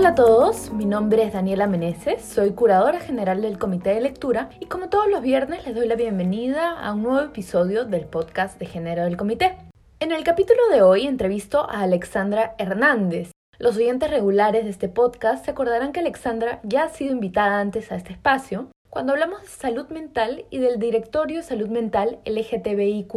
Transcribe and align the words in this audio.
Hola 0.00 0.08
a 0.08 0.14
todos, 0.14 0.72
mi 0.72 0.86
nombre 0.86 1.24
es 1.24 1.34
Daniela 1.34 1.66
Meneses, 1.66 2.24
soy 2.24 2.52
curadora 2.52 3.00
general 3.00 3.42
del 3.42 3.58
Comité 3.58 3.90
de 3.90 4.00
Lectura 4.00 4.48
y 4.58 4.64
como 4.64 4.88
todos 4.88 5.10
los 5.10 5.20
viernes 5.20 5.66
les 5.66 5.74
doy 5.74 5.86
la 5.86 5.94
bienvenida 5.94 6.70
a 6.80 6.94
un 6.94 7.02
nuevo 7.02 7.20
episodio 7.20 7.84
del 7.84 8.06
podcast 8.06 8.58
de 8.58 8.64
género 8.64 9.04
del 9.04 9.18
comité. 9.18 9.58
En 9.98 10.10
el 10.12 10.24
capítulo 10.24 10.58
de 10.72 10.80
hoy 10.80 11.06
entrevisto 11.06 11.68
a 11.68 11.82
Alexandra 11.82 12.54
Hernández. 12.56 13.30
Los 13.58 13.76
oyentes 13.76 14.10
regulares 14.10 14.64
de 14.64 14.70
este 14.70 14.88
podcast 14.88 15.44
se 15.44 15.50
acordarán 15.50 15.92
que 15.92 16.00
Alexandra 16.00 16.60
ya 16.62 16.84
ha 16.84 16.88
sido 16.88 17.12
invitada 17.12 17.60
antes 17.60 17.92
a 17.92 17.96
este 17.96 18.14
espacio 18.14 18.68
cuando 18.88 19.12
hablamos 19.12 19.42
de 19.42 19.48
salud 19.48 19.90
mental 19.90 20.46
y 20.48 20.60
del 20.60 20.78
Directorio 20.78 21.42
Salud 21.42 21.68
Mental 21.68 22.20
LGTBIQ 22.24 23.16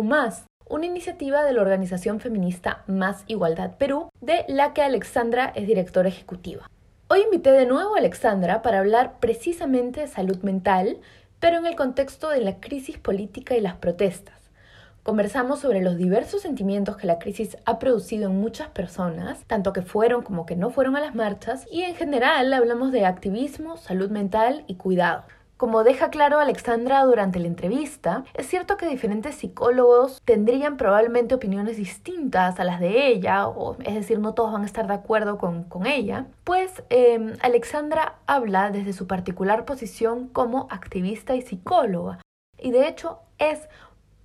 una 0.68 0.86
iniciativa 0.86 1.44
de 1.44 1.54
la 1.54 1.62
organización 1.62 2.20
feminista 2.20 2.84
Más 2.88 3.24
Igualdad 3.28 3.78
Perú, 3.78 4.10
de 4.22 4.46
la 4.48 4.74
que 4.74 4.82
Alexandra 4.82 5.52
es 5.56 5.68
directora 5.68 6.10
ejecutiva. 6.10 6.70
Hoy 7.10 7.22
invité 7.22 7.52
de 7.52 7.66
nuevo 7.66 7.96
a 7.96 8.00
Alexandra 8.00 8.62
para 8.62 8.80
hablar 8.80 9.20
precisamente 9.20 10.02
de 10.02 10.08
salud 10.08 10.38
mental, 10.42 10.98
pero 11.40 11.58
en 11.58 11.66
el 11.66 11.76
contexto 11.76 12.30
de 12.30 12.42
la 12.42 12.60
crisis 12.60 12.98
política 12.98 13.56
y 13.56 13.62
las 13.62 13.76
protestas. 13.76 14.36
Conversamos 15.04 15.60
sobre 15.60 15.82
los 15.82 15.98
diversos 15.98 16.42
sentimientos 16.42 16.96
que 16.96 17.08
la 17.08 17.20
crisis 17.20 17.58
ha 17.66 17.78
producido 17.78 18.30
en 18.30 18.40
muchas 18.40 18.70
personas, 18.70 19.44
tanto 19.48 19.74
que 19.74 19.82
fueron 19.82 20.22
como 20.22 20.46
que 20.46 20.56
no 20.56 20.70
fueron 20.70 20.96
a 20.96 21.02
las 21.02 21.14
marchas, 21.14 21.68
y 21.70 21.82
en 21.82 21.96
general 21.96 22.54
hablamos 22.54 22.94
de 22.94 23.06
activismo, 23.06 23.76
salud 23.76 24.10
mental 24.10 24.64
y 24.68 24.76
cuidado. 24.76 25.26
Como 25.58 25.84
deja 25.84 26.10
claro 26.10 26.40
Alexandra 26.40 27.04
durante 27.04 27.40
la 27.40 27.48
entrevista, 27.48 28.24
es 28.34 28.48
cierto 28.48 28.76
que 28.76 28.88
diferentes 28.88 29.36
psicólogos 29.36 30.22
tendrían 30.26 30.78
probablemente 30.78 31.36
opiniones 31.36 31.78
distintas 31.78 32.60
a 32.60 32.64
las 32.64 32.80
de 32.80 33.08
ella, 33.08 33.48
o 33.48 33.78
es 33.84 33.94
decir, 33.94 34.20
no 34.20 34.34
todos 34.34 34.52
van 34.52 34.64
a 34.64 34.66
estar 34.66 34.88
de 34.88 34.96
acuerdo 34.96 35.38
con, 35.38 35.68
ella, 35.86 36.28
pues 36.44 36.84
em, 36.90 37.34
Alexandra 37.42 38.16
habla 38.26 38.72
desde 38.72 38.94
su 38.94 39.06
particular 39.06 39.66
posición 39.66 40.28
como 40.28 40.68
activista 40.72 41.36
y 41.36 41.42
psicóloga. 41.42 42.20
Y 42.58 42.72
de 42.72 42.88
hecho 42.88 43.20
es 43.38 43.70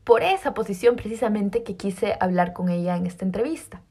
por 0.05 0.23
esa 0.23 0.55
posición 0.55 0.97
precisamente 0.97 1.63
que 1.63 1.77
quise 1.77 2.17
hablar 2.21 2.55
con 2.55 2.71
ella 2.71 2.97
en 2.97 3.07
esta 3.07 3.25
entrevista. 3.25 3.83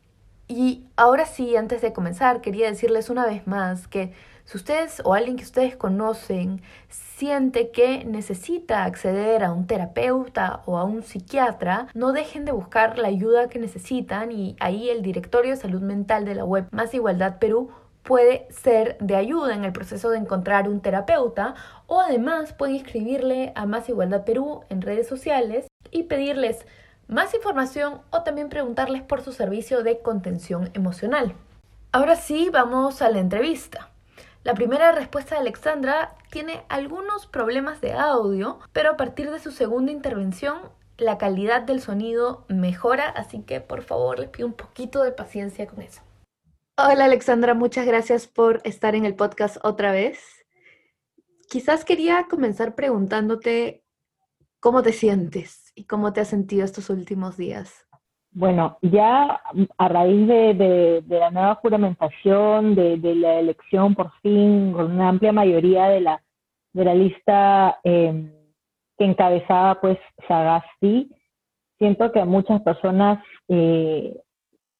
Y 0.47 0.85
ahora 0.95 1.25
sí, 1.25 1.55
antes 1.55 1.81
de 1.81 1.94
comenzar, 1.94 2.41
quería 2.41 2.67
decirles 2.67 3.09
una 3.09 3.25
vez 3.25 3.45
más 3.47 3.88
que 3.88 4.13
si 4.48 4.56
ustedes 4.56 5.02
o 5.03 5.14
alguien 5.14 5.36
que 5.36 5.44
ustedes 5.44 5.76
conocen 5.76 6.62
siente 6.88 7.70
que 7.72 8.06
necesita 8.06 8.86
acceder 8.86 9.44
a 9.44 9.52
un 9.52 9.67
terapeuta 9.67 10.62
o 10.66 10.78
a 10.78 10.86
un 10.86 11.03
psiquiatra, 11.03 11.88
no 11.94 12.14
dejen 12.14 12.45
de 12.45 12.53
buscar 12.53 12.98
la 12.98 13.09
ayuda 13.09 13.50
que 13.50 13.59
necesitan 13.59 14.31
y 14.31 14.56
ahí 14.62 14.90
el 14.90 15.02
Directorio 15.02 15.52
de 15.52 15.58
Salud 15.58 15.81
Mental 15.81 16.23
de 16.23 16.36
la 16.36 16.45
web 16.45 16.66
Más 16.72 16.94
Igualdad 16.94 17.40
Perú 17.40 17.72
puede 18.03 18.48
ser 18.50 18.98
de 19.02 19.18
ayuda 19.18 19.53
en 19.53 19.66
el 19.66 19.73
proceso 19.73 20.12
de 20.12 20.20
encontrar 20.20 20.70
un 20.70 20.80
terapeuta 20.80 21.56
o 21.86 22.00
además 22.00 22.53
pueden 22.53 22.78
escribirle 22.78 23.52
a 23.53 23.66
Más 23.66 23.90
Igualdad 23.90 24.23
Perú 24.23 24.62
en 24.70 24.81
redes 24.81 25.09
sociales 25.09 25.68
y 25.92 26.03
pedirles 26.03 26.66
más 27.09 27.34
información 27.34 28.00
o 28.12 28.23
también 28.23 28.48
preguntarles 28.48 29.02
por 29.02 29.22
su 29.22 29.34
servicio 29.34 29.84
de 29.84 30.00
contención 30.00 30.70
emocional. 30.73 31.36
Ahora 31.92 32.16
sí, 32.16 32.50
vamos 32.50 33.02
a 33.02 33.09
la 33.09 33.20
entrevista. 33.20 33.92
La 34.48 34.53
primera 34.53 34.94
respuesta 34.94 35.36
de 35.36 35.42
Alexandra 35.42 36.16
tiene 36.31 36.64
algunos 36.70 37.28
problemas 37.28 37.81
de 37.81 37.92
audio, 37.92 38.59
pero 38.72 38.92
a 38.92 38.95
partir 38.95 39.30
de 39.30 39.40
su 39.40 39.52
segunda 39.52 39.92
intervención 39.92 40.72
la 40.98 41.17
calidad 41.17 41.64
del 41.64 41.81
sonido 41.81 42.45
mejora, 42.48 43.09
así 43.09 43.42
que 43.42 43.59
por 43.59 43.84
favor 43.84 44.20
les 44.20 44.30
pido 44.30 44.48
un 44.48 44.53
poquito 44.53 45.03
de 45.03 45.12
paciencia 45.12 45.68
con 45.68 45.81
eso. 45.81 46.02
Hola 46.78 47.03
Alexandra, 47.03 47.56
muchas 47.56 47.86
gracias 47.86 48.25
por 48.25 48.62
estar 48.64 48.95
en 48.95 49.03
el 49.03 49.16
podcast 49.16 49.57
otra 49.63 49.91
vez. 49.91 50.46
Quizás 51.50 51.84
quería 51.84 52.28
comenzar 52.30 52.74
preguntándote 52.74 53.84
cómo 54.62 54.81
te 54.81 54.94
sientes 54.94 55.74
y 55.75 55.88
cómo 55.88 56.13
te 56.13 56.22
has 56.22 56.30
sentido 56.30 56.63
estos 56.63 56.90
últimos 56.90 57.36
días. 57.36 57.87
Bueno, 58.38 58.78
ya 58.84 59.42
a 59.80 59.88
raíz 59.88 60.28
de, 60.28 61.03
la 61.09 61.31
nueva 61.31 61.56
juramentación, 61.56 62.75
de, 62.75 63.16
la 63.16 63.40
elección 63.40 63.96
por 63.96 64.12
fin, 64.22 64.74
con 64.74 64.92
una 64.92 65.09
amplia 65.09 65.31
mayoría 65.31 65.88
de 65.88 66.02
la, 66.02 66.22
de 66.72 66.86
la 66.86 66.94
lista 66.94 67.80
em, 67.84 68.31
que 68.96 69.06
encabezaba 69.06 69.81
pues 69.81 69.98
Sagasti, 70.28 71.09
siento 71.80 72.12
que 72.12 72.20
a 72.20 72.25
muchas 72.25 72.62
personas 72.62 73.24
eh, 73.48 74.16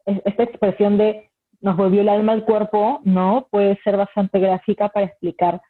esta 0.06 0.44
expresión 0.44 1.00
de 1.00 1.32
nos 1.60 1.78
volvió 1.78 2.02
el 2.02 2.10
alma 2.10 2.34
al 2.34 2.46
cuerpo, 2.46 3.02
¿no? 3.06 3.48
Puede 3.50 3.80
ser 3.84 3.98
bastante 3.98 4.40
gráfica 4.40 4.90
para 4.90 5.08
explicar 5.08 5.64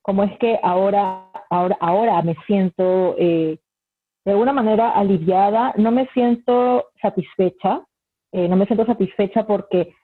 cómo 0.00 0.24
es 0.24 0.34
que 0.38 0.58
ahora, 0.62 1.26
ahora, 1.50 1.76
ahora 1.78 2.22
me 2.22 2.36
siento 2.46 3.16
eh, 3.18 3.58
de 4.24 4.32
alguna 4.32 4.52
manera 4.52 4.90
aliviada, 4.90 5.74
no 5.76 5.90
me 5.90 6.06
siento 6.14 6.88
satisfecha, 7.00 7.82
eh, 8.32 8.48
no 8.48 8.56
me 8.56 8.66
siento 8.66 8.86
satisfecha 8.86 9.46
porque 9.46 9.94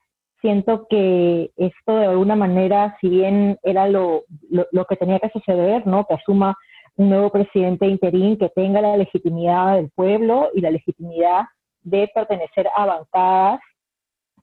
siento 0.41 0.87
que 0.89 1.51
esto 1.55 1.95
de 1.95 2.05
alguna 2.05 2.35
manera, 2.35 2.97
si 3.01 3.09
bien 3.09 3.57
era 3.63 3.87
lo, 3.87 4.23
lo, 4.49 4.85
que 4.85 4.95
tenía 4.95 5.19
que 5.19 5.29
suceder, 5.29 5.85
¿no? 5.85 6.05
que 6.05 6.15
asuma 6.15 6.57
un 6.97 7.09
nuevo 7.09 7.31
presidente 7.31 7.87
interín 7.87 8.37
que 8.37 8.49
tenga 8.49 8.81
la 8.81 8.97
legitimidad 8.97 9.75
del 9.75 9.89
pueblo 9.95 10.49
y 10.53 10.61
la 10.61 10.71
legitimidad 10.71 11.45
de 11.83 12.09
pertenecer 12.13 12.67
a 12.75 12.85
bancadas 12.85 13.59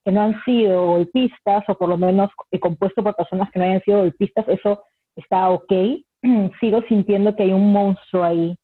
que 0.05 0.13
no 0.13 0.23
han 0.23 0.43
sido 0.45 0.87
golpistas 0.87 1.65
o 1.69 1.75
por 1.75 1.89
lo 1.89 1.99
menos 1.99 2.31
compuesto 2.61 3.03
por 3.03 3.15
personas 3.15 3.51
que 3.51 3.59
no 3.59 3.65
hayan 3.65 3.83
sido 3.83 3.99
golpistas, 3.99 4.49
eso 4.49 4.83
está 5.17 5.51
ok. 5.51 5.73
Sigo 6.61 6.83
sintiendo 6.89 7.37
que 7.37 7.45
hay 7.45 7.53
un 7.53 7.73
monstruo 7.73 8.25
ahí 8.25 8.57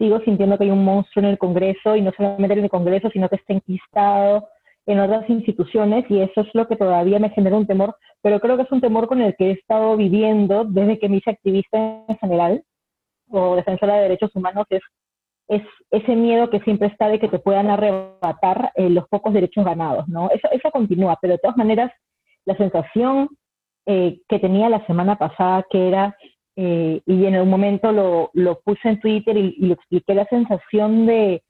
sigo 0.00 0.18
sintiendo 0.20 0.56
que 0.56 0.64
hay 0.64 0.70
un 0.70 0.82
monstruo 0.82 1.22
en 1.22 1.30
el 1.30 1.38
Congreso 1.38 1.94
y 1.94 2.00
no 2.00 2.10
solamente 2.16 2.54
en 2.54 2.64
el 2.64 2.70
Congreso, 2.70 3.10
sino 3.10 3.28
que 3.28 3.36
está 3.36 3.52
enquistado 3.52 4.48
en 4.86 4.98
otras 4.98 5.28
instituciones 5.28 6.06
y 6.08 6.20
eso 6.22 6.40
es 6.40 6.48
lo 6.54 6.66
que 6.66 6.76
todavía 6.76 7.18
me 7.18 7.28
genera 7.28 7.56
un 7.56 7.66
temor, 7.66 7.94
pero 8.22 8.40
creo 8.40 8.56
que 8.56 8.62
es 8.62 8.72
un 8.72 8.80
temor 8.80 9.06
con 9.06 9.20
el 9.20 9.36
que 9.36 9.48
he 9.48 9.52
estado 9.52 9.96
viviendo 9.98 10.64
desde 10.64 10.98
que 10.98 11.08
me 11.10 11.18
hice 11.18 11.30
activista 11.30 11.76
en 12.08 12.16
general 12.18 12.64
o 13.28 13.56
defensora 13.56 13.96
de 13.96 14.02
derechos 14.04 14.34
humanos, 14.34 14.66
es, 14.70 14.80
es 15.48 15.62
ese 15.90 16.16
miedo 16.16 16.48
que 16.48 16.60
siempre 16.60 16.88
está 16.88 17.08
de 17.08 17.20
que 17.20 17.28
te 17.28 17.38
puedan 17.38 17.68
arrebatar 17.68 18.72
eh, 18.74 18.88
los 18.88 19.06
pocos 19.08 19.34
derechos 19.34 19.66
ganados, 19.66 20.08
¿no? 20.08 20.30
Eso, 20.30 20.48
eso 20.50 20.70
continúa, 20.70 21.18
pero 21.20 21.34
de 21.34 21.38
todas 21.38 21.58
maneras 21.58 21.92
la 22.46 22.56
sensación 22.56 23.28
eh, 23.86 24.20
que 24.28 24.38
tenía 24.38 24.68
la 24.70 24.84
semana 24.86 25.16
pasada, 25.16 25.64
que 25.70 25.88
era 25.88 26.16
eh, 26.62 27.00
y 27.06 27.24
en 27.24 27.40
un 27.40 27.48
momento 27.48 27.90
lo, 27.90 28.60
puse 28.62 28.86
en 28.90 29.00
Twitter 29.00 29.34
y, 29.34 29.56
lo 29.60 29.72
expliqué, 29.72 30.14
la 30.14 30.26
sensación 30.26 31.06
de, 31.06 31.42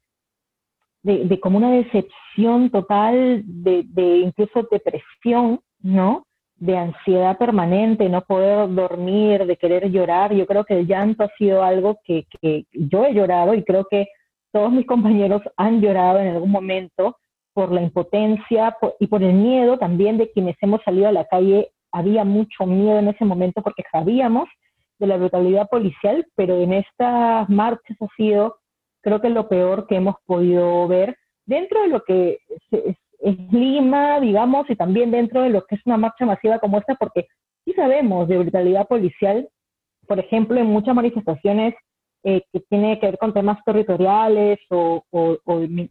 de, 1.03 1.37
como 1.41 1.57
una 1.57 1.71
decepción 1.71 2.69
total, 2.69 3.43
de, 3.45 4.17
incluso 4.19 4.65
depresión, 4.71 5.59
¿no? 5.81 6.23
De 6.55 6.77
ansiedad 6.77 7.37
permanente, 7.37 8.07
no 8.07 8.21
poder 8.21 8.73
dormir, 8.73 9.45
de 9.45 9.57
querer 9.57 9.91
llorar. 9.91 10.33
Yo 10.33 10.45
creo 10.45 10.63
que 10.63 10.79
el 10.79 10.87
llanto 10.87 11.25
ha 11.25 11.29
sido 11.37 11.61
algo 11.61 11.99
que 12.05 12.25
yo 12.71 13.03
he 13.03 13.13
llorado 13.13 13.53
y 13.53 13.65
creo 13.65 13.85
que 13.91 14.07
todos 14.53 14.71
mis 14.71 14.85
compañeros 14.85 15.41
han 15.57 15.81
llorado 15.81 16.19
en 16.19 16.29
algún 16.29 16.51
momento 16.51 17.17
por 17.51 17.73
la 17.73 17.81
impotencia 17.81 18.77
y 19.01 19.07
por 19.07 19.21
el 19.23 19.33
miedo 19.33 19.77
también 19.77 20.17
de 20.17 20.31
quienes 20.31 20.55
hemos 20.61 20.81
salido 20.83 21.09
a 21.09 21.11
la 21.11 21.25
calle. 21.25 21.73
Había 21.91 22.23
mucho 22.23 22.65
miedo 22.65 22.97
en 22.99 23.09
ese 23.09 23.25
momento 23.25 23.61
porque 23.61 23.83
sabíamos 23.91 24.47
de 25.01 25.07
la 25.07 25.17
brutalidad 25.17 25.67
policial, 25.67 26.25
pero 26.35 26.55
en 26.61 26.73
estas 26.73 27.49
marchas 27.49 27.97
ha 27.99 28.07
sido, 28.15 28.57
creo 29.01 29.19
que 29.19 29.29
lo 29.29 29.49
peor 29.49 29.87
que 29.87 29.95
hemos 29.95 30.15
podido 30.25 30.87
ver 30.87 31.17
dentro 31.45 31.81
de 31.81 31.87
lo 31.87 32.03
que 32.03 32.39
es, 32.71 32.95
Lima, 33.51 34.19
digamos, 34.19 34.67
y 34.69 34.75
también 34.75 35.11
dentro 35.11 35.43
de 35.43 35.49
lo 35.49 35.63
que 35.65 35.75
es 35.75 35.81
una 35.85 35.97
marcha 35.97 36.25
masiva 36.25 36.57
como 36.57 36.79
esta, 36.79 36.95
porque 36.95 37.27
sí 37.65 37.73
sabemos 37.73 38.27
de 38.27 38.39
brutalidad 38.39 38.87
policial, 38.87 39.47
por 40.07 40.19
ejemplo, 40.19 40.59
en 40.59 40.67
muchas 40.67 40.95
manifestaciones 40.95 41.75
eh, 42.23 42.43
que 42.51 42.59
tiene 42.61 42.99
que 42.99 43.07
ver 43.07 43.17
con 43.17 43.33
temas 43.33 43.57
territoriales 43.63 44.59
o, 44.69 45.03
o, 45.11 45.37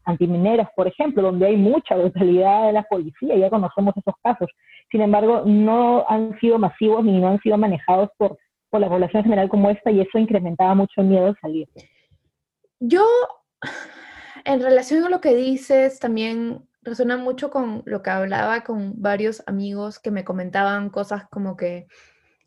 antimineras, 0.04 0.68
por 0.74 0.88
ejemplo, 0.88 1.22
donde 1.22 1.46
hay 1.46 1.56
mucha 1.56 1.96
brutalidad 1.96 2.66
de 2.66 2.72
la 2.72 2.82
policía, 2.84 3.36
ya 3.36 3.50
conocemos 3.50 3.96
esos 3.96 4.14
casos. 4.22 4.48
Sin 4.90 5.00
embargo, 5.00 5.42
no 5.44 6.04
han 6.08 6.38
sido 6.40 6.58
masivos 6.58 7.04
ni 7.04 7.18
no 7.20 7.28
han 7.28 7.40
sido 7.40 7.56
manejados 7.58 8.10
por 8.16 8.38
por 8.70 8.80
la 8.80 8.88
población 8.88 9.24
general 9.24 9.48
como 9.48 9.70
esta 9.70 9.90
y 9.90 10.00
eso 10.00 10.18
incrementaba 10.18 10.74
mucho 10.74 11.00
el 11.00 11.08
miedo 11.08 11.26
de 11.26 11.40
salir. 11.40 11.68
Yo, 12.78 13.04
en 14.44 14.60
relación 14.60 15.04
a 15.04 15.10
lo 15.10 15.20
que 15.20 15.34
dices, 15.34 15.98
también 15.98 16.66
resuena 16.82 17.16
mucho 17.16 17.50
con 17.50 17.82
lo 17.84 18.02
que 18.02 18.10
hablaba 18.10 18.64
con 18.64 18.94
varios 19.02 19.42
amigos 19.46 19.98
que 19.98 20.10
me 20.10 20.24
comentaban 20.24 20.88
cosas 20.88 21.24
como 21.30 21.56
que 21.56 21.86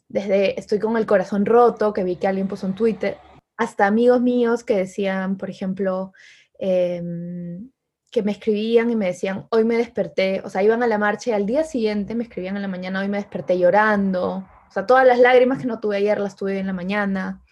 desde 0.08 0.60
estoy 0.60 0.80
con 0.80 0.98
el 0.98 1.06
corazón 1.06 1.46
roto, 1.46 1.94
que 1.94 2.04
vi 2.04 2.16
que 2.16 2.28
alguien 2.28 2.48
puso 2.48 2.68
en 2.68 2.76
Twitter, 2.76 3.18
hasta 3.58 3.86
amigos 3.86 4.22
míos 4.22 4.64
que 4.64 4.78
decían, 4.78 5.38
por 5.38 5.50
ejemplo, 5.50 6.14
em, 6.60 7.70
que 8.12 8.22
me 8.22 8.32
escribían 8.32 8.92
y 8.92 8.96
me 8.96 9.08
decían, 9.08 9.48
hoy 9.50 9.64
me 9.64 9.76
desperté, 9.76 10.42
o 10.44 10.50
sea, 10.50 10.62
iban 10.62 10.84
a 10.84 10.88
la 10.88 11.00
marcha 11.00 11.32
y 11.32 11.34
al 11.34 11.46
día 11.46 11.64
siguiente 11.64 12.16
me 12.16 12.24
escribían 12.24 12.56
en 12.56 12.62
la 12.62 12.68
mañana, 12.68 13.00
hoy 13.00 13.08
me 13.08 13.18
desperté 13.18 13.58
llorando, 13.58 14.48
o 14.74 14.80
sea, 14.82 14.88
todas 14.88 15.06
las 15.06 15.20
lágrimas 15.20 15.60
que 15.60 15.68
no 15.68 15.80
tuve 15.80 15.98
ayer 15.98 16.20
las 16.20 16.36
tuve 16.36 16.58
en 16.58 16.66
la 16.66 16.74
mañana. 16.74 17.44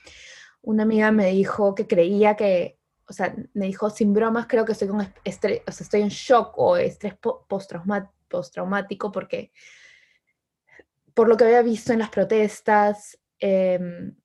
Una 0.64 0.82
amiga 0.82 1.12
me 1.12 1.28
dijo 1.28 1.76
que 1.76 1.86
creía 1.86 2.36
que, 2.36 2.80
o 3.08 3.14
sea, 3.14 3.36
me 3.54 3.68
dijo, 3.68 3.92
sin 3.92 4.12
bromas, 4.12 4.48
creo 4.48 4.66
que 4.66 4.72
estoy, 4.72 4.88
con 4.88 5.02
en 5.04 6.10
shock 6.10 6.58
o 6.58 6.78
estrés 6.78 7.14
postraumático 7.48 9.12
porque 9.12 9.52
por 11.14 11.28
lo 11.28 11.38
que 11.38 11.44
había 11.44 11.62
visto 11.62 11.94
en 11.94 12.00
las 12.00 12.10
protestas. 12.10 13.20
Em, 13.38 14.16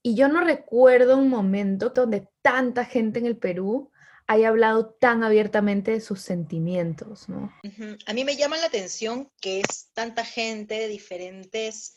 y 0.00 0.14
yo 0.14 0.28
no 0.28 0.44
recuerdo 0.44 1.16
un 1.16 1.28
momento 1.28 1.88
donde 1.88 2.28
tanta 2.42 2.84
gente 2.84 3.18
en 3.18 3.26
el 3.26 3.38
Perú 3.38 3.90
haya 4.28 4.48
hablado 4.48 4.90
tan 4.90 5.24
abiertamente 5.24 5.90
de 5.90 6.00
sus 6.00 6.20
sentimientos, 6.20 7.28
¿no? 7.28 7.52
A 8.06 8.12
mí 8.12 8.24
me 8.24 8.36
llama 8.36 8.58
la 8.58 8.66
atención 8.66 9.30
que 9.40 9.60
es 9.60 9.90
tanta 9.94 10.24
gente 10.24 10.74
de 10.74 10.86
diferentes 10.86 11.96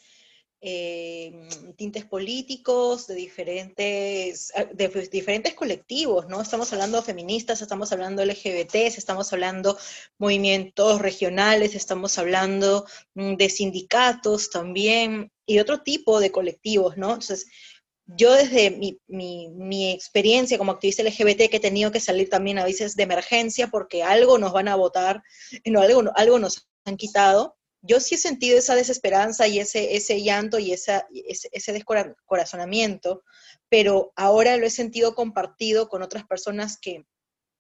eh, 0.64 1.50
tintes 1.76 2.06
políticos, 2.06 3.08
de 3.08 3.16
diferentes, 3.16 4.54
ah, 4.56 4.66
de 4.66 4.90
pues, 4.90 5.10
diferentes 5.10 5.56
colectivos, 5.56 6.28
¿no? 6.30 6.40
Estamos 6.40 6.72
hablando 6.72 7.02
feministas, 7.02 7.62
estamos 7.62 7.92
hablando 7.92 8.24
LGBTs, 8.24 8.98
estamos 8.98 9.34
hablando 9.34 9.78
movimientos 10.20 11.02
regionales, 11.02 11.76
estamos 11.76 12.18
hablando 12.18 12.86
mm, 13.16 13.36
de 13.36 13.50
sindicatos 13.50 14.52
también 14.52 15.32
y 15.48 15.60
otro 15.60 15.82
tipo 15.82 16.20
de 16.20 16.32
colectivos, 16.32 16.96
¿no? 16.96 17.08
Entonces, 17.08 17.48
yo 18.18 18.34
desde 18.34 18.72
mi, 19.08 19.92
experiencia 19.92 20.58
como 20.58 20.72
activista 20.72 21.04
LGBT 21.04 21.50
que 21.50 21.58
he 21.58 21.60
tenido 21.60 21.92
que 21.92 22.00
salir 22.00 22.30
también 22.30 22.60
a 22.60 22.66
veces 22.66 22.96
de 22.96 23.04
emergencia 23.04 23.68
porque 23.68 24.04
algo 24.04 24.38
nos 24.38 24.54
van 24.54 24.68
a 24.68 24.76
votar, 24.76 25.24
no, 25.66 25.82
algo, 25.82 26.04
algo 26.16 26.40
nos 26.40 26.68
han 26.86 26.98
quitado, 26.98 27.58
yo 27.82 28.00
sí 28.00 28.16
he 28.16 28.18
sentido 28.18 28.58
esa 28.58 28.76
desesperanza 28.76 29.48
y 29.48 29.60
ese, 29.60 29.96
ese 29.96 30.22
llanto 30.22 30.60
y 30.60 30.72
ese, 30.72 31.04
ese 31.52 31.74
descorazonamiento, 31.74 33.24
pero 33.70 34.14
ahora 34.16 34.58
lo 34.58 34.68
he 34.68 34.70
sentido 34.70 35.16
compartido 35.16 35.90
con 35.90 36.04
otras 36.04 36.26
personas 36.26 36.78
que 36.80 37.06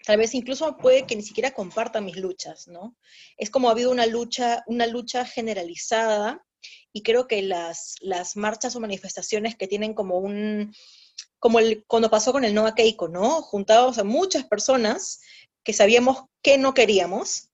tal 0.05 0.17
vez 0.17 0.33
incluso 0.35 0.77
puede 0.77 1.05
que 1.05 1.15
ni 1.15 1.23
siquiera 1.23 1.51
compartan 1.51 2.05
mis 2.05 2.17
luchas, 2.17 2.67
¿no? 2.67 2.95
Es 3.37 3.49
como 3.49 3.69
ha 3.69 3.71
habido 3.71 3.91
una 3.91 4.05
lucha, 4.05 4.63
una 4.67 4.87
lucha 4.87 5.25
generalizada 5.25 6.43
y 6.93 7.03
creo 7.03 7.27
que 7.27 7.41
las, 7.41 7.95
las 8.01 8.35
marchas 8.35 8.75
o 8.75 8.79
manifestaciones 8.79 9.55
que 9.55 9.67
tienen 9.67 9.93
como 9.93 10.17
un, 10.17 10.73
como 11.39 11.59
el, 11.59 11.83
cuando 11.87 12.09
pasó 12.09 12.31
con 12.31 12.45
el 12.45 12.53
Nova 12.53 12.75
Keiko, 12.75 13.07
¿no? 13.07 13.41
Juntados 13.41 13.97
a 13.97 14.03
muchas 14.03 14.45
personas 14.45 15.21
que 15.63 15.73
sabíamos 15.73 16.25
que 16.41 16.57
no 16.57 16.73
queríamos, 16.73 17.49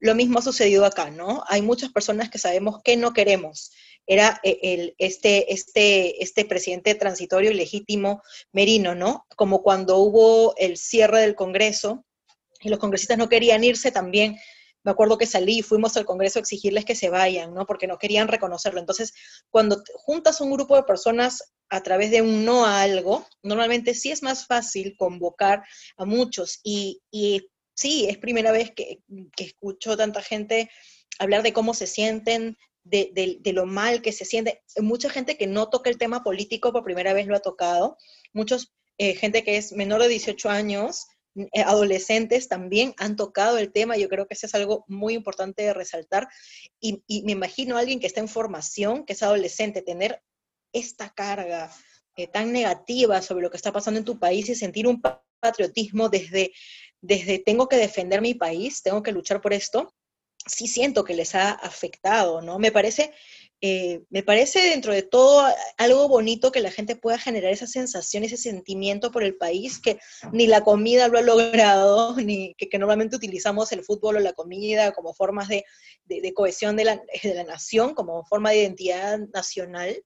lo 0.00 0.14
mismo 0.14 0.38
ha 0.38 0.42
sucedido 0.42 0.84
acá, 0.84 1.10
¿no? 1.10 1.44
Hay 1.46 1.62
muchas 1.62 1.90
personas 1.90 2.30
que 2.30 2.38
sabemos 2.38 2.82
que 2.82 2.96
no 2.96 3.12
queremos. 3.12 3.70
Era 4.06 4.40
eh, 4.42 4.58
el, 4.62 4.94
este, 4.98 5.52
este, 5.52 6.22
este 6.22 6.44
presidente 6.46 6.94
transitorio 6.94 7.50
y 7.50 7.54
legítimo 7.54 8.22
Merino, 8.52 8.94
¿no? 8.94 9.26
Como 9.36 9.62
cuando 9.62 9.98
hubo 9.98 10.54
el 10.56 10.78
cierre 10.78 11.20
del 11.20 11.34
Congreso 11.34 12.04
y 12.60 12.70
los 12.70 12.78
congresistas 12.78 13.18
no 13.18 13.28
querían 13.28 13.62
irse 13.62 13.92
también 13.92 14.38
me 14.82 14.92
acuerdo 14.92 15.18
que 15.18 15.26
salí 15.26 15.58
y 15.58 15.62
fuimos 15.62 15.96
al 15.96 16.04
Congreso 16.04 16.38
a 16.38 16.42
exigirles 16.42 16.84
que 16.84 16.94
se 16.94 17.10
vayan, 17.10 17.54
¿no? 17.54 17.66
Porque 17.66 17.86
no 17.86 17.98
querían 17.98 18.28
reconocerlo. 18.28 18.80
Entonces, 18.80 19.12
cuando 19.50 19.82
juntas 19.94 20.40
un 20.40 20.50
grupo 20.50 20.76
de 20.76 20.84
personas 20.84 21.52
a 21.68 21.82
través 21.82 22.10
de 22.10 22.22
un 22.22 22.44
no 22.44 22.64
a 22.64 22.82
algo, 22.82 23.26
normalmente 23.42 23.94
sí 23.94 24.10
es 24.10 24.22
más 24.22 24.46
fácil 24.46 24.96
convocar 24.96 25.62
a 25.96 26.04
muchos. 26.04 26.60
Y, 26.64 27.00
sí, 27.74 28.06
es 28.08 28.18
primera 28.18 28.52
vez 28.52 28.72
que, 28.74 29.00
que, 29.36 29.44
escucho 29.44 29.96
tanta 29.96 30.22
gente 30.22 30.70
hablar 31.18 31.42
de 31.42 31.52
cómo 31.52 31.74
se 31.74 31.86
sienten, 31.86 32.56
de, 32.84 33.52
lo 33.52 33.66
mal 33.66 34.02
que 34.02 34.12
se 34.12 34.24
siente. 34.24 34.62
Mucha 34.78 35.10
gente 35.10 35.36
que 35.36 35.46
no 35.46 35.68
toca 35.68 35.90
el 35.90 35.98
tema 35.98 36.22
político 36.22 36.72
por 36.72 36.84
primera 36.84 37.12
vez 37.12 37.26
lo 37.26 37.36
ha 37.36 37.40
tocado. 37.40 37.96
Muchos, 38.32 38.72
eh, 38.98 39.14
gente 39.14 39.44
que 39.44 39.56
es 39.56 39.72
menor 39.72 40.02
de 40.02 40.08
18 40.08 40.48
años, 40.48 41.06
adolescentes 41.54 42.48
también 42.48 42.94
han 42.98 43.16
tocado 43.16 43.58
el 43.58 43.72
tema, 43.72 43.96
yo 43.96 44.08
creo 44.08 44.26
que 44.26 44.34
eso 44.34 44.46
es 44.46 44.54
algo 44.54 44.84
muy 44.88 45.14
importante 45.14 45.62
de 45.62 45.74
resaltar, 45.74 46.28
y, 46.80 47.02
me 47.24 47.32
imagino 47.32 47.76
a 47.76 47.80
alguien 47.80 48.00
que 48.00 48.06
está 48.06 48.20
en 48.20 48.28
formación, 48.28 49.04
que 49.04 49.12
es 49.12 49.22
adolescente, 49.22 49.82
tener 49.82 50.22
esta 50.72 51.10
carga 51.10 51.70
eh, 52.16 52.26
tan 52.26 52.52
negativa 52.52 53.22
sobre 53.22 53.42
lo 53.42 53.50
que 53.50 53.56
está 53.56 53.72
pasando 53.72 53.98
en 53.98 54.04
tu 54.04 54.18
país 54.18 54.48
y 54.48 54.54
sentir 54.54 54.86
un 54.86 55.00
patriotismo 55.40 56.08
desde, 56.08 56.52
desde 57.00 57.38
tengo 57.38 57.68
que 57.68 57.76
defender 57.76 58.20
mi 58.20 58.34
país, 58.34 58.82
tengo 58.82 59.02
que 59.02 59.12
luchar 59.12 59.40
por 59.40 59.52
esto, 59.52 59.94
sí 60.46 60.66
siento 60.66 61.04
que 61.04 61.14
les 61.14 61.34
ha 61.34 61.50
afectado, 61.50 62.42
¿no? 62.42 62.58
Me 62.58 62.72
parece 62.72 63.12
eh, 63.62 64.04
me 64.08 64.22
parece 64.22 64.60
dentro 64.70 64.94
de 64.94 65.02
todo 65.02 65.46
algo 65.76 66.08
bonito 66.08 66.50
que 66.50 66.60
la 66.60 66.70
gente 66.70 66.96
pueda 66.96 67.18
generar 67.18 67.52
esa 67.52 67.66
sensación, 67.66 68.24
ese 68.24 68.38
sentimiento 68.38 69.10
por 69.10 69.22
el 69.22 69.36
país, 69.36 69.78
que 69.78 69.98
ni 70.32 70.46
la 70.46 70.62
comida 70.62 71.08
lo 71.08 71.18
ha 71.18 71.22
logrado, 71.22 72.16
ni 72.24 72.54
que, 72.54 72.78
normalmente 72.78 73.16
utilizamos 73.16 73.70
el 73.72 73.84
fútbol 73.84 74.16
o 74.16 74.20
la 74.20 74.32
comida 74.32 74.92
como 74.92 75.12
formas 75.12 75.48
de, 75.48 75.64
cohesión 76.34 76.76
de 76.76 76.84
la, 76.84 77.02
de 77.22 77.34
la, 77.34 77.44
nación, 77.44 77.94
como 77.94 78.24
forma 78.24 78.50
de 78.50 78.62
identidad 78.62 79.18
nacional. 79.34 80.02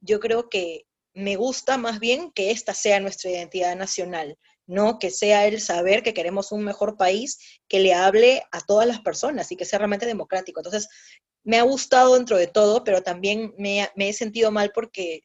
Yo 0.00 0.20
creo 0.20 0.50
que 0.50 0.84
me 1.14 1.36
gusta 1.36 1.78
más 1.78 2.00
bien 2.00 2.30
que 2.32 2.50
esta 2.50 2.74
sea 2.74 3.00
nuestra 3.00 3.30
identidad 3.30 3.74
nacional, 3.74 4.38
no 4.66 4.98
que 4.98 5.10
sea 5.10 5.46
el 5.46 5.62
saber 5.62 6.02
que 6.02 6.12
queremos 6.12 6.52
un 6.52 6.62
mejor 6.62 6.98
país 6.98 7.38
que 7.68 7.80
le 7.80 7.94
hable 7.94 8.42
a 8.52 8.60
todas 8.60 8.86
las 8.86 9.00
personas 9.00 9.50
y 9.50 9.56
que 9.56 9.64
sea 9.64 9.78
realmente 9.78 10.04
democrático. 10.04 10.60
Entonces, 10.60 10.88
me 11.48 11.56
ha 11.56 11.62
gustado 11.62 12.14
dentro 12.14 12.36
de 12.36 12.46
todo, 12.46 12.84
pero 12.84 13.02
también 13.02 13.54
me, 13.56 13.90
he 13.96 14.12
sentido 14.12 14.50
mal 14.50 14.70
porque 14.74 15.22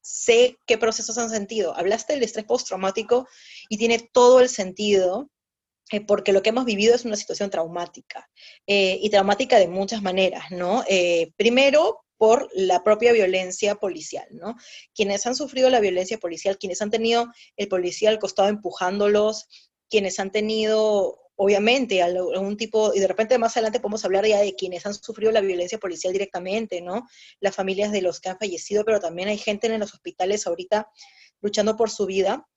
sé 0.00 0.56
qué 0.66 0.78
procesos 0.78 1.18
han 1.18 1.28
sentido. 1.28 1.76
Hablaste 1.76 2.14
del 2.14 2.22
estrés 2.22 2.46
postraumático 2.46 3.28
y 3.68 3.76
tiene 3.76 3.98
todo 4.10 4.40
el 4.40 4.48
sentido, 4.48 5.30
eh, 5.92 6.00
porque 6.00 6.32
lo 6.32 6.40
que 6.40 6.48
hemos 6.48 6.64
vivido 6.64 6.94
es 6.94 7.04
una 7.04 7.16
situación 7.16 7.50
traumática, 7.50 8.26
eh, 8.66 8.98
y 9.02 9.10
traumática 9.10 9.58
de 9.58 9.68
muchas 9.68 10.00
maneras, 10.00 10.44
¿no? 10.50 10.82
Eh, 10.88 11.32
primero, 11.36 12.06
por 12.16 12.48
la 12.54 12.82
propia 12.82 13.12
violencia 13.12 13.74
policial, 13.74 14.26
¿no? 14.30 14.54
Quienes 14.94 15.26
han 15.26 15.36
sufrido 15.36 15.68
la 15.68 15.80
violencia 15.80 16.16
policial, 16.16 16.56
quienes 16.56 16.80
han 16.80 16.90
tenido 16.90 17.26
el 17.58 17.68
policía 17.68 18.08
al 18.08 18.18
costado 18.18 18.48
empujándolos, 18.48 19.46
quienes 19.90 20.18
han 20.20 20.30
tenido 20.30 21.25
obviamente, 21.36 22.02
algún 22.02 22.56
tipo, 22.56 22.92
y 22.94 23.00
de 23.00 23.06
repente 23.06 23.38
más 23.38 23.56
adelante 23.56 23.80
podemos 23.80 24.04
hablar 24.04 24.26
ya 24.26 24.40
de 24.40 24.54
quienes 24.54 24.86
han 24.86 24.94
sufrido 24.94 25.30
la 25.32 25.40
violencia 25.40 25.78
policial 25.78 26.12
directamente, 26.12 26.80
¿no? 26.80 27.06
Las 27.40 27.54
familias 27.54 27.92
de 27.92 28.02
los 28.02 28.20
que 28.20 28.30
han 28.30 28.38
fallecido, 28.38 28.84
pero 28.84 29.00
también 29.00 29.28
hay 29.28 29.38
gente 29.38 29.66
en 29.66 29.78
los 29.78 29.94
hospitales 29.94 30.46
ahorita 30.46 30.90
luchando 31.40 31.76
por 31.76 31.90
su 31.90 32.06
vida. 32.06 32.48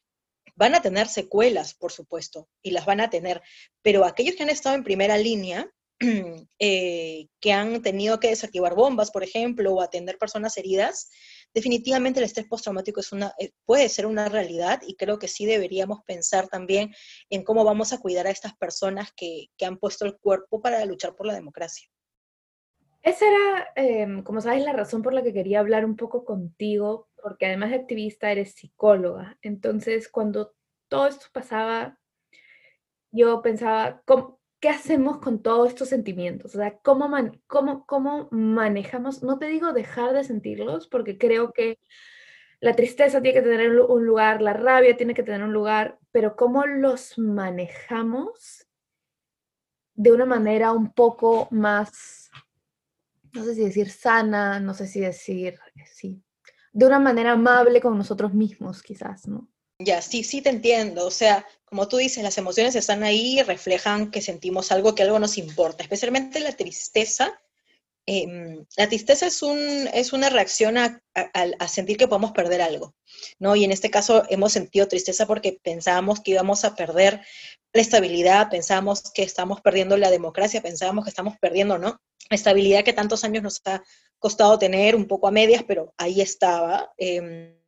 Van 0.56 0.75
a 0.75 0.82
tener 0.82 1.08
secuelas, 1.08 1.74
por 1.74 1.92
supuesto, 1.92 2.50
y 2.62 2.72
las 2.72 2.86
van 2.86 3.01
a 3.01 3.10
tener, 3.10 3.42
pero 3.82 4.06
aquellos 4.06 4.36
que 4.36 4.44
han 4.44 4.50
estado 4.50 4.75
en 4.75 4.84
primera 4.84 5.18
línea, 5.18 5.72
eh, 6.60 7.27
que 7.41 7.53
han 7.53 7.82
tenido 7.82 8.20
que 8.20 8.29
desactivar 8.29 8.75
bombas, 8.75 9.12
por 9.12 9.24
ejemplo, 9.24 9.74
o 9.74 9.82
atender 9.82 10.18
personas 10.18 10.58
heridas, 10.58 11.10
definitivamente 11.53 12.20
el 12.20 12.25
estrés 12.25 12.48
postraumático 12.48 13.00
es 13.00 13.12
una, 13.12 13.34
eh, 13.39 13.51
puede 13.65 13.89
ser 13.89 14.06
una 14.06 14.29
realidad 14.29 14.82
y 14.86 14.96
creo 14.96 15.20
que 15.20 15.27
sí 15.27 15.46
deberíamos 15.46 16.00
pensar 16.06 16.48
también 16.48 16.94
en 17.29 17.44
cómo 17.44 17.63
vamos 17.63 17.91
a 17.91 18.00
cuidar 18.00 18.27
a 18.27 18.32
estas 18.32 18.56
personas 18.56 19.12
que, 19.15 19.48
han 19.65 19.77
puesto 19.77 20.06
el 20.06 20.18
cuerpo 20.18 20.62
para 20.62 20.84
luchar 20.86 21.15
por 21.15 21.25
la 21.25 21.34
democracia. 21.34 21.88
Esa 23.01 23.25
era, 23.27 23.68
em, 23.75 24.24
como 24.24 24.41
sabes, 24.41 24.63
la 24.63 24.74
razón 24.74 25.01
por 25.01 25.13
la 25.13 25.24
que 25.24 25.34
quería 25.34 25.60
hablar 25.60 25.86
un 25.86 25.96
poco 25.96 26.25
contigo, 26.25 27.10
porque 27.22 27.46
además 27.46 27.70
de 27.70 27.77
activista 27.77 28.32
eres 28.32 28.53
psicóloga. 28.53 29.38
Entonces, 29.41 30.10
cuando 30.10 30.53
todo 30.89 31.08
esto 31.08 31.27
pasaba, 31.32 32.00
yo 33.12 33.41
pensaba, 33.41 34.01
¿cómo, 34.06 34.38
¿qué 34.60 34.70
hacemos 34.70 35.20
con 35.20 35.42
todos 35.42 35.70
estos 35.70 35.89
sentimientos? 35.89 36.56
O 36.56 36.58
sea, 36.58 36.78
¿cómo, 36.80 37.10
cómo, 37.48 37.86
¿cómo 37.86 38.28
manejamos? 38.32 39.24
No 39.24 39.39
te 39.39 39.48
digo 39.48 39.74
dejar 39.74 40.13
de 40.13 40.24
sentirlos, 40.24 40.88
porque 40.88 41.18
creo 41.18 41.54
que 41.54 41.80
la 42.60 42.75
tristeza 42.75 43.22
tiene 43.22 43.39
que 43.42 43.50
tener 43.50 43.80
un 43.80 44.06
lugar, 44.06 44.42
la 44.42 44.54
rabia 44.54 44.98
tiene 44.98 45.13
que 45.13 45.24
tener 45.24 45.44
un 45.44 45.54
lugar, 45.54 45.98
pero 46.12 46.36
¿cómo 46.36 46.66
los 46.66 47.18
manejamos 47.18 48.68
de 49.94 50.12
una 50.12 50.25
manera 50.25 50.72
un 50.72 50.94
poco 50.94 51.48
más, 51.51 52.30
no 53.34 53.44
sé 53.44 53.56
si 53.56 53.63
decir 53.63 53.89
sana, 53.89 54.60
no 54.60 54.74
sé 54.74 54.88
si 54.88 55.00
decir, 55.00 55.58
sí, 55.86 56.22
de 56.72 56.86
una 56.86 57.00
manera 57.00 57.34
amable 57.34 57.82
con 57.82 57.98
nosotros 57.98 58.34
mismos, 58.34 58.82
quizás, 58.84 59.28
¿no? 59.28 59.48
Ya, 59.80 60.02
sí, 60.02 60.24
sí 60.24 60.42
te 60.42 60.50
entiendo. 60.50 61.06
O 61.06 61.12
sea, 61.12 61.46
como 61.66 61.88
tú 61.88 61.98
dices, 61.98 62.24
las 62.24 62.38
emociones 62.38 62.76
están 62.76 63.04
ahí 63.04 63.42
reflejan 63.44 64.12
que 64.12 64.22
sentimos 64.22 64.72
algo, 64.72 64.94
que 64.94 65.04
algo 65.04 65.20
nos 65.20 65.38
importa. 65.38 65.84
Especialmente 65.84 66.40
la 66.40 66.52
tristeza 66.52 67.40
Em, 68.12 68.66
la 68.76 68.90
tristeza 68.90 69.28
es, 69.28 69.44
un, 69.44 69.88
es 69.94 70.14
una 70.14 70.32
reacción 70.32 70.80
a, 70.80 71.00
a, 71.14 71.68
sentir 71.68 71.96
que 71.96 72.08
podemos 72.08 72.32
perder 72.32 72.60
algo, 72.60 72.96
¿no? 73.38 73.56
Y 73.56 73.64
en 73.64 73.72
este 73.72 73.92
caso 73.92 74.24
hemos 74.30 74.52
sentido 74.52 74.88
tristeza 74.88 75.28
porque 75.28 75.60
pensábamos 75.62 76.20
que 76.20 76.32
íbamos 76.32 76.66
a 76.66 76.76
perder 76.76 77.22
la 77.72 77.82
estabilidad, 77.82 78.50
pensábamos 78.50 79.12
que 79.12 79.22
estamos 79.22 79.62
perdiendo 79.62 79.96
la 79.96 80.10
democracia, 80.10 80.64
pensábamos 80.64 81.04
que 81.04 81.12
estamos 81.12 81.38
perdiendo, 81.40 81.78
¿no? 81.78 82.02
Estabilidad 82.32 82.84
que 82.84 82.94
tantos 82.94 83.24
años 83.24 83.44
nos 83.44 83.62
ha 83.66 83.84
costado 84.18 84.58
tener, 84.58 84.96
un 84.96 85.06
poco 85.06 85.28
a 85.28 85.32
medias, 85.32 85.64
pero 85.68 85.94
ahí 85.96 86.20
estaba. 86.20 86.92
Em, 86.98 87.60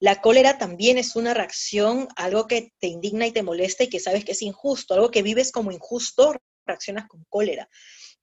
la 0.00 0.20
cólera 0.20 0.58
también 0.58 0.98
es 0.98 1.16
una 1.16 1.34
reacción, 1.34 2.08
algo 2.16 2.46
que 2.46 2.72
te 2.78 2.86
indigna 2.86 3.26
y 3.26 3.32
te 3.32 3.42
molesta 3.42 3.84
y 3.84 3.88
que 3.88 4.00
sabes 4.00 4.24
que 4.24 4.32
es 4.32 4.42
injusto, 4.42 4.94
algo 4.94 5.10
que 5.10 5.22
vives 5.22 5.50
como 5.50 5.72
injusto, 5.72 6.34
reaccionas 6.66 7.08
con 7.08 7.24
cólera, 7.28 7.68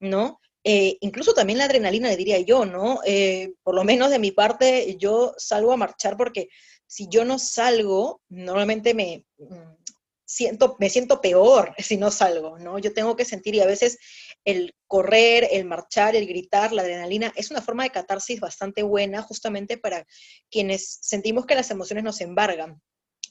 ¿no? 0.00 0.40
Eh, 0.64 0.96
incluso 1.00 1.32
también 1.32 1.58
la 1.58 1.66
adrenalina, 1.66 2.08
le 2.08 2.16
diría 2.16 2.40
yo, 2.40 2.64
¿no? 2.64 3.00
Eh, 3.04 3.52
por 3.62 3.74
lo 3.74 3.84
menos 3.84 4.10
de 4.10 4.18
mi 4.18 4.32
parte, 4.32 4.96
yo 4.98 5.34
salgo 5.36 5.72
a 5.72 5.76
marchar 5.76 6.16
porque 6.16 6.48
si 6.86 7.08
yo 7.08 7.24
no 7.24 7.38
salgo, 7.38 8.20
normalmente 8.28 8.94
me 8.94 9.24
mm, 9.38 9.76
siento, 10.24 10.76
me 10.80 10.90
siento 10.90 11.20
peor 11.20 11.74
si 11.78 11.96
no 11.96 12.10
salgo, 12.10 12.58
¿no? 12.58 12.78
Yo 12.78 12.92
tengo 12.92 13.16
que 13.16 13.24
sentir 13.24 13.54
y 13.54 13.60
a 13.60 13.66
veces 13.66 13.98
el 14.46 14.74
correr, 14.86 15.48
el 15.50 15.66
marchar, 15.66 16.16
el 16.16 16.26
gritar, 16.26 16.72
la 16.72 16.82
adrenalina, 16.82 17.32
es 17.36 17.50
una 17.50 17.60
forma 17.60 17.82
de 17.82 17.90
catarsis 17.90 18.40
bastante 18.40 18.82
buena 18.82 19.20
justamente 19.20 19.76
para 19.76 20.06
quienes 20.50 20.98
sentimos 21.02 21.44
que 21.44 21.56
las 21.56 21.70
emociones 21.70 22.04
nos 22.04 22.20
embargan. 22.20 22.80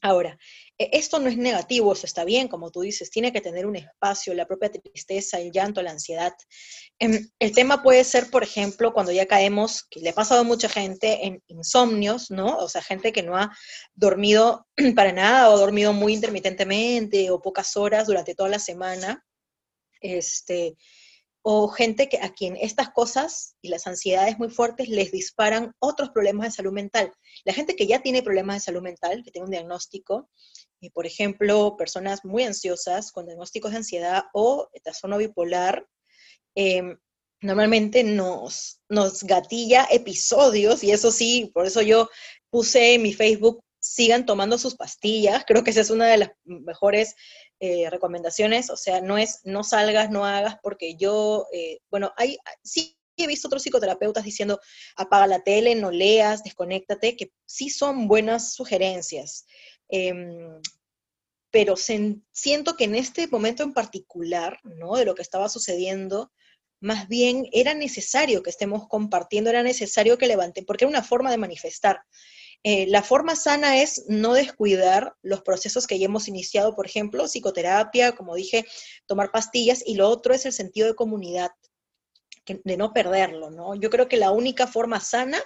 Ahora, 0.01 0.37
e, 0.77 0.89
esto 0.91 1.19
no 1.19 1.29
es 1.29 1.37
negativo, 1.37 1.93
eso 1.93 2.05
está 2.05 2.25
bien, 2.25 2.49
como 2.49 2.69
tú 2.69 2.81
dices, 2.81 3.09
tiene 3.09 3.31
que 3.31 3.39
tener 3.39 3.65
un 3.65 3.77
espacio, 3.77 4.33
la 4.33 4.45
propia 4.45 4.69
tristeza, 4.69 5.39
el 5.39 5.51
llanto, 5.51 5.81
la 5.81 5.91
ansiedad. 5.91 6.33
Em, 6.99 7.29
el 7.39 7.53
tema 7.53 7.81
puede 7.81 8.03
ser, 8.03 8.29
por 8.29 8.43
ejemplo, 8.43 8.93
cuando 8.93 9.13
ya 9.13 9.25
caemos, 9.25 9.83
que 9.89 10.01
le 10.01 10.09
ha 10.09 10.13
pasado 10.13 10.41
a 10.41 10.43
mucha 10.43 10.67
gente 10.67 11.25
en 11.25 11.41
insomnios, 11.47 12.29
¿no? 12.29 12.57
O 12.57 12.67
sea, 12.67 12.81
gente 12.81 13.13
que 13.13 13.23
no 13.23 13.37
ha 13.37 13.55
dormido 13.93 14.67
para 14.95 15.13
nada 15.13 15.49
o 15.49 15.57
dormido 15.57 15.93
muy 15.93 16.13
intermitentemente 16.13 17.31
o 17.31 17.41
pocas 17.41 17.77
horas 17.77 18.05
durante 18.05 18.35
toda 18.35 18.49
la 18.49 18.59
semana. 18.59 19.25
Este, 20.01 20.75
o 21.47 21.67
gente 21.67 22.09
que, 22.09 22.17
a 22.17 22.33
quien 22.33 22.57
estas 22.57 22.89
cosas 22.89 23.55
y 23.61 23.69
las 23.69 23.85
ansiedades 23.85 24.39
muy 24.39 24.49
fuertes 24.49 24.89
les 24.89 25.11
disparan 25.11 25.75
otros 25.77 26.09
problemas 26.09 26.47
de 26.47 26.55
salud 26.55 26.73
mental. 26.73 27.13
La 27.43 27.53
gente 27.53 27.75
que 27.75 27.85
ya 27.85 28.01
tiene 28.01 28.23
problemas 28.23 28.55
de 28.55 28.61
salud 28.61 28.81
mental, 28.81 29.21
que 29.23 29.29
tiene 29.29 29.45
un 29.45 29.51
diagnóstico, 29.51 30.27
y 30.79 30.89
por 30.89 31.05
ejemplo, 31.05 31.75
personas 31.77 32.25
muy 32.25 32.41
ansiosas 32.41 33.11
con 33.11 33.27
diagnósticos 33.27 33.69
de 33.69 33.77
ansiedad 33.77 34.23
o 34.33 34.71
trastorno 34.83 35.19
bipolar, 35.19 35.85
em, 36.55 36.97
normalmente 37.41 38.03
nos, 38.03 38.81
nos 38.89 39.21
gatilla 39.21 39.87
episodios, 39.91 40.83
y 40.83 40.93
eso 40.93 41.11
sí, 41.11 41.51
por 41.53 41.67
eso 41.67 41.83
yo 41.83 42.09
puse 42.49 42.95
en 42.95 43.03
mi 43.03 43.13
Facebook, 43.13 43.63
sigan 43.79 44.25
tomando 44.25 44.57
sus 44.57 44.75
pastillas, 44.75 45.43
creo 45.45 45.63
que 45.63 45.69
esa 45.69 45.81
es 45.81 45.91
una 45.91 46.07
de 46.07 46.17
las 46.17 46.31
mejores 46.43 47.13
eh, 47.59 47.89
recomendaciones, 47.89 48.69
o 48.69 48.77
sea, 48.77 49.01
no 49.01 49.17
es 49.17 49.41
no 49.43 49.63
salgas, 49.63 50.09
no 50.09 50.25
hagas, 50.25 50.57
porque 50.61 50.95
yo, 50.95 51.47
eh, 51.53 51.79
bueno, 51.89 52.13
hay, 52.17 52.37
sí 52.63 52.97
he 53.17 53.27
visto 53.27 53.47
otros 53.47 53.63
psicoterapeutas 53.63 54.25
diciendo 54.25 54.59
apaga 54.97 55.27
la 55.27 55.43
tele, 55.43 55.75
no 55.75 55.91
leas, 55.91 56.43
desconéctate, 56.43 57.15
que 57.15 57.31
sí 57.45 57.69
son 57.69 58.07
buenas 58.07 58.53
sugerencias. 58.53 59.45
Em, 59.87 60.61
pero 61.51 61.75
siento 61.77 62.75
que 62.75 62.83
en 62.83 62.95
este 62.95 63.27
momento 63.27 63.63
en 63.63 63.73
particular, 63.73 64.59
¿no? 64.63 64.95
De 64.97 65.05
lo 65.05 65.15
que 65.15 65.21
estaba 65.21 65.47
sucediendo, 65.47 66.33
más 66.81 67.07
bien 67.07 67.47
era 67.53 67.73
necesario 67.73 68.43
que 68.43 68.49
estemos 68.49 68.87
compartiendo, 68.89 69.49
era 69.49 69.63
necesario 69.63 70.17
que 70.17 70.27
levanten, 70.27 70.65
porque 70.65 70.83
era 70.83 70.89
una 70.89 71.03
forma 71.03 71.31
de 71.31 71.37
manifestar. 71.37 72.01
Eh, 72.67 72.87
la 72.87 73.03
forma 73.03 73.35
sana 73.35 73.79
es 73.83 74.05
no 74.07 74.33
descuidar 74.33 75.15
los 75.21 75.43
procesos 75.43 75.85
que 75.85 75.99
ya 75.99 76.05
hemos 76.05 76.27
iniciado, 76.27 76.75
por 76.75 76.87
ejemplo, 76.87 77.27
psicoterapia, 77.27 78.13
como 78.13 78.33
dije, 78.33 78.65
tomar 79.05 79.29
pastillas, 79.31 79.83
y 79.85 79.93
lo 79.93 80.09
otro 80.09 80.33
es 80.33 80.47
el 80.47 80.51
sentido 80.51 80.87
de 80.87 80.95
comunidad, 80.95 81.51
de 82.47 82.75
no 82.77 82.91
perderlo, 82.91 83.51
¿no? 83.51 83.75
Yo 83.75 83.91
creo 83.91 84.07
que 84.07 84.17
la 84.17 84.31
única 84.31 84.65
forma 84.65 84.99
sana 84.99 85.37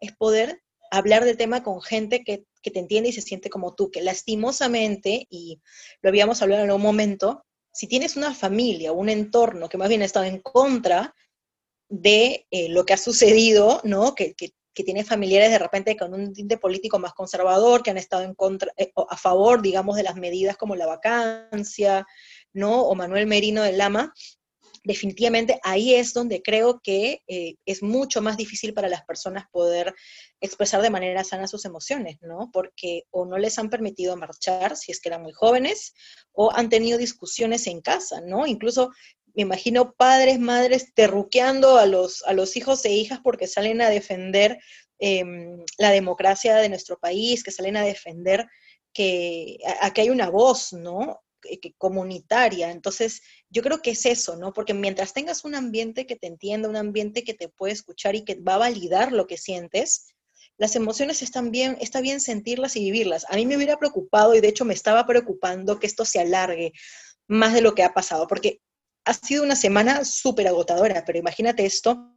es 0.00 0.12
poder 0.12 0.62
hablar 0.92 1.24
del 1.24 1.36
tema 1.36 1.64
con 1.64 1.82
gente 1.82 2.22
que, 2.22 2.44
que 2.62 2.70
te 2.70 2.78
entiende 2.78 3.08
y 3.08 3.12
se 3.12 3.22
siente 3.22 3.50
como 3.50 3.74
tú, 3.74 3.90
que 3.90 4.00
lastimosamente, 4.00 5.26
y 5.30 5.60
lo 6.00 6.10
habíamos 6.10 6.42
hablado 6.42 6.62
en 6.62 6.70
algún 6.70 6.82
momento, 6.82 7.44
si 7.72 7.88
tienes 7.88 8.16
una 8.16 8.32
familia, 8.36 8.92
un 8.92 9.08
entorno 9.08 9.68
que 9.68 9.78
más 9.78 9.88
bien 9.88 10.02
ha 10.02 10.04
estado 10.04 10.26
en 10.26 10.38
contra 10.38 11.12
de 11.88 12.46
eh, 12.52 12.68
lo 12.68 12.84
que 12.84 12.92
ha 12.92 12.98
sucedido, 12.98 13.80
¿no? 13.82 14.14
Que, 14.14 14.36
que 14.78 14.84
tiene 14.84 15.02
familiares 15.02 15.50
de 15.50 15.58
repente 15.58 15.96
con 15.96 16.14
un 16.14 16.32
tinte 16.32 16.56
político 16.56 17.00
más 17.00 17.12
conservador, 17.12 17.82
que 17.82 17.90
han 17.90 17.98
estado 17.98 18.22
en 18.22 18.32
contra, 18.32 18.72
eh, 18.76 18.92
a 18.94 19.16
favor, 19.16 19.60
digamos, 19.60 19.96
de 19.96 20.04
las 20.04 20.14
medidas 20.14 20.56
como 20.56 20.76
la 20.76 20.86
vacancia, 20.86 22.06
¿no? 22.52 22.82
O 22.82 22.94
Manuel 22.94 23.26
Merino 23.26 23.64
del 23.64 23.76
Lama, 23.76 24.14
definitivamente 24.84 25.58
ahí 25.64 25.96
es 25.96 26.14
donde 26.14 26.42
creo 26.42 26.78
que 26.80 27.22
eh, 27.26 27.56
es 27.66 27.82
mucho 27.82 28.22
más 28.22 28.36
difícil 28.36 28.72
para 28.72 28.88
las 28.88 29.04
personas 29.04 29.46
poder 29.50 29.92
expresar 30.40 30.80
de 30.80 30.90
manera 30.90 31.24
sana 31.24 31.48
sus 31.48 31.64
emociones, 31.64 32.18
¿no? 32.20 32.50
Porque 32.52 33.02
o 33.10 33.26
no 33.26 33.36
les 33.36 33.58
han 33.58 33.70
permitido 33.70 34.16
marchar 34.16 34.76
si 34.76 34.92
es 34.92 35.00
que 35.00 35.08
eran 35.08 35.24
muy 35.24 35.32
jóvenes, 35.32 35.92
o 36.30 36.52
han 36.54 36.68
tenido 36.68 36.98
discusiones 36.98 37.66
en 37.66 37.80
casa, 37.80 38.20
¿no? 38.20 38.46
Incluso 38.46 38.92
me 39.34 39.42
imagino 39.42 39.92
padres, 39.92 40.38
madres 40.38 40.92
terruqueando 40.94 41.76
a 41.78 41.86
los, 41.86 42.22
a 42.24 42.32
los 42.32 42.56
hijos 42.56 42.84
e 42.84 42.92
hijas 42.92 43.20
porque 43.22 43.46
salen 43.46 43.80
a 43.80 43.90
defender 43.90 44.58
em, 44.98 45.64
la 45.78 45.90
democracia 45.90 46.56
de 46.56 46.68
nuestro 46.68 46.98
país, 46.98 47.42
que 47.42 47.50
salen 47.50 47.76
a 47.76 47.84
defender 47.84 48.46
que 48.92 49.58
aquí 49.80 50.02
hay 50.02 50.10
una 50.10 50.28
voz, 50.28 50.72
¿no? 50.72 51.20
Comunitaria. 51.76 52.70
Entonces, 52.70 53.22
yo 53.48 53.62
creo 53.62 53.80
que 53.80 53.90
es 53.90 54.04
eso, 54.06 54.36
¿no? 54.36 54.52
Porque 54.52 54.74
mientras 54.74 55.12
tengas 55.12 55.44
un 55.44 55.54
ambiente 55.54 56.06
que 56.06 56.16
te 56.16 56.26
entienda, 56.26 56.68
un 56.68 56.76
ambiente 56.76 57.22
que 57.22 57.34
te 57.34 57.48
puede 57.48 57.72
escuchar 57.72 58.16
y 58.16 58.24
que 58.24 58.34
va 58.36 58.54
a 58.54 58.58
validar 58.58 59.12
lo 59.12 59.26
que 59.26 59.36
sientes, 59.36 60.14
las 60.56 60.74
emociones 60.74 61.22
están 61.22 61.52
bien, 61.52 61.78
está 61.80 62.00
bien 62.00 62.20
sentirlas 62.20 62.74
y 62.74 62.80
vivirlas. 62.80 63.24
A 63.28 63.36
mí 63.36 63.46
me 63.46 63.56
hubiera 63.56 63.78
preocupado 63.78 64.34
y 64.34 64.40
de 64.40 64.48
hecho 64.48 64.64
me 64.64 64.74
estaba 64.74 65.06
preocupando 65.06 65.78
que 65.78 65.86
esto 65.86 66.04
se 66.04 66.18
alargue 66.18 66.72
más 67.28 67.54
de 67.54 67.60
lo 67.60 67.74
que 67.74 67.84
ha 67.84 67.94
pasado, 67.94 68.26
porque 68.26 68.60
ha 69.08 69.14
sido 69.14 69.42
una 69.42 69.56
semana 69.56 70.04
súper 70.04 70.48
agotadora, 70.48 71.02
pero 71.06 71.18
imagínate 71.18 71.64
esto, 71.64 72.14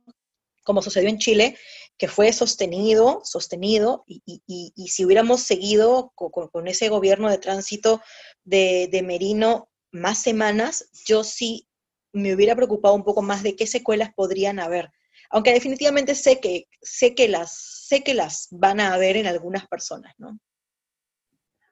como 0.65 0.81
sucedió 0.81 1.07
en 1.07 1.19
Chile, 1.19 1.57
que 1.97 2.09
fue 2.09 2.33
sostenido, 2.33 3.21
sostenido, 3.23 4.03
y, 4.07 4.89
si 4.89 5.05
hubiéramos 5.05 5.41
seguido 5.41 6.11
con, 6.15 6.67
ese 6.67 6.89
gobierno 6.89 7.29
de 7.29 7.37
tránsito 7.37 8.01
de, 8.43 8.89
de 8.91 9.03
Merino 9.03 9.69
más 9.93 10.21
semanas, 10.21 10.89
yo 11.05 11.23
sí 11.23 11.65
me 12.11 12.35
hubiera 12.35 12.57
preocupado 12.57 12.93
un 12.93 13.05
poco 13.05 13.21
más 13.21 13.41
de 13.41 13.55
qué 13.55 13.67
secuelas 13.67 14.13
podrían 14.13 14.59
haber. 14.59 14.91
Aunque 15.29 15.53
definitivamente 15.53 16.13
sé 16.13 16.41
que, 16.41 16.67
sé 16.81 17.15
que, 17.15 17.29
las, 17.29 17.55
sé 17.87 18.03
que 18.03 18.13
las 18.13 18.49
van 18.51 18.81
a 18.81 18.93
haber 18.93 19.15
en 19.15 19.27
algunas 19.27 19.65
personas, 19.65 20.13
¿no? 20.17 20.37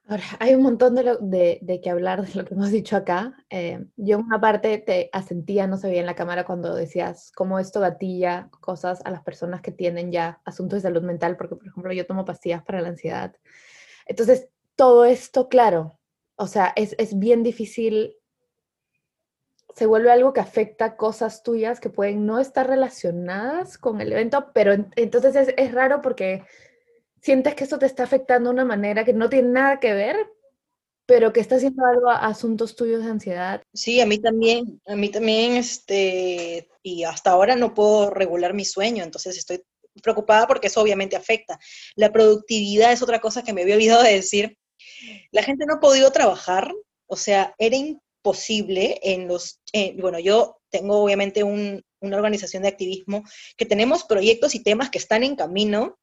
Ahora, 0.10 0.24
hay 0.40 0.56
un 0.56 0.64
montón 0.64 0.96
de, 0.96 1.04
lo, 1.04 1.18
de, 1.18 1.60
de 1.62 1.80
que 1.80 1.90
hablar 1.90 2.26
de 2.26 2.34
lo 2.34 2.44
que 2.44 2.56
hemos 2.56 2.72
dicho 2.72 2.98
acá. 2.98 3.38
Eh, 3.50 3.86
yo 3.96 4.18
en 4.18 4.26
una 4.26 4.42
parte 4.42 4.80
te 4.80 5.10
asentía, 5.14 5.68
no 5.68 5.78
se 5.78 5.88
veía 5.88 6.02
en 6.02 6.08
la 6.08 6.16
cámara 6.16 6.46
cuando 6.46 6.76
decías 6.76 7.32
cómo 7.36 7.60
esto 7.60 7.80
gatilla 7.80 8.50
cosas 8.60 9.02
a 9.06 9.12
las 9.12 9.22
personas 9.22 9.62
que 9.62 9.72
tienen 9.72 10.12
ya 10.12 10.42
asuntos 10.44 10.78
de 10.78 10.90
salud 10.90 11.04
mental, 11.04 11.38
porque 11.38 11.56
por 11.56 11.68
ejemplo 11.68 11.94
yo 11.94 12.08
tomo 12.08 12.26
pastillas 12.26 12.64
para 12.64 12.82
la 12.82 12.90
ansiedad. 12.90 13.36
Entonces, 14.08 14.50
todo 14.76 15.06
esto, 15.06 15.48
claro, 15.48 16.00
o 16.36 16.48
sea, 16.48 16.74
es, 16.76 16.96
es 16.98 17.20
bien 17.20 17.44
difícil, 17.44 18.16
se 19.76 19.86
vuelve 19.86 20.12
algo 20.12 20.34
que 20.34 20.40
afecta 20.40 20.96
cosas 20.96 21.44
tuyas 21.44 21.80
que 21.80 21.90
pueden 21.90 22.26
no 22.26 22.40
estar 22.40 22.68
relacionadas 22.68 23.78
con 23.78 24.02
el 24.02 24.12
evento, 24.12 24.52
pero 24.54 24.74
entonces 24.96 25.36
es, 25.36 25.54
es 25.56 25.72
raro 25.72 26.02
porque 26.02 26.44
sientes 27.22 27.56
que 27.56 27.64
eso 27.64 27.80
te 27.80 27.86
está 27.86 28.04
afectando 28.04 28.50
de 28.50 28.54
una 28.56 28.66
manera 28.66 29.06
que 29.06 29.14
no 29.14 29.30
tiene 29.30 29.50
nada 29.50 29.80
que 29.80 29.94
ver, 29.94 30.16
pero 31.06 31.34
que 31.34 31.40
está 31.40 31.56
haciendo 31.56 31.84
algo 31.86 32.10
a 32.10 32.28
asuntos 32.28 32.76
tuyos 32.76 33.04
de 33.04 33.10
ansiedad. 33.10 33.64
Sí, 33.74 34.00
a 34.00 34.06
mí 34.06 34.20
también, 34.20 34.80
a 34.86 34.96
mí 34.96 35.10
también, 35.10 35.56
este, 35.56 36.70
y 36.84 37.04
hasta 37.04 37.32
ahora 37.32 37.56
no 37.56 37.74
puedo 37.74 38.12
regular 38.12 38.54
mi 38.54 38.64
sueño, 38.64 39.04
entonces 39.04 39.38
estoy 39.38 39.64
preocupada 40.04 40.48
porque 40.48 40.68
eso 40.68 40.82
obviamente 40.82 41.16
afecta. 41.16 41.60
La 41.96 42.12
productividad 42.12 42.92
es 42.92 43.02
otra 43.02 43.20
cosa 43.20 43.44
que 43.44 43.54
me 43.54 43.64
había 43.64 43.76
olvidado 43.76 44.04
de 44.04 44.14
decir. 44.14 44.58
La 45.32 45.44
gente 45.44 45.66
no 45.66 45.76
ha 45.76 45.80
podido 45.80 46.12
trabajar, 46.12 46.72
o 47.08 47.16
sea, 47.16 47.56
era 47.58 47.76
imposible 47.76 49.00
en 49.02 49.28
los, 49.28 49.60
eh, 49.74 49.96
bueno, 50.00 50.20
yo 50.20 50.60
tengo 50.70 51.04
obviamente 51.04 51.44
un, 51.44 51.84
una 52.02 52.18
organización 52.18 52.64
de 52.64 52.70
activismo 52.70 53.24
que 53.58 53.66
tenemos 53.66 54.04
proyectos 54.04 54.56
y 54.56 54.64
temas 54.64 54.90
que 54.90 55.00
están 55.00 55.24
en 55.24 55.36
camino 55.36 55.98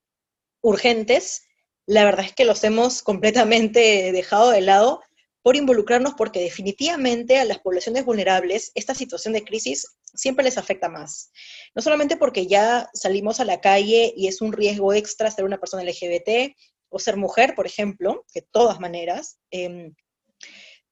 urgentes, 0.61 1.43
la 1.87 2.05
verdad 2.05 2.27
es 2.27 2.35
que 2.35 2.45
los 2.45 2.65
hemos 2.65 3.03
completamente 3.03 4.11
dejado 4.13 4.51
de 4.51 4.61
lado 4.61 5.03
por 5.43 5.55
involucrarnos 5.55 6.15
porque 6.15 6.41
definitivamente 6.41 7.39
a 7.39 7.45
las 7.45 7.61
poblaciones 7.61 8.05
vulnerables 8.05 8.73
esta 8.75 8.97
situación 8.97 9.33
de 9.33 9.45
crisis 9.45 9.87
siempre 10.13 10.45
les 10.45 10.59
afecta 10.59 10.89
más. 10.89 11.31
No 11.75 11.83
solamente 11.83 12.17
porque 12.17 12.49
ya 12.49 12.91
salimos 12.95 13.39
a 13.39 13.45
la 13.45 13.61
calle 13.61 14.13
y 14.17 14.27
es 14.27 14.41
un 14.41 14.53
riesgo 14.53 14.93
extra 14.93 15.31
ser 15.31 15.45
una 15.45 15.59
persona 15.59 15.85
LGBT 15.85 16.57
o 16.89 16.99
ser 16.99 17.17
mujer, 17.17 17.55
por 17.55 17.67
ejemplo, 17.67 18.25
de 18.35 18.43
todas 18.43 18.81
maneras, 18.81 19.39
em, 19.51 19.95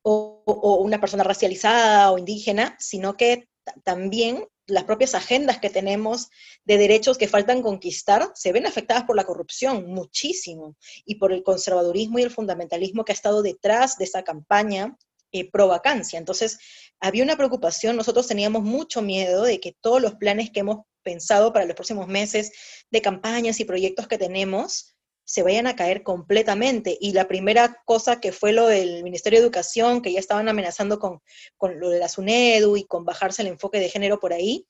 o, 0.02 0.42
o, 0.46 0.76
una 0.82 1.00
persona 1.00 1.24
racializada 1.24 2.12
o 2.12 2.18
indígena, 2.18 2.76
sino 2.78 3.16
que 3.16 3.48
también 3.82 4.46
las 4.66 4.84
propias 4.84 5.14
agendas 5.14 5.58
que 5.58 5.70
tenemos 5.70 6.28
de 6.64 6.78
derechos 6.78 7.18
que 7.18 7.28
faltan 7.28 7.62
conquistar 7.62 8.30
se 8.34 8.52
ven 8.52 8.66
afectadas 8.66 9.04
por 9.04 9.16
la 9.16 9.24
corrupción 9.24 9.86
muchísimo 9.86 10.76
y 11.04 11.16
por 11.16 11.32
el 11.32 11.42
conservadurismo 11.42 12.18
y 12.18 12.22
el 12.22 12.30
fundamentalismo 12.30 13.04
que 13.04 13.12
ha 13.12 13.14
estado 13.14 13.42
detrás 13.42 13.98
de 13.98 14.04
esa 14.04 14.22
campaña 14.22 14.96
eh, 15.32 15.50
pro 15.50 15.68
vacancia. 15.68 16.18
Entonces, 16.18 16.58
había 17.00 17.24
una 17.24 17.36
preocupación, 17.36 17.96
nosotros 17.96 18.28
teníamos 18.28 18.62
mucho 18.62 19.02
miedo 19.02 19.42
de 19.42 19.60
que 19.60 19.76
todos 19.80 20.00
los 20.00 20.14
planes 20.14 20.50
que 20.50 20.60
hemos 20.60 20.86
pensado 21.02 21.52
para 21.52 21.66
los 21.66 21.74
próximos 21.74 22.06
meses 22.06 22.52
de 22.90 23.02
campañas 23.02 23.60
y 23.60 23.64
proyectos 23.64 24.08
que 24.08 24.16
tenemos 24.16 24.94
se 25.24 25.42
vayan 25.42 25.66
a 25.66 25.76
caer 25.76 26.02
completamente. 26.02 26.96
Y 27.00 27.12
la 27.12 27.26
primera 27.26 27.82
cosa 27.84 28.20
que 28.20 28.32
fue 28.32 28.52
lo 28.52 28.66
del 28.66 29.02
Ministerio 29.02 29.38
de 29.38 29.44
Educación, 29.44 30.02
que 30.02 30.12
ya 30.12 30.20
estaban 30.20 30.48
amenazando 30.48 30.98
con, 30.98 31.20
lo 31.60 31.90
de 31.90 31.98
la 31.98 32.08
SUNEDU 32.08 32.76
y 32.76 32.84
con 32.84 33.04
bajarse 33.04 33.42
el 33.42 33.48
enfoque 33.48 33.80
de 33.80 33.88
género 33.88 34.20
por 34.20 34.32
ahí, 34.32 34.66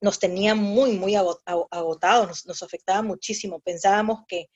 nos 0.00 0.18
tenía 0.18 0.54
muy, 0.54 0.92
muy 0.92 1.14
agotados, 1.16 2.44
nos, 2.46 2.62
afectaba 2.62 3.02
muchísimo. 3.02 3.60
Pensábamos 3.60 4.20
que, 4.28 4.48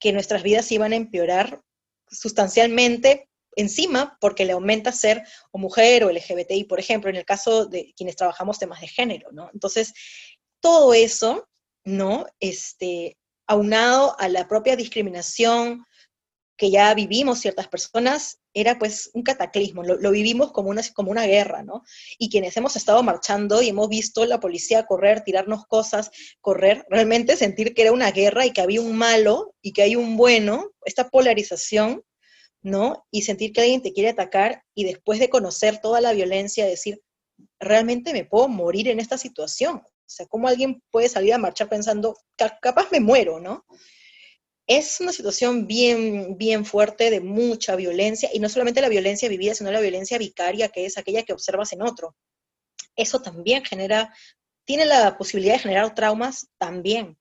que 0.00 0.12
nuestras 0.12 0.42
vidas 0.42 0.70
iban 0.72 0.92
a 0.92 0.96
empeorar 0.96 1.62
sustancialmente 2.10 3.28
encima 3.56 4.18
porque 4.20 4.44
le 4.44 4.52
aumenta 4.52 4.92
ser 4.92 5.22
o 5.52 5.58
mujer 5.58 6.04
o 6.04 6.10
LGBTI, 6.10 6.64
por 6.64 6.80
ejemplo, 6.80 7.10
en 7.10 7.16
el 7.16 7.24
caso 7.24 7.66
de 7.66 7.94
quienes 7.96 8.16
trabajamos 8.16 8.58
temas 8.58 8.80
de 8.80 8.88
género, 8.88 9.30
¿no? 9.32 9.50
Entonces, 9.54 9.94
todo 10.60 10.94
eso, 10.94 11.48
¿no? 11.84 12.26
Este, 12.40 13.16
aunado 13.46 14.18
a 14.18 14.28
la 14.28 14.48
propia 14.48 14.76
discriminación 14.76 15.84
que 16.56 16.70
ya 16.70 16.92
vivimos 16.94 17.40
ciertas 17.40 17.68
personas, 17.68 18.38
era 18.54 18.78
pues 18.78 19.10
un 19.12 19.22
cataclismo, 19.22 19.82
lo, 19.82 20.10
vivimos 20.10 20.52
como 20.52 20.70
una, 20.70 20.82
como 20.94 21.10
una 21.10 21.26
guerra, 21.26 21.62
¿no? 21.62 21.82
Y 22.18 22.30
quienes 22.30 22.56
hemos 22.56 22.76
estado 22.76 23.02
marchando 23.02 23.60
y 23.60 23.68
hemos 23.68 23.88
visto 23.88 24.24
la 24.24 24.40
policía 24.40 24.86
correr, 24.86 25.22
tirarnos 25.22 25.66
cosas, 25.66 26.10
correr, 26.40 26.86
realmente 26.88 27.36
sentir 27.36 27.74
que 27.74 27.82
era 27.82 27.92
una 27.92 28.10
guerra 28.10 28.46
y 28.46 28.52
que 28.52 28.62
había 28.62 28.80
un 28.80 28.96
malo 28.96 29.54
y 29.60 29.74
que 29.74 29.82
hay 29.82 29.96
un 29.96 30.16
bueno, 30.16 30.70
esta 30.86 31.10
polarización, 31.10 32.02
¿no? 32.62 33.06
Y 33.10 33.22
sentir 33.22 33.52
que 33.52 33.60
alguien 33.60 33.82
te 33.82 33.92
quiere 33.92 34.08
atacar 34.08 34.62
y 34.74 34.84
después 34.84 35.18
de 35.20 35.28
conocer 35.28 35.78
toda 35.82 36.00
la 36.00 36.14
violencia, 36.14 36.64
decir, 36.64 37.02
realmente 37.60 38.14
me 38.14 38.24
puedo 38.24 38.48
morir 38.48 38.88
en 38.88 39.00
esta 39.00 39.18
situación. 39.18 39.82
O 40.06 40.08
sea, 40.08 40.26
¿cómo 40.26 40.46
alguien 40.46 40.82
puede 40.90 41.08
salir 41.08 41.34
a 41.34 41.38
marchar 41.38 41.68
pensando, 41.68 42.16
capaz 42.60 42.90
me 42.92 43.00
muero, 43.00 43.40
¿no? 43.40 43.66
Es 44.68 45.00
una 45.00 45.12
situación 45.12 45.66
bien, 45.66 46.36
bien 46.38 46.64
fuerte 46.64 47.10
de 47.10 47.20
mucha 47.20 47.76
violencia, 47.76 48.30
y 48.32 48.38
no 48.38 48.48
solamente 48.48 48.80
la 48.80 48.88
violencia 48.88 49.28
vivida, 49.28 49.54
sino 49.54 49.70
la 49.72 49.80
violencia 49.80 50.18
vicaria, 50.18 50.68
que 50.68 50.86
es 50.86 50.96
aquella 50.96 51.24
que 51.24 51.32
observas 51.32 51.72
en 51.72 51.82
otro. 51.82 52.16
Eso 52.94 53.20
también 53.20 53.64
genera, 53.64 54.14
tiene 54.64 54.86
la 54.86 55.18
posibilidad 55.18 55.54
de 55.54 55.60
generar 55.60 55.94
traumas 55.94 56.48
también, 56.58 57.18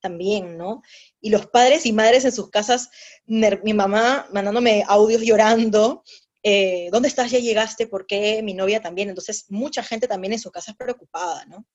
también, 0.00 0.56
¿no? 0.56 0.82
Y 1.20 1.30
los 1.30 1.46
padres 1.46 1.86
y 1.86 1.92
madres 1.92 2.24
en 2.24 2.32
sus 2.32 2.50
casas, 2.50 2.88
mi 3.26 3.74
mamá 3.74 4.28
mandándome 4.32 4.84
audios 4.86 5.22
llorando, 5.22 6.04
eh, 6.42 6.88
¿dónde 6.92 7.08
estás? 7.08 7.30
Ya 7.30 7.40
llegaste, 7.40 7.86
¿por 7.86 8.06
qué? 8.06 8.42
Mi 8.42 8.54
novia 8.54 8.80
también. 8.80 9.08
Entonces, 9.08 9.46
mucha 9.48 9.82
gente 9.82 10.06
también 10.06 10.32
en 10.32 10.38
su 10.38 10.50
casa 10.50 10.70
es 10.70 10.76
preocupada, 10.76 11.44
¿no? 11.46 11.66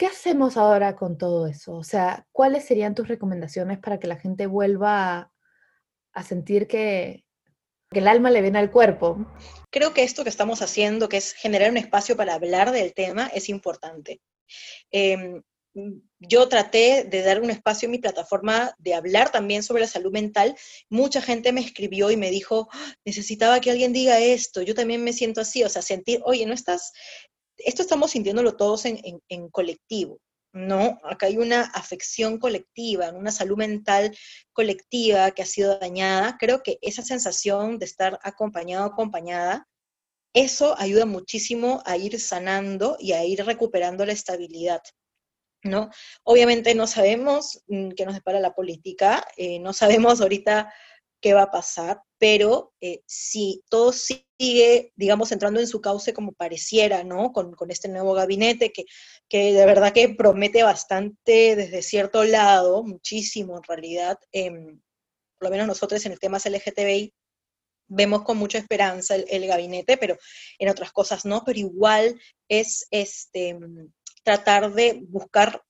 ¿Qué 0.00 0.06
hacemos 0.06 0.56
ahora 0.56 0.96
con 0.96 1.18
todo 1.18 1.46
eso? 1.46 1.74
O 1.74 1.84
sea, 1.84 2.26
¿cuáles 2.32 2.64
serían 2.64 2.94
tus 2.94 3.06
recomendaciones 3.06 3.78
para 3.80 4.00
que 4.00 4.06
la 4.06 4.16
gente 4.16 4.46
vuelva 4.46 5.30
a, 6.14 6.22
sentir 6.22 6.66
que, 6.66 7.26
el 7.90 8.08
alma 8.08 8.30
le 8.30 8.40
viene 8.40 8.58
al 8.58 8.70
cuerpo? 8.70 9.26
Creo 9.68 9.92
que 9.92 10.02
esto 10.02 10.22
que 10.22 10.30
estamos 10.30 10.62
haciendo, 10.62 11.10
que 11.10 11.18
es 11.18 11.34
generar 11.34 11.70
un 11.70 11.76
espacio 11.76 12.16
para 12.16 12.32
hablar 12.32 12.72
del 12.72 12.94
tema, 12.94 13.26
es 13.34 13.50
importante. 13.50 14.22
Em, 14.90 15.42
yo 16.18 16.48
traté 16.48 17.04
de 17.04 17.20
dar 17.22 17.42
un 17.42 17.50
espacio 17.50 17.84
en 17.84 17.92
mi 17.92 17.98
plataforma 17.98 18.74
de 18.78 18.94
hablar 18.94 19.30
también 19.30 19.62
sobre 19.62 19.82
la 19.82 19.86
salud 19.86 20.12
mental. 20.12 20.56
Mucha 20.88 21.20
gente 21.20 21.52
me 21.52 21.60
escribió 21.60 22.10
y 22.10 22.16
me 22.16 22.30
dijo, 22.30 22.70
¡Ah! 22.72 22.94
necesitaba 23.04 23.60
que 23.60 23.70
alguien 23.70 23.92
diga 23.92 24.18
esto, 24.18 24.62
yo 24.62 24.74
también 24.74 25.04
me 25.04 25.12
siento 25.12 25.42
así, 25.42 25.62
o 25.62 25.68
sea, 25.68 25.82
sentir, 25.82 26.22
oye, 26.24 26.46
no 26.46 26.54
estás 26.54 26.94
esto 27.64 27.82
estamos 27.82 28.12
sintiéndolo 28.12 28.56
todos 28.56 28.84
en, 28.84 29.48
colectivo, 29.50 30.20
¿no? 30.52 30.98
Acá 31.04 31.26
hay 31.26 31.38
una 31.38 31.62
afección 31.62 32.38
colectiva, 32.38 33.10
una 33.12 33.30
salud 33.30 33.56
mental 33.56 34.16
colectiva 34.52 35.30
que 35.32 35.42
ha 35.42 35.46
sido 35.46 35.78
dañada. 35.78 36.36
Creo 36.38 36.62
que 36.62 36.78
esa 36.82 37.02
sensación 37.02 37.78
de 37.78 37.84
estar 37.84 38.18
acompañado, 38.22 38.84
acompañada, 38.84 39.68
eso 40.34 40.74
ayuda 40.78 41.06
muchísimo 41.06 41.82
a 41.84 41.96
ir 41.96 42.20
sanando 42.20 42.96
y 42.98 43.12
a 43.12 43.24
ir 43.24 43.44
recuperando 43.44 44.04
la 44.06 44.12
estabilidad. 44.12 44.82
¿No? 45.62 45.90
Obviamente 46.24 46.74
no 46.74 46.86
sabemos 46.86 47.62
mm, 47.66 47.90
qué 47.90 48.06
nos 48.06 48.14
depara 48.14 48.40
la 48.40 48.54
política, 48.54 49.26
eh, 49.36 49.58
no 49.58 49.74
sabemos 49.74 50.22
ahorita 50.22 50.72
qué 51.20 51.34
va 51.34 51.42
a 51.42 51.50
pasar, 51.50 52.02
pero 52.18 52.72
eh, 52.80 53.02
si 53.06 53.62
todo 53.68 53.92
sigue, 53.92 54.92
digamos, 54.96 55.32
entrando 55.32 55.60
en 55.60 55.66
su 55.66 55.80
cauce 55.80 56.12
como 56.12 56.32
pareciera, 56.32 57.04
¿no? 57.04 57.32
Con, 57.32 57.54
este 57.68 57.88
nuevo 57.88 58.14
gabinete 58.14 58.72
que, 58.72 58.84
que, 59.28 59.52
de 59.52 59.66
verdad 59.66 59.92
que 59.92 60.08
promete 60.10 60.62
bastante 60.62 61.56
desde 61.56 61.82
cierto 61.82 62.24
lado, 62.24 62.82
muchísimo 62.82 63.56
en 63.56 63.62
realidad, 63.62 64.18
em, 64.32 64.80
por 65.38 65.48
lo 65.48 65.50
menos 65.50 65.66
nosotros 65.66 66.04
en 66.06 66.12
el 66.12 66.18
tema 66.18 66.38
LGTBI 66.38 67.14
vemos 67.88 68.22
con 68.22 68.38
mucha 68.38 68.58
esperanza 68.58 69.16
el, 69.16 69.26
el, 69.28 69.46
gabinete, 69.46 69.96
pero 69.96 70.16
en 70.58 70.68
otras 70.68 70.92
cosas 70.92 71.24
no, 71.24 71.42
pero 71.44 71.58
igual 71.58 72.20
es 72.48 72.86
este, 72.90 73.58
tratar 74.22 74.72
de 74.72 75.00
buscar 75.08 75.62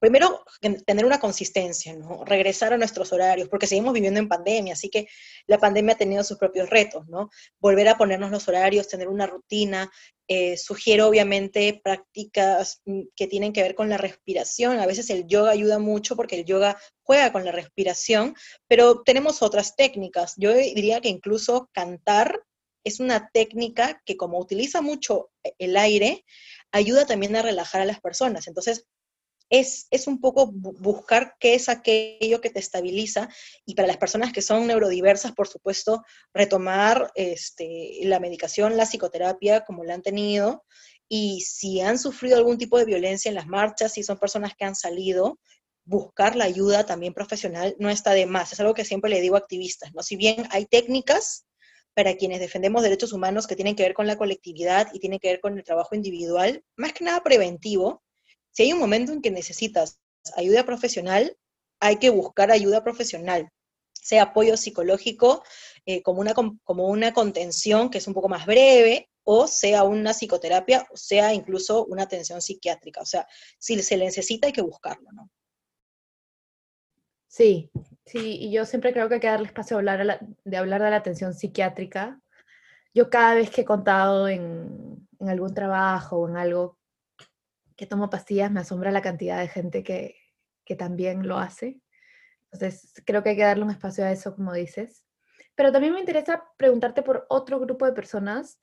primero, 0.00 0.44
tener 0.86 1.04
una 1.04 1.20
consistencia. 1.20 1.94
Regresar 2.24 2.72
a 2.72 2.78
nuestros 2.78 3.12
horarios, 3.12 3.48
porque 3.48 3.66
seguimos 3.66 3.92
viviendo 3.92 4.18
en 4.18 4.28
pandemia, 4.28 4.72
así 4.72 4.88
que 4.88 5.06
la 5.46 5.58
pandemia 5.58 5.94
ha 5.94 5.98
tenido 5.98 6.24
sus 6.24 6.38
propios 6.38 6.68
retos, 6.70 7.06
¿no? 7.06 7.30
Volver 7.60 7.88
a 7.88 7.98
ponernos 7.98 8.30
los 8.30 8.48
horarios, 8.48 8.88
tener 8.88 9.08
una 9.08 9.26
rutina. 9.26 9.90
Eh, 10.26 10.56
sugiero, 10.56 11.08
obviamente, 11.08 11.80
prácticas 11.82 12.80
mm, 12.86 13.02
que 13.14 13.26
tienen 13.26 13.52
que 13.52 13.62
ver 13.62 13.74
con 13.74 13.88
la 13.88 13.98
respiración. 13.98 14.80
A 14.80 14.86
veces 14.86 15.10
el 15.10 15.26
yoga 15.26 15.50
ayuda 15.50 15.78
mucho 15.78 16.16
porque 16.16 16.36
el 16.36 16.44
yoga 16.44 16.80
juega 17.02 17.32
con 17.32 17.44
la 17.44 17.52
respiración, 17.52 18.34
pero 18.68 19.02
tenemos 19.02 19.42
otras 19.42 19.76
técnicas. 19.76 20.34
Yo 20.36 20.54
diría 20.54 21.00
que 21.00 21.08
incluso 21.08 21.68
cantar 21.72 22.40
es 22.84 23.00
una 23.00 23.28
técnica 23.32 24.00
que 24.06 24.16
como 24.16 24.38
utiliza 24.38 24.80
mucho 24.80 25.30
el 25.58 25.76
aire, 25.76 26.24
ayuda 26.72 27.06
también 27.06 27.36
a 27.36 27.42
relajar 27.42 27.82
a 27.82 27.84
las 27.84 28.00
personas. 28.00 28.46
Entonces, 28.46 28.86
es, 29.50 29.88
un 30.06 30.20
poco 30.20 30.46
buscar 30.52 31.36
qué 31.40 31.54
es 31.54 31.68
aquello 31.68 32.40
que 32.40 32.50
te 32.50 32.60
estabiliza 32.60 33.28
y 33.66 33.74
para 33.74 33.88
las 33.88 33.96
personas 33.96 34.32
que 34.32 34.42
son 34.42 34.66
neurodiversas, 34.66 35.32
por 35.32 35.48
supuesto, 35.48 36.04
retomar 36.32 37.10
este, 37.16 37.98
la 38.04 38.20
medicación, 38.20 38.76
la 38.76 38.86
psicoterapia 38.86 39.64
como 39.64 39.84
la 39.84 39.94
han 39.94 40.02
tenido 40.02 40.64
y 41.08 41.40
si 41.40 41.80
han 41.80 41.98
sufrido 41.98 42.36
algún 42.36 42.58
tipo 42.58 42.78
de 42.78 42.84
violencia 42.84 43.28
en 43.28 43.34
las 43.34 43.48
marchas, 43.48 43.92
si 43.92 44.04
son 44.04 44.18
personas 44.18 44.54
que 44.56 44.64
han 44.64 44.76
salido, 44.76 45.40
buscar 45.84 46.36
la 46.36 46.44
ayuda 46.44 46.86
también 46.86 47.12
profesional 47.12 47.74
no 47.80 47.90
está 47.90 48.12
de 48.12 48.26
más. 48.26 48.52
Es 48.52 48.60
algo 48.60 48.74
que 48.74 48.84
siempre 48.84 49.10
le 49.10 49.20
digo 49.20 49.34
a 49.34 49.40
activistas, 49.40 49.92
¿no? 49.92 50.04
Si 50.04 50.14
bien 50.14 50.46
hay 50.50 50.66
técnicas 50.66 51.46
para 51.94 52.14
quienes 52.14 52.38
defendemos 52.38 52.84
derechos 52.84 53.12
humanos 53.12 53.48
que 53.48 53.56
tienen 53.56 53.74
que 53.74 53.82
ver 53.82 53.94
con 53.94 54.06
la 54.06 54.16
colectividad 54.16 54.88
y 54.92 55.00
tienen 55.00 55.18
que 55.18 55.28
ver 55.28 55.40
con 55.40 55.58
el 55.58 55.64
trabajo 55.64 55.96
individual, 55.96 56.62
más 56.76 56.92
que 56.92 57.04
nada 57.04 57.24
preventivo, 57.24 58.04
si 58.52 58.64
hay 58.64 58.72
un 58.72 58.80
momento 58.80 59.12
en 59.12 59.22
que 59.22 59.30
necesitas 59.30 60.00
ayuda 60.36 60.64
profesional, 60.64 61.36
hay 61.80 61.96
que 61.96 62.10
buscar 62.10 62.50
ayuda 62.50 62.84
profesional, 62.84 63.50
sea 63.92 64.24
apoyo 64.24 64.56
psicológico 64.56 65.42
eh, 65.86 66.02
como, 66.02 66.20
una, 66.20 66.34
como 66.34 66.88
una 66.88 67.12
contención 67.12 67.90
que 67.90 67.98
es 67.98 68.06
un 68.06 68.14
poco 68.14 68.28
más 68.28 68.46
breve, 68.46 69.08
o 69.24 69.46
sea 69.46 69.84
una 69.84 70.12
psicoterapia, 70.12 70.86
o 70.90 70.96
sea 70.96 71.32
incluso 71.34 71.84
una 71.86 72.02
atención 72.02 72.40
psiquiátrica. 72.40 73.00
O 73.00 73.06
sea, 73.06 73.26
si 73.58 73.80
se 73.82 73.96
le 73.96 74.06
necesita 74.06 74.46
hay 74.46 74.52
que 74.52 74.62
buscarlo, 74.62 75.10
¿no? 75.12 75.30
Sí, 77.28 77.70
sí, 78.04 78.38
y 78.40 78.50
yo 78.50 78.66
siempre 78.66 78.92
creo 78.92 79.08
que 79.08 79.14
hay 79.14 79.20
que 79.20 79.28
darle 79.28 79.46
espacio 79.46 79.76
a 79.76 79.78
hablar 79.78 80.20
de 80.44 80.56
hablar 80.56 80.82
de 80.82 80.90
la 80.90 80.96
atención 80.96 81.32
psiquiátrica. 81.32 82.20
Yo 82.92 83.08
cada 83.08 83.34
vez 83.34 83.50
que 83.50 83.60
he 83.60 83.64
contado 83.64 84.26
en, 84.26 85.06
en 85.20 85.28
algún 85.28 85.54
trabajo 85.54 86.18
o 86.18 86.28
en 86.28 86.36
algo 86.36 86.79
que 87.80 87.86
tomo 87.86 88.10
pastillas, 88.10 88.50
me 88.50 88.60
asombra 88.60 88.90
la 88.90 89.00
cantidad 89.00 89.40
de 89.40 89.48
gente 89.48 89.82
que, 89.82 90.14
que 90.66 90.76
también 90.76 91.26
lo 91.26 91.38
hace. 91.38 91.80
Entonces, 92.52 92.92
creo 93.06 93.22
que 93.22 93.30
hay 93.30 93.36
que 93.36 93.42
darle 93.42 93.64
un 93.64 93.70
espacio 93.70 94.04
a 94.04 94.12
eso, 94.12 94.36
como 94.36 94.52
dices. 94.52 95.06
Pero 95.54 95.72
también 95.72 95.94
me 95.94 96.00
interesa 96.00 96.44
preguntarte 96.58 97.02
por 97.02 97.24
otro 97.30 97.58
grupo 97.58 97.86
de 97.86 97.94
personas, 97.94 98.60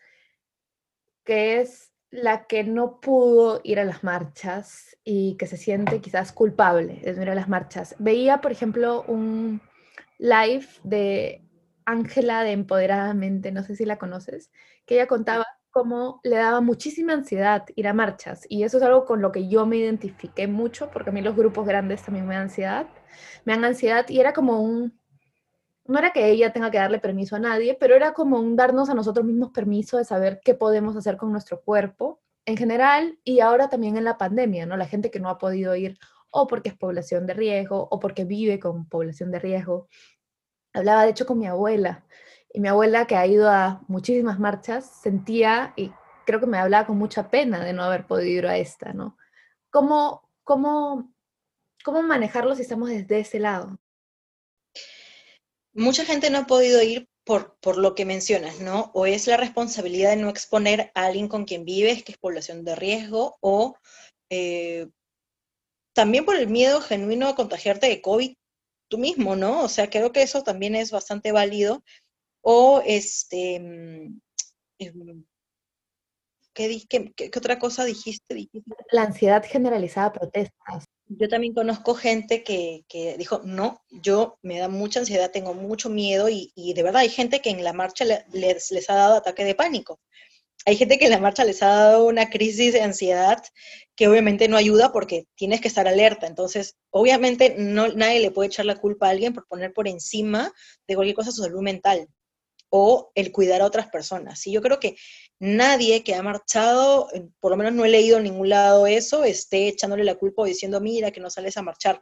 que 1.24 1.62
es 1.62 1.92
la 2.12 2.46
que 2.46 2.64
no 2.64 3.00
pudo 3.00 3.60
ir 3.64 3.80
a 3.80 3.86
las 3.86 4.04
marchas 4.04 4.96
y 5.04 5.36
que 5.38 5.48
se 5.48 5.58
siente 5.58 6.00
quizás 6.00 6.32
culpable 6.32 7.02
de 7.02 7.14
no 7.14 7.24
ir 7.24 7.32
a 7.32 7.36
las 7.36 7.50
marchas. 7.50 7.96
Veía, 7.98 8.40
por 8.40 8.52
ejemplo, 8.52 9.04
un 9.08 9.62
live 10.20 10.68
de 10.84 11.44
Ángela 11.86 12.44
de 12.44 12.52
Empoderadamente, 12.52 13.52
no 13.52 13.64
sé 13.64 13.76
si 13.76 13.84
la 13.84 13.98
conoces, 13.98 14.52
que 14.86 14.94
ella 14.94 15.08
contaba 15.08 15.48
cómo 15.78 16.22
le 16.24 16.38
daba 16.38 16.60
muchísima 16.60 17.14
ansiedad 17.14 17.64
ir 17.76 17.88
a 17.88 17.94
marchas. 17.94 18.48
Y 18.50 18.64
eso 18.64 18.78
es 18.78 18.84
algo 18.84 19.06
con 19.06 19.22
lo 19.22 19.32
que 19.32 19.48
yo 19.48 19.68
me 19.68 19.78
identifiqué 19.78 20.48
mucho, 20.48 20.90
porque 20.90 21.12
a 21.12 21.14
mí 21.14 21.22
los 21.22 21.36
grupos 21.36 21.68
grandes 21.68 22.02
también 22.02 22.26
me 22.26 22.34
dan 22.34 22.46
ansiedad. 22.46 22.88
Me 23.46 23.54
dan 23.54 23.64
ansiedad 23.64 24.10
y 24.10 24.20
era 24.20 24.34
como 24.34 24.60
un... 24.60 25.00
No 25.86 26.00
era 26.00 26.14
que 26.14 26.32
ella 26.32 26.52
tenga 26.52 26.72
que 26.72 26.80
darle 26.80 26.98
permiso 26.98 27.36
a 27.36 27.40
nadie, 27.40 27.78
pero 27.80 27.94
era 27.94 28.14
como 28.14 28.40
un 28.40 28.56
darnos 28.56 28.90
a 28.90 28.96
nosotros 28.96 29.24
mismos 29.24 29.52
permiso 29.52 29.98
de 29.98 30.04
saber 30.04 30.42
qué 30.44 30.56
podemos 30.56 30.96
hacer 30.96 31.16
con 31.16 31.32
nuestro 31.32 31.62
cuerpo 31.62 32.22
en 32.48 32.58
general 32.58 33.20
y 33.24 33.42
ahora 33.42 33.70
también 33.70 33.98
en 33.98 34.04
la 34.04 34.18
pandemia, 34.18 34.66
¿no? 34.66 34.78
La 34.78 34.88
gente 34.88 35.12
que 35.12 35.20
no 35.20 35.30
ha 35.30 35.38
podido 35.38 35.76
ir 35.76 36.00
o 36.32 36.48
porque 36.48 36.70
es 36.70 36.76
población 36.76 37.28
de 37.28 37.36
riesgo 37.36 37.88
o 37.92 38.00
porque 38.00 38.26
vive 38.26 38.60
con 38.60 38.90
población 38.90 39.30
de 39.30 39.38
riesgo. 39.38 39.90
Hablaba 40.74 41.04
de 41.04 41.12
hecho 41.12 41.28
con 41.28 41.38
mi 41.38 41.46
abuela 41.46 42.04
y 42.54 42.60
mi 42.60 42.68
abuela 42.68 43.08
que 43.08 43.16
ha 43.16 43.26
ido 43.26 43.50
a 43.50 43.82
muchísimas 43.88 44.40
marchas 44.40 44.90
sentía 45.02 45.74
y 45.76 45.92
creo 46.26 46.40
que 46.40 46.46
me 46.46 46.58
hablaba 46.58 46.88
con 46.88 46.98
mucha 46.98 47.30
pena 47.30 47.64
de 47.64 47.74
no 47.74 47.84
haber 47.84 48.06
podido 48.06 48.40
ir 48.40 48.48
a 48.48 48.58
esta, 48.58 48.94
¿no? 48.94 49.18
¿Cómo, 49.70 50.30
cómo, 50.44 51.14
cómo 51.84 52.02
manejarlo 52.02 52.56
si 52.56 52.64
estamos 52.64 52.90
desde 52.90 53.20
ese 53.20 53.40
lado? 53.40 53.78
Mucha 55.74 56.06
gente 56.06 56.30
no 56.30 56.40
ha 56.40 56.48
podido 56.48 56.82
ir 56.82 57.08
por, 57.24 57.58
por, 57.60 57.78
lo 57.78 57.94
que 57.94 58.06
mencionas, 58.06 58.60
¿no? 58.60 58.92
O 58.94 59.06
es 59.06 59.28
la 59.28 59.38
responsabilidad 59.38 60.12
de 60.12 60.16
no 60.18 60.30
exponer 60.30 60.92
a 60.96 61.06
alguien 61.06 61.28
con 61.28 61.46
quien 61.46 61.66
vives, 61.66 62.04
que 62.04 62.14
es 62.14 62.18
población 62.18 62.64
de 62.64 62.76
riesgo, 62.76 63.38
o 63.42 63.78
eh, 64.30 64.88
también 65.94 66.26
por 66.26 66.36
el 66.36 66.48
miedo 66.48 66.82
genuino 66.82 67.28
a 67.28 67.36
contagiarte 67.36 67.88
de 67.88 68.02
COVID 68.02 68.36
tú 68.90 68.98
mismo, 68.98 69.36
¿no? 69.36 69.64
O 69.64 69.70
sea, 69.70 69.90
creo 69.90 70.12
que 70.12 70.22
eso 70.22 70.44
también 70.44 70.76
es 70.76 70.92
bastante 70.92 71.32
válido 71.32 71.84
o 72.50 72.82
este, 72.86 73.60
mm, 73.60 74.22
em, 74.80 75.26
¿qué, 76.54 76.82
qué, 76.88 77.30
otra 77.36 77.60
cosa 77.60 77.84
dijiste? 77.84 78.50
La 78.90 79.04
ansiedad 79.04 79.44
generalizada 79.46 80.14
protestas. 80.14 80.86
Yo 81.08 81.28
también 81.28 81.54
conozco 81.54 81.94
gente 81.94 82.46
que, 82.46 82.86
dijo, 83.18 83.42
no, 83.44 83.84
yo 83.90 84.40
me 84.44 84.60
da 84.60 84.70
mucha 84.70 85.02
ansiedad, 85.02 85.30
tengo 85.30 85.54
mucho 85.56 85.90
miedo 85.90 86.30
y, 86.30 86.54
de 86.74 86.84
verdad 86.84 87.02
hay 87.02 87.10
gente 87.10 87.42
que 87.42 87.50
en 87.50 87.66
la 87.66 87.74
marcha 87.74 88.06
les, 88.06 88.72
les 88.72 88.90
ha 88.90 88.96
dado 88.96 89.16
ataque 89.16 89.44
de 89.44 89.54
pánico. 89.54 90.00
Hay 90.66 90.78
gente 90.78 90.98
que 90.98 91.06
en 91.06 91.12
la 91.12 91.20
marcha 91.20 91.44
les 91.44 91.62
ha 91.64 91.68
dado 91.68 92.06
una 92.08 92.30
crisis 92.30 92.72
de 92.72 92.82
ansiedad 92.82 93.44
que 93.98 94.08
obviamente 94.08 94.48
no 94.48 94.56
ayuda 94.56 94.94
porque 94.94 95.28
tienes 95.36 95.60
que 95.60 95.68
estar 95.68 95.88
alerta. 95.88 96.28
Entonces, 96.28 96.78
obviamente 96.92 97.56
no, 97.58 97.90
nadie 97.90 98.22
le 98.22 98.32
puede 98.32 98.48
echar 98.48 98.66
la 98.66 98.78
culpa 98.78 99.08
a 99.08 99.10
alguien 99.10 99.34
por 99.34 99.48
poner 99.48 99.74
por 99.74 99.90
encima 99.90 100.54
de 100.88 100.96
cualquier 100.96 101.16
cosa 101.16 101.32
su 101.32 101.44
salud 101.44 101.62
mental 101.62 102.08
o 102.70 103.12
el 103.16 103.32
cuidar 103.32 103.62
a 103.62 103.66
otras 103.66 103.88
personas. 103.88 104.46
Y 104.48 104.52
yo 104.52 104.62
creo 104.62 104.80
que 104.80 104.96
nadie 105.40 106.04
que 106.04 106.16
ha 106.16 106.24
marchado, 106.24 107.08
por 107.40 107.52
lo 107.52 107.58
menos 107.58 107.74
no 107.74 107.86
he 107.86 107.90
leído 107.90 108.18
en 108.18 108.24
ningún 108.24 108.50
lado 108.50 108.88
eso, 108.88 109.24
esté 109.24 109.68
echándole 109.68 110.04
la 110.04 110.16
culpa 110.16 110.42
o 110.42 110.46
diciendo, 110.46 110.82
mira, 110.82 111.12
que 111.12 111.20
no 111.20 111.30
sales 111.30 111.58
a 111.58 111.62
marchar. 111.62 112.02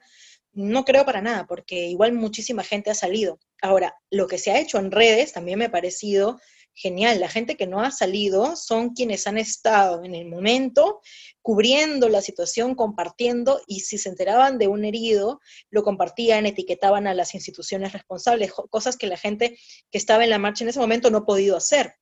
No 0.53 0.85
creo 0.85 1.05
para 1.05 1.21
nada, 1.21 1.45
porque 1.47 1.87
igual 1.87 2.13
muchísima 2.13 2.63
gente 2.63 2.89
ha 2.89 2.95
salido. 2.95 3.39
Ahora, 3.61 3.95
lo 4.09 4.27
que 4.27 4.37
se 4.37 4.51
ha 4.51 4.59
hecho 4.59 4.79
en 4.79 4.91
redes 4.91 5.33
también 5.33 5.59
me 5.59 5.65
ha 5.65 5.71
parecido 5.71 6.39
genial. 6.75 7.19
La 7.19 7.29
gente 7.29 7.55
que 7.55 7.67
no 7.67 7.81
ha 7.81 7.91
salido 7.91 8.55
son 8.55 8.89
quienes 8.89 9.25
han 9.27 9.37
estado 9.37 10.03
en 10.03 10.13
el 10.13 10.27
momento 10.27 11.01
cubriendo 11.41 12.09
la 12.09 12.21
situación, 12.21 12.75
compartiendo, 12.75 13.61
y 13.67 13.81
si 13.81 13.97
se 13.97 14.09
enteraban 14.09 14.57
de 14.57 14.67
un 14.67 14.83
herido, 14.83 15.39
lo 15.69 15.83
compartían, 15.83 16.47
etiquetaban 16.47 17.05
a 17.05 17.13
las 17.13 17.35
instituciones 17.35 17.93
responsables, 17.93 18.51
cosas 18.71 18.97
que 18.97 19.07
la 19.07 19.15
gente 19.15 19.57
que 19.91 19.97
estaba 19.99 20.23
en 20.23 20.31
la 20.31 20.39
marcha 20.39 20.63
en 20.63 20.69
ese 20.69 20.79
momento 20.79 21.11
no 21.11 21.19
ha 21.19 21.25
podido 21.25 21.55
hacer. 21.55 21.93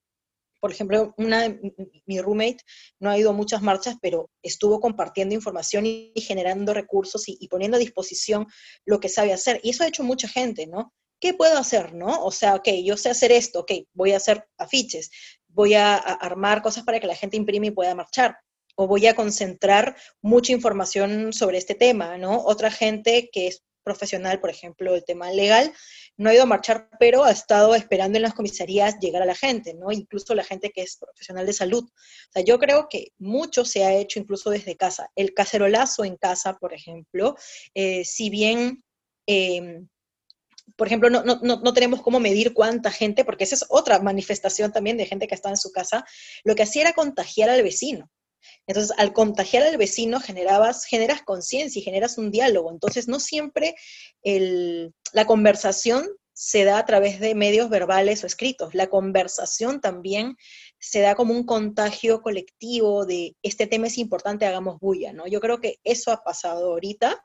Por 0.62 0.72
ejemplo, 0.72 1.14
una, 1.18 1.60
mi 2.06 2.22
roommate 2.22 2.64
no 3.00 3.10
ha 3.10 3.18
ido 3.18 3.32
a 3.32 3.34
muchas 3.34 3.62
marchas, 3.62 3.98
pero 4.02 4.30
estuvo 4.42 4.80
compartiendo 4.80 5.36
información 5.36 5.86
y, 5.86 6.14
generando 6.16 6.74
recursos 6.74 7.28
y, 7.28 7.38
y 7.38 7.50
poniendo 7.50 7.76
a 7.76 7.82
disposición 7.82 8.48
lo 8.86 9.02
que 9.02 9.10
sabe 9.10 9.34
hacer. 9.34 9.60
Y 9.62 9.72
eso 9.72 9.84
ha 9.84 9.88
hecho 9.88 10.04
mucha 10.04 10.30
gente, 10.30 10.68
¿no? 10.68 10.94
¿Qué 11.24 11.34
puedo 11.34 11.58
hacer, 11.58 11.94
no? 11.94 12.22
O 12.26 12.32
sea, 12.32 12.56
ok, 12.56 12.68
yo 12.84 12.98
sé 12.98 13.10
hacer 13.10 13.32
esto, 13.32 13.62
ok, 13.62 13.72
voy 13.94 14.12
a 14.12 14.18
hacer 14.18 14.46
afiches, 14.58 15.10
voy 15.48 15.74
a, 15.74 15.96
armar 15.96 16.62
cosas 16.62 16.84
para 16.84 17.00
que 17.00 17.08
la 17.08 17.16
gente 17.16 17.38
imprime 17.38 17.68
y 17.68 17.72
pueda 17.72 17.96
marchar, 17.96 18.36
o 18.76 18.88
voy 18.88 19.08
a 19.08 19.16
concentrar 19.16 19.96
mucha 20.22 20.52
información 20.52 21.32
sobre 21.32 21.60
este 21.60 21.76
tema, 21.76 22.18
¿no? 22.18 22.44
Otra 22.44 22.70
gente 22.70 23.30
que 23.32 23.48
es 23.48 23.64
profesional, 23.86 24.42
por 24.42 24.50
ejemplo, 24.50 24.96
el 24.96 25.06
tema 25.06 25.32
legal, 25.32 25.72
no 26.18 26.30
ha 26.30 26.34
ido 26.34 26.44
a 26.44 26.46
marchar, 26.46 26.90
pero 27.00 27.24
ha 27.24 27.32
estado 27.32 27.74
esperando 27.74 28.18
en 28.18 28.24
las 28.24 28.34
comisarías 28.34 29.00
llegar 29.00 29.22
a 29.22 29.26
la 29.26 29.36
gente, 29.36 29.74
¿no? 29.76 29.94
Incluso 29.94 30.36
la 30.36 30.44
gente 30.44 30.72
que 30.72 30.82
es 30.82 30.98
profesional 30.98 31.46
de 31.46 31.54
salud. 31.54 31.86
O 31.86 32.32
sea, 32.34 32.44
yo 32.44 32.60
creo 32.60 32.88
que 32.90 33.14
mucho 33.18 33.64
se 33.64 33.86
ha 33.86 33.94
hecho 33.94 34.20
incluso 34.20 34.50
desde 34.50 34.76
casa. 34.76 35.10
El 35.16 35.34
cacerolazo 35.34 36.04
en 36.04 36.18
casa, 36.18 36.58
por 36.58 36.74
ejemplo, 36.74 37.38
eh, 37.76 38.04
si 38.04 38.30
bien 38.30 38.84
em, 39.26 39.88
por 40.76 40.88
ejemplo, 40.88 41.10
no, 41.10 41.24
no, 41.24 41.40
no, 41.42 41.74
tenemos 41.74 42.02
cómo 42.02 42.20
medir 42.20 42.54
cuánta 42.54 42.92
gente, 42.92 43.26
porque 43.26 43.44
esa 43.44 43.56
es 43.56 43.66
otra 43.70 44.00
manifestación 44.00 44.72
también 44.72 44.98
de 44.98 45.06
gente 45.06 45.28
que 45.28 45.36
está 45.36 45.50
en 45.50 45.58
su 45.58 45.72
casa, 45.72 46.06
lo 46.44 46.56
que 46.56 46.64
hacía 46.64 46.84
era 46.84 46.94
contagiar 46.94 47.50
al 47.50 47.64
vecino. 47.64 48.10
Entonces, 48.68 48.96
al 48.98 49.14
contagiar 49.14 49.64
al 49.64 49.78
vecino 49.78 50.20
generabas, 50.20 50.86
generas 50.86 51.22
conciencia 51.22 51.80
y 51.80 51.84
generas 51.84 52.18
un 52.18 52.32
diálogo. 52.32 52.72
Entonces, 52.72 53.08
no 53.08 53.20
siempre 53.20 53.76
la 54.24 55.26
conversación 55.26 56.08
se 56.34 56.66
da 56.66 56.80
a 56.80 56.86
través 56.86 57.20
de 57.20 57.36
medios 57.36 57.70
verbales 57.70 58.24
o 58.24 58.28
escritos. 58.28 58.74
La 58.74 58.88
conversación 58.88 59.80
también 59.82 60.36
se 60.80 61.02
da 61.02 61.16
como 61.16 61.34
un 61.34 61.46
contagio 61.46 62.22
colectivo 62.22 63.06
de 63.06 63.36
este 63.44 63.68
tema 63.68 63.88
es 63.88 63.98
importante, 63.98 64.46
hagamos 64.46 64.80
bulla, 64.80 65.14
¿no? 65.14 65.28
Yo 65.28 65.40
creo 65.40 65.62
que 65.62 65.80
eso 65.84 66.12
ha 66.12 66.24
pasado 66.24 66.72
ahorita 66.72 67.22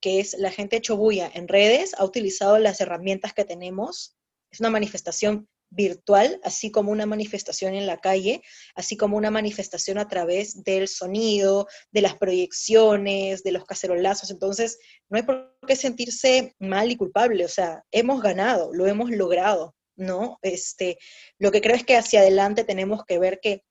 que 0.00 0.20
es 0.20 0.34
la 0.38 0.50
gente 0.50 0.80
chobuya 0.80 1.30
en 1.32 1.48
redes, 1.48 1.94
ha 1.98 2.04
utilizado 2.04 2.58
las 2.58 2.80
herramientas 2.80 3.34
que 3.34 3.44
tenemos. 3.44 4.16
Es 4.50 4.60
una 4.60 4.70
manifestación 4.70 5.48
virtual, 5.70 6.40
así 6.42 6.70
como 6.70 6.92
una 6.92 7.06
manifestación 7.06 7.74
en 7.74 7.86
la 7.86 7.98
calle, 7.98 8.42
así 8.74 8.96
como 8.96 9.16
una 9.16 9.30
manifestación 9.30 9.98
a 9.98 10.08
través 10.08 10.62
del 10.64 10.88
sonido, 10.88 11.66
de 11.90 12.02
las 12.02 12.16
proyecciones, 12.16 13.42
de 13.42 13.52
los 13.52 13.64
cacerolazos. 13.64 14.30
Entonces, 14.30 14.78
no 15.08 15.18
hay 15.18 15.24
por 15.24 15.56
qué 15.66 15.76
sentirse 15.76 16.54
mal 16.58 16.90
y 16.90 16.96
culpable, 16.96 17.44
o 17.44 17.48
sea, 17.48 17.84
hemos 17.90 18.22
ganado, 18.22 18.72
lo 18.72 18.86
hemos 18.86 19.10
logrado, 19.10 19.74
¿no? 19.96 20.38
Este, 20.42 20.98
lo 21.38 21.50
que 21.52 21.60
creo 21.60 21.76
es 21.76 21.84
que 21.84 21.96
hacia 21.96 22.20
adelante 22.20 22.64
tenemos 22.64 23.04
que 23.04 23.18
ver 23.18 23.40
que, 23.40 23.62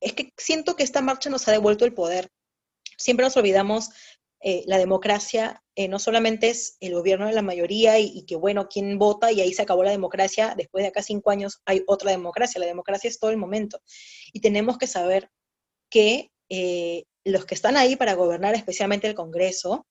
es 0.00 0.12
que 0.12 0.32
siento 0.36 0.76
que 0.76 0.82
esta 0.82 1.02
marcha 1.02 1.30
nos 1.30 1.46
ha 1.48 1.52
devuelto 1.52 1.84
el 1.84 1.94
poder. 1.94 2.28
Siempre 2.96 3.24
nos 3.24 3.36
olvidamos 3.36 3.90
eh, 4.40 4.62
la 4.66 4.78
democracia 4.78 5.62
eh, 5.74 5.88
no 5.88 5.98
solamente 5.98 6.48
es 6.48 6.76
el 6.80 6.94
gobierno 6.94 7.26
de 7.26 7.32
la 7.32 7.42
mayoría 7.42 7.98
y, 7.98 8.24
que, 8.24 8.36
bueno, 8.36 8.68
quién 8.68 8.98
vota 8.98 9.32
y 9.32 9.40
ahí 9.40 9.52
se 9.52 9.62
acabó 9.62 9.82
la 9.82 9.90
democracia, 9.90 10.54
después 10.56 10.82
de 10.82 10.88
acá 10.88 11.02
cinco 11.02 11.30
años 11.30 11.60
hay 11.64 11.82
otra 11.86 12.10
democracia, 12.10 12.60
la 12.60 12.66
democracia 12.66 13.08
es 13.08 13.18
todo 13.18 13.30
el 13.30 13.36
momento. 13.36 13.80
Y 14.32 14.40
tenemos 14.40 14.78
que 14.78 14.86
saber 14.86 15.30
que 15.90 16.30
eh, 16.48 17.04
los 17.24 17.46
que 17.46 17.54
están 17.54 17.76
ahí 17.76 17.96
para 17.96 18.14
gobernar, 18.14 18.54
especialmente 18.54 19.08
el 19.08 19.14
Congreso, 19.14 19.86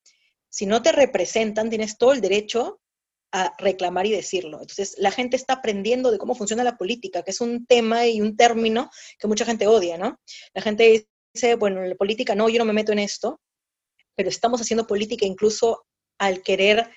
si 0.49 0.65
no 0.65 0.81
te 0.81 0.91
representan, 0.91 1.69
tienes 1.69 1.97
todo 1.97 2.13
el 2.13 2.21
derecho 2.21 2.79
a 3.33 3.53
reclamar 3.57 4.05
y 4.05 4.11
decirlo. 4.11 4.61
Entonces, 4.61 4.95
la 4.97 5.11
gente 5.11 5.35
está 5.35 5.55
aprendiendo 5.55 6.11
de 6.11 6.17
cómo 6.17 6.35
funciona 6.35 6.63
la 6.63 6.77
política, 6.77 7.23
que 7.23 7.31
es 7.31 7.41
un 7.41 7.65
tema 7.65 8.07
y 8.07 8.21
un 8.21 8.37
término 8.37 8.89
que 9.19 9.27
mucha 9.27 9.45
gente 9.45 9.67
odia, 9.67 9.97
¿no? 9.97 10.19
La 10.53 10.61
gente 10.61 11.09
dice, 11.33 11.55
bueno, 11.55 11.81
la 11.83 11.95
política 11.95 12.35
no, 12.35 12.47
yo 12.47 12.59
no 12.59 12.65
me 12.65 12.73
meto 12.73 12.93
en 12.93 12.99
esto, 12.99 13.41
pero 14.17 14.29
estamos 14.29 14.59
haciendo 14.59 14.87
política 14.87 15.25
incluso 15.25 15.85
al 16.17 16.41
querer 16.41 16.89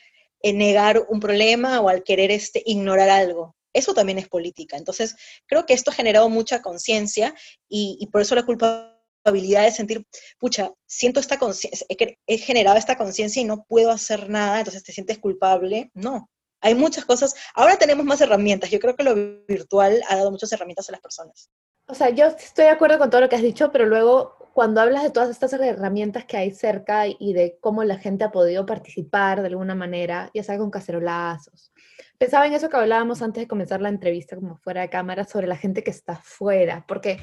eh, 0.42 0.52
negar 0.54 1.04
un 1.08 1.20
problema 1.20 1.80
o 1.80 1.90
al 1.90 2.02
querer 2.02 2.30
este, 2.30 2.62
ignorar 2.64 3.10
algo. 3.10 3.54
Eso 3.74 3.92
también 3.94 4.18
es 4.18 4.28
política. 4.28 4.76
Entonces, 4.76 5.14
creo 5.46 5.66
que 5.66 5.74
esto 5.74 5.90
ha 5.90 5.94
generado 5.94 6.28
mucha 6.30 6.62
conciencia 6.62 7.34
y, 7.68 8.08
por 8.10 8.22
eso 8.22 8.34
la 8.34 8.46
culpabilidad 8.46 9.64
de 9.64 9.70
sentir, 9.70 10.04
pucha, 10.38 10.72
siento 10.86 11.20
esta 11.20 11.38
conciencia, 11.38 11.86
he, 11.88 12.18
he 12.26 12.38
generado 12.38 12.78
esta 12.78 12.96
conciencia 12.96 13.42
y 13.42 13.44
no 13.44 13.64
puedo 13.68 13.90
hacer 13.90 14.30
nada, 14.30 14.58
entonces 14.58 14.82
te 14.82 14.92
sientes 14.92 15.18
culpable. 15.18 15.90
No, 15.92 16.30
hay 16.62 16.74
muchas 16.74 17.04
cosas. 17.04 17.34
Ahora 17.54 17.76
tenemos 17.76 18.04
más 18.06 18.20
herramientas. 18.20 18.70
Yo 18.70 18.80
creo 18.80 18.96
que 18.96 19.04
lo 19.04 19.14
virtual 19.46 20.02
ha 20.08 20.16
dado 20.16 20.30
muchas 20.30 20.50
herramientas 20.52 20.88
a 20.88 20.92
las 20.92 21.00
personas. 21.00 21.50
O 21.86 21.94
sea, 21.94 22.10
yo 22.10 22.26
estoy 22.26 22.64
de 22.64 22.70
acuerdo 22.70 22.98
con 22.98 23.10
todo 23.10 23.20
lo 23.20 23.28
que 23.28 23.36
has 23.36 23.42
dicho, 23.42 23.70
pero 23.70 23.86
luego 23.86 24.39
cuando 24.52 24.80
hablas 24.80 25.02
de 25.02 25.10
todas 25.10 25.30
estas 25.30 25.52
herramientas 25.52 26.24
que 26.24 26.36
hay 26.36 26.50
cerca 26.50 27.06
y 27.06 27.32
de 27.32 27.58
cómo 27.60 27.84
la 27.84 27.98
gente 27.98 28.24
ha 28.24 28.32
podido 28.32 28.66
participar 28.66 29.40
de 29.40 29.48
alguna 29.48 29.74
manera, 29.74 30.30
ya 30.34 30.42
sea 30.42 30.58
con 30.58 30.70
cacerolazos. 30.70 31.72
Pensaba 32.18 32.46
en 32.46 32.54
eso 32.54 32.68
que 32.68 32.76
hablábamos 32.76 33.22
antes 33.22 33.42
de 33.42 33.48
comenzar 33.48 33.80
la 33.80 33.88
entrevista, 33.88 34.36
como 34.36 34.56
fuera 34.56 34.82
de 34.82 34.90
cámara, 34.90 35.24
sobre 35.24 35.46
la 35.46 35.56
gente 35.56 35.82
que 35.82 35.90
está 35.90 36.16
fuera, 36.16 36.84
porque 36.86 37.18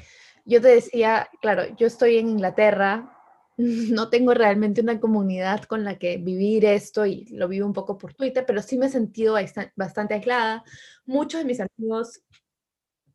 yo 0.46 0.62
te 0.62 0.70
decía, 0.70 1.30
claro, 1.42 1.64
yo 1.76 1.88
estoy 1.88 2.18
en 2.18 2.30
Inglaterra, 2.30 3.14
no 3.58 4.10
tengo 4.10 4.34
realmente 4.34 4.82
una 4.82 5.00
comunidad 5.00 5.64
con 5.64 5.84
la 5.84 5.98
que 5.98 6.18
vivir 6.18 6.66
esto 6.66 7.06
y 7.06 7.26
lo 7.26 7.48
vivo 7.48 7.66
un 7.66 7.74
poco 7.74 7.98
por 7.98 8.14
Twitter, 8.14 8.46
pero 8.46 8.62
sí 8.62 8.78
me 8.78 8.86
he 8.86 8.90
sentido 8.90 9.36
bastante 9.76 10.14
aislada. 10.14 10.64
Muchos 11.06 11.42
de 11.42 11.46
mis 11.46 11.60
amigos 11.60 12.22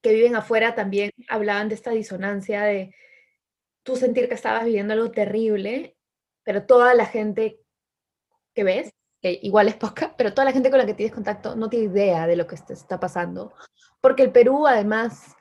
que 0.00 0.12
viven 0.12 0.36
afuera 0.36 0.74
también 0.74 1.12
hablaban 1.28 1.68
de 1.68 1.76
esta 1.76 1.92
disonancia 1.92 2.62
de 2.62 2.94
tú 3.82 3.96
sentir 3.96 4.28
que 4.28 4.34
estabas 4.34 4.64
viviendo 4.64 4.92
algo 4.92 5.10
terrible, 5.10 5.96
pero 6.44 6.66
toda 6.66 6.94
la 6.94 7.06
gente 7.06 7.60
que 8.54 8.64
ves, 8.64 8.92
que 9.20 9.38
igual 9.42 9.68
es 9.68 9.76
poca, 9.76 10.14
pero 10.16 10.34
toda 10.34 10.46
la 10.46 10.52
gente 10.52 10.70
con 10.70 10.78
la 10.78 10.86
que 10.86 10.94
tienes 10.94 11.14
contacto 11.14 11.56
no 11.56 11.68
tiene 11.68 11.86
idea 11.86 12.26
de 12.26 12.36
lo 12.36 12.46
que 12.46 12.56
está 12.56 12.98
pasando, 12.98 13.52
porque 14.00 14.22
el 14.22 14.32
Perú 14.32 14.66
además 14.66 15.34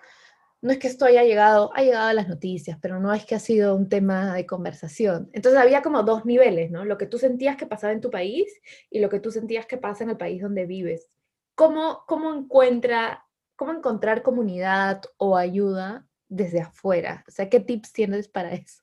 no 0.61 0.71
es 0.71 0.77
que 0.77 0.87
esto 0.87 1.05
haya 1.05 1.23
llegado, 1.23 1.71
ha 1.73 1.81
llegado 1.81 2.07
a 2.07 2.13
las 2.13 2.27
noticias, 2.27 2.77
pero 2.79 2.99
no 2.99 3.11
es 3.13 3.25
que 3.25 3.33
ha 3.33 3.39
sido 3.39 3.75
un 3.75 3.89
tema 3.89 4.35
de 4.35 4.45
conversación. 4.45 5.27
Entonces 5.33 5.59
había 5.59 5.81
como 5.81 6.03
dos 6.03 6.23
niveles, 6.23 6.69
¿no? 6.69 6.85
Lo 6.85 6.99
que 6.99 7.07
tú 7.07 7.17
sentías 7.17 7.57
que 7.57 7.65
pasaba 7.65 7.93
en 7.93 8.01
tu 8.01 8.11
país 8.11 8.47
y 8.91 8.99
lo 8.99 9.09
que 9.09 9.19
tú 9.19 9.31
sentías 9.31 9.65
que 9.65 9.77
pasa 9.77 10.03
en 10.03 10.11
el 10.11 10.17
país 10.17 10.39
donde 10.39 10.67
vives. 10.67 11.09
¿Cómo, 11.55 12.03
cómo, 12.07 12.31
encuentra, 12.33 13.25
cómo 13.55 13.71
encontrar 13.71 14.21
comunidad 14.21 15.01
o 15.17 15.35
ayuda 15.35 16.05
desde 16.31 16.61
afuera? 16.61 17.23
O 17.27 17.31
sea, 17.31 17.49
¿qué 17.49 17.59
tips 17.59 17.91
tienes 17.91 18.27
para 18.27 18.53
eso? 18.53 18.81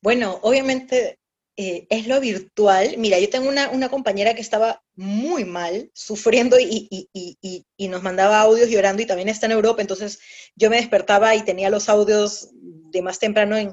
Bueno, 0.00 0.38
obviamente 0.42 1.18
eh, 1.56 1.86
es 1.90 2.06
lo 2.08 2.18
virtual. 2.20 2.96
Mira, 2.98 3.18
yo 3.20 3.28
tengo 3.28 3.48
una, 3.48 3.70
una, 3.70 3.88
compañera 3.88 4.34
que 4.34 4.40
estaba 4.40 4.82
muy 4.96 5.44
mal, 5.44 5.90
sufriendo 5.94 6.58
y, 6.58 6.88
y, 6.90 7.08
y, 7.12 7.64
y, 7.76 7.88
nos 7.88 8.02
mandaba 8.02 8.40
audios 8.40 8.70
llorando 8.70 9.02
y 9.02 9.06
también 9.06 9.28
está 9.28 9.46
en 9.46 9.52
Europa, 9.52 9.82
entonces 9.82 10.18
yo 10.56 10.70
me 10.70 10.76
despertaba 10.76 11.34
y 11.34 11.44
tenía 11.44 11.70
los 11.70 11.88
audios 11.88 12.50
de 12.52 13.02
más 13.02 13.18
temprano 13.18 13.56
en, 13.56 13.72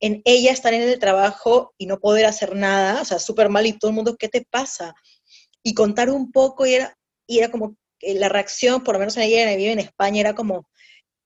en 0.00 0.22
ella 0.24 0.52
estar 0.52 0.72
en 0.72 0.82
el 0.82 0.98
trabajo 0.98 1.74
y 1.76 1.86
no 1.86 1.98
poder 2.00 2.26
hacer 2.26 2.54
nada, 2.54 3.02
o 3.02 3.04
sea, 3.04 3.18
súper 3.18 3.48
mal 3.48 3.66
y 3.66 3.72
todo 3.72 3.90
el 3.90 3.94
mundo, 3.94 4.16
¿qué 4.16 4.28
te 4.28 4.46
pasa? 4.48 4.94
Y 5.62 5.74
contar 5.74 6.10
un 6.10 6.30
poco 6.32 6.66
y 6.66 6.74
era, 6.74 6.96
y 7.26 7.38
era 7.38 7.50
como 7.50 7.76
la 8.00 8.28
reacción, 8.28 8.84
por 8.84 8.94
lo 8.94 9.00
menos 9.00 9.16
en 9.16 9.24
ella 9.24 9.50
que 9.50 9.56
vive 9.56 9.72
en 9.72 9.80
España, 9.80 10.20
era 10.20 10.34
como, 10.34 10.68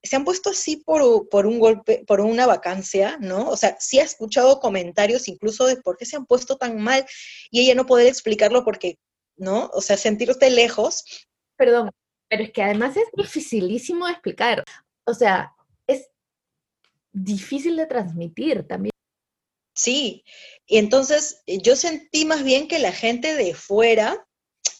se 0.02 0.16
han 0.16 0.24
puesto 0.24 0.50
así 0.50 0.76
por, 0.76 1.28
por, 1.28 1.46
un 1.46 1.58
golpe, 1.58 2.04
por 2.06 2.20
una 2.20 2.46
vacancia, 2.46 3.18
¿no? 3.20 3.48
O 3.48 3.56
sea, 3.56 3.76
sí 3.78 4.00
ha 4.00 4.04
escuchado 4.04 4.60
comentarios 4.60 5.28
incluso 5.28 5.66
de 5.66 5.76
por 5.76 5.96
qué 5.96 6.06
se 6.06 6.16
han 6.16 6.26
puesto 6.26 6.56
tan 6.56 6.80
mal 6.80 7.06
y 7.50 7.60
ella 7.60 7.74
no 7.74 7.86
puede 7.86 8.08
explicarlo 8.08 8.64
porque, 8.64 8.98
¿no? 9.36 9.70
O 9.72 9.80
sea, 9.80 9.96
sentirte 9.96 10.50
lejos. 10.50 11.04
Perdón, 11.56 11.90
pero 12.28 12.44
es 12.44 12.50
que 12.50 12.62
además 12.62 12.96
es 12.96 13.04
dificilísimo 13.14 14.06
de 14.06 14.12
explicar. 14.12 14.64
O 15.04 15.14
sea, 15.14 15.52
es 15.86 16.08
difícil 17.12 17.76
de 17.76 17.86
transmitir 17.86 18.66
también. 18.66 18.92
Sí, 19.74 20.24
y 20.66 20.78
entonces 20.78 21.42
eh, 21.46 21.58
yo 21.62 21.76
sentí 21.76 22.24
más 22.24 22.42
bien 22.42 22.68
que 22.68 22.78
la 22.78 22.92
gente 22.92 23.34
de 23.34 23.54
fuera 23.54 24.26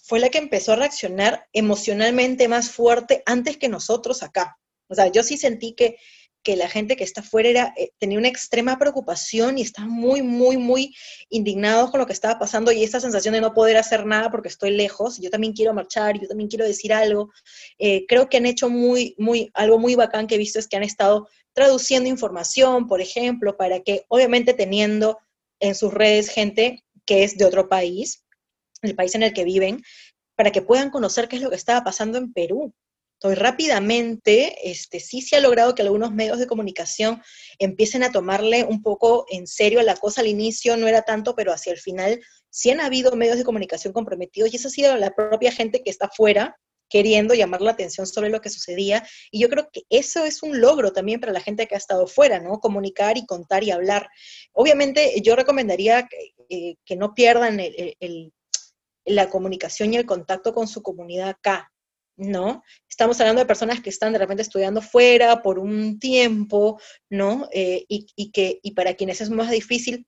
fue 0.03 0.21
la 0.21 0.29
que 0.29 0.39
empezó 0.39 0.73
a 0.73 0.77
reaccionar 0.77 1.49
emocionalmente 1.53 2.49
más 2.49 2.71
fuerte 2.71 3.23
antes 3.25 3.57
que 3.57 3.69
nosotros 3.69 4.23
acá. 4.23 4.59
O 4.93 4.95
sea, 4.95 5.09
yo 5.09 5.23
sí 5.23 5.37
sentí 5.39 5.73
que, 5.73 5.97
que 6.43 6.57
la 6.57 6.69
gente 6.69 6.97
que 6.97 7.05
está 7.05 7.23
afuera 7.23 7.49
era, 7.49 7.75
eh, 7.77 7.93
tenía 7.99 8.19
una 8.19 8.29
extrema 8.29 8.79
preocupación 8.79 9.59
y 9.59 9.63
está 9.63 9.87
muy, 9.87 10.23
muy, 10.23 10.57
muy 10.57 10.95
indignados 11.31 11.91
con 11.91 12.01
lo 12.01 12.07
que 12.07 12.13
estaba 12.13 12.39
pasando 12.39 12.73
y 12.73 12.85
esta 12.85 13.01
sensación 13.01 13.35
de 13.35 13.41
no 13.41 13.55
poder 13.55 13.77
hacer 13.77 14.05
nada 14.05 14.31
porque 14.31 14.49
estoy 14.49 14.73
lejos, 14.73 15.19
yo 15.19 15.31
también 15.31 15.53
quiero 15.53 15.73
marchar, 15.73 16.21
yo 16.21 16.29
también 16.29 16.49
quiero 16.49 16.67
decir 16.67 16.93
algo. 16.93 17.31
Eh, 17.79 18.05
creo 18.07 18.29
que 18.29 18.37
han 18.37 18.47
hecho 18.47 18.69
muy, 18.69 19.15
muy, 19.19 19.51
algo 19.55 19.79
muy 19.79 19.95
bacán 19.95 20.27
que 20.27 20.35
he 20.35 20.39
visto 20.39 20.59
es 20.59 20.69
que 20.69 20.77
han 20.77 20.83
estado 20.83 21.29
traduciendo 21.55 22.09
información, 22.09 22.87
por 22.87 23.01
ejemplo, 23.01 23.57
para 23.57 23.81
que, 23.81 24.05
obviamente 24.09 24.53
teniendo 24.53 25.19
en 25.61 25.75
sus 25.75 25.93
redes 25.93 26.29
gente 26.29 26.85
que 27.07 27.25
es 27.25 27.39
de 27.39 27.45
otro 27.45 27.69
país, 27.69 28.25
el 28.83 28.95
país 28.95 29.15
en 29.15 29.23
el 29.23 29.33
que 29.33 29.45
viven, 29.45 29.83
para 30.37 30.51
que 30.51 30.63
puedan 30.63 30.91
conocer 30.91 31.29
qué 31.29 31.37
es 31.37 31.43
lo 31.43 31.51
que 31.51 31.57
estaba 31.57 31.85
pasando 31.85 32.19
en 32.19 32.33
Perú. 32.33 32.75
Entonces, 33.23 33.39
rápidamente, 33.39 34.69
este, 34.69 34.99
sí 34.99 35.23
se 35.23 35.37
ha 35.37 35.41
logrado 35.41 35.77
que 35.77 35.83
algunos 35.83 36.13
medios 36.13 36.41
de 36.41 36.49
comunicación 36.49 37.23
empiecen 37.61 38.03
a 38.03 38.11
tomarle 38.11 38.65
un 38.65 38.83
poco 38.83 39.27
en 39.31 39.47
serio 39.47 39.81
la 39.83 39.95
cosa. 39.95 40.23
Al 40.23 40.27
inicio 40.27 40.77
no 40.77 40.89
era 40.89 41.03
tanto, 41.03 41.37
pero 41.37 41.53
hacia 41.53 41.73
el 41.73 41.79
final 41.79 42.21
sí 42.51 42.71
han 42.71 42.81
habido 42.81 43.15
medios 43.15 43.39
de 43.39 43.45
comunicación 43.45 43.93
comprometidos 43.93 44.53
y 44.53 44.57
esa 44.57 44.67
ha 44.67 44.73
sido 44.73 44.97
la 44.97 45.15
propia 45.15 45.53
gente 45.53 45.85
que 45.85 45.91
está 45.91 46.07
afuera 46.07 46.59
queriendo 46.89 47.33
llamar 47.33 47.63
la 47.63 47.71
atención 47.71 48.09
sobre 48.09 48.29
lo 48.29 48.41
que 48.41 48.51
sucedía. 48.51 49.07
Y 49.31 49.41
yo 49.41 49.49
creo 49.49 49.69
que 49.73 49.83
eso 49.89 50.25
es 50.25 50.43
un 50.43 50.61
logro 50.61 50.93
también 50.93 51.21
para 51.21 51.33
la 51.33 51.41
gente 51.41 51.69
que 51.69 51.77
ha 51.77 51.79
estado 51.79 52.09
fuera, 52.09 52.41
¿no? 52.41 52.59
Comunicar 52.59 53.17
y 53.17 53.25
contar 53.25 53.63
y 53.63 53.71
hablar. 53.71 54.09
Obviamente, 54.53 55.15
yo 55.23 55.37
recomendaría 55.37 56.09
que, 56.09 56.35
eh, 56.49 56.97
no 56.97 57.15
pierdan 57.15 57.61
la 59.05 59.31
comunicación 59.31 59.95
y 59.95 59.97
el 59.97 60.07
contacto 60.07 60.53
con 60.53 60.67
su 60.67 60.83
comunidad 60.83 61.29
acá. 61.29 61.72
¿No? 62.23 62.63
Estamos 62.89 63.21
hablando 63.21 63.41
de 63.41 63.47
personas 63.47 63.81
que 63.81 63.91
están 63.91 64.13
de 64.13 64.19
repente 64.19 64.43
estudiando 64.43 64.81
fuera 64.81 65.43
por 65.43 65.59
un 65.59 65.99
tiempo, 65.99 66.81
¿no? 67.11 67.49
Eh, 67.53 67.85
y, 67.89 68.31
que, 68.31 68.61
y 68.63 68.73
para 68.73 68.95
quienes 68.95 69.21
es 69.21 69.31
más 69.31 69.51
difícil, 69.51 70.07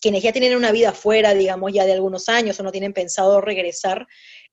quienes 0.00 0.22
ya 0.22 0.32
tienen 0.32 0.56
una 0.56 0.72
vida 0.72 0.92
fuera, 0.92 1.34
digamos, 1.34 1.72
ya 1.72 1.84
de 1.84 1.92
algunos 1.92 2.28
años 2.28 2.58
o 2.58 2.62
no 2.62 2.72
tienen 2.72 2.92
pensado 2.92 3.40
regresar, 3.40 4.06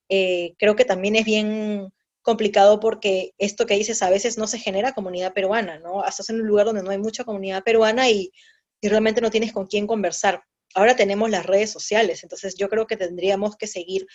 eh, 0.08 0.54
creo 0.58 0.76
que 0.76 0.84
también 0.84 1.16
es 1.16 1.24
bien 1.24 1.92
complicado 2.22 2.80
porque 2.80 3.32
esto 3.38 3.64
que 3.66 3.74
dices 3.74 4.02
a 4.02 4.10
veces 4.10 4.36
no 4.36 4.46
se 4.46 4.58
genera 4.58 4.92
comunidad 4.92 5.32
peruana, 5.32 5.78
¿no? 5.78 6.04
Estás 6.04 6.28
en 6.30 6.40
un 6.40 6.46
lugar 6.46 6.66
donde 6.66 6.82
no 6.82 6.90
hay 6.90 6.98
mucha 6.98 7.24
comunidad 7.24 7.62
peruana 7.64 8.10
y, 8.10 8.30
y 8.80 8.88
realmente 8.88 9.20
no 9.20 9.30
tienes 9.30 9.52
con 9.52 9.66
quién 9.66 9.86
conversar. 9.86 10.42
Ahora 10.74 10.96
tenemos 10.96 11.30
las 11.30 11.46
redes 11.46 11.70
sociales, 11.70 12.22
entonces 12.22 12.54
yo 12.56 12.68
creo 12.68 12.86
que 12.86 12.96
tendríamos 12.96 13.56
que 13.56 13.66
seguir 13.66 14.06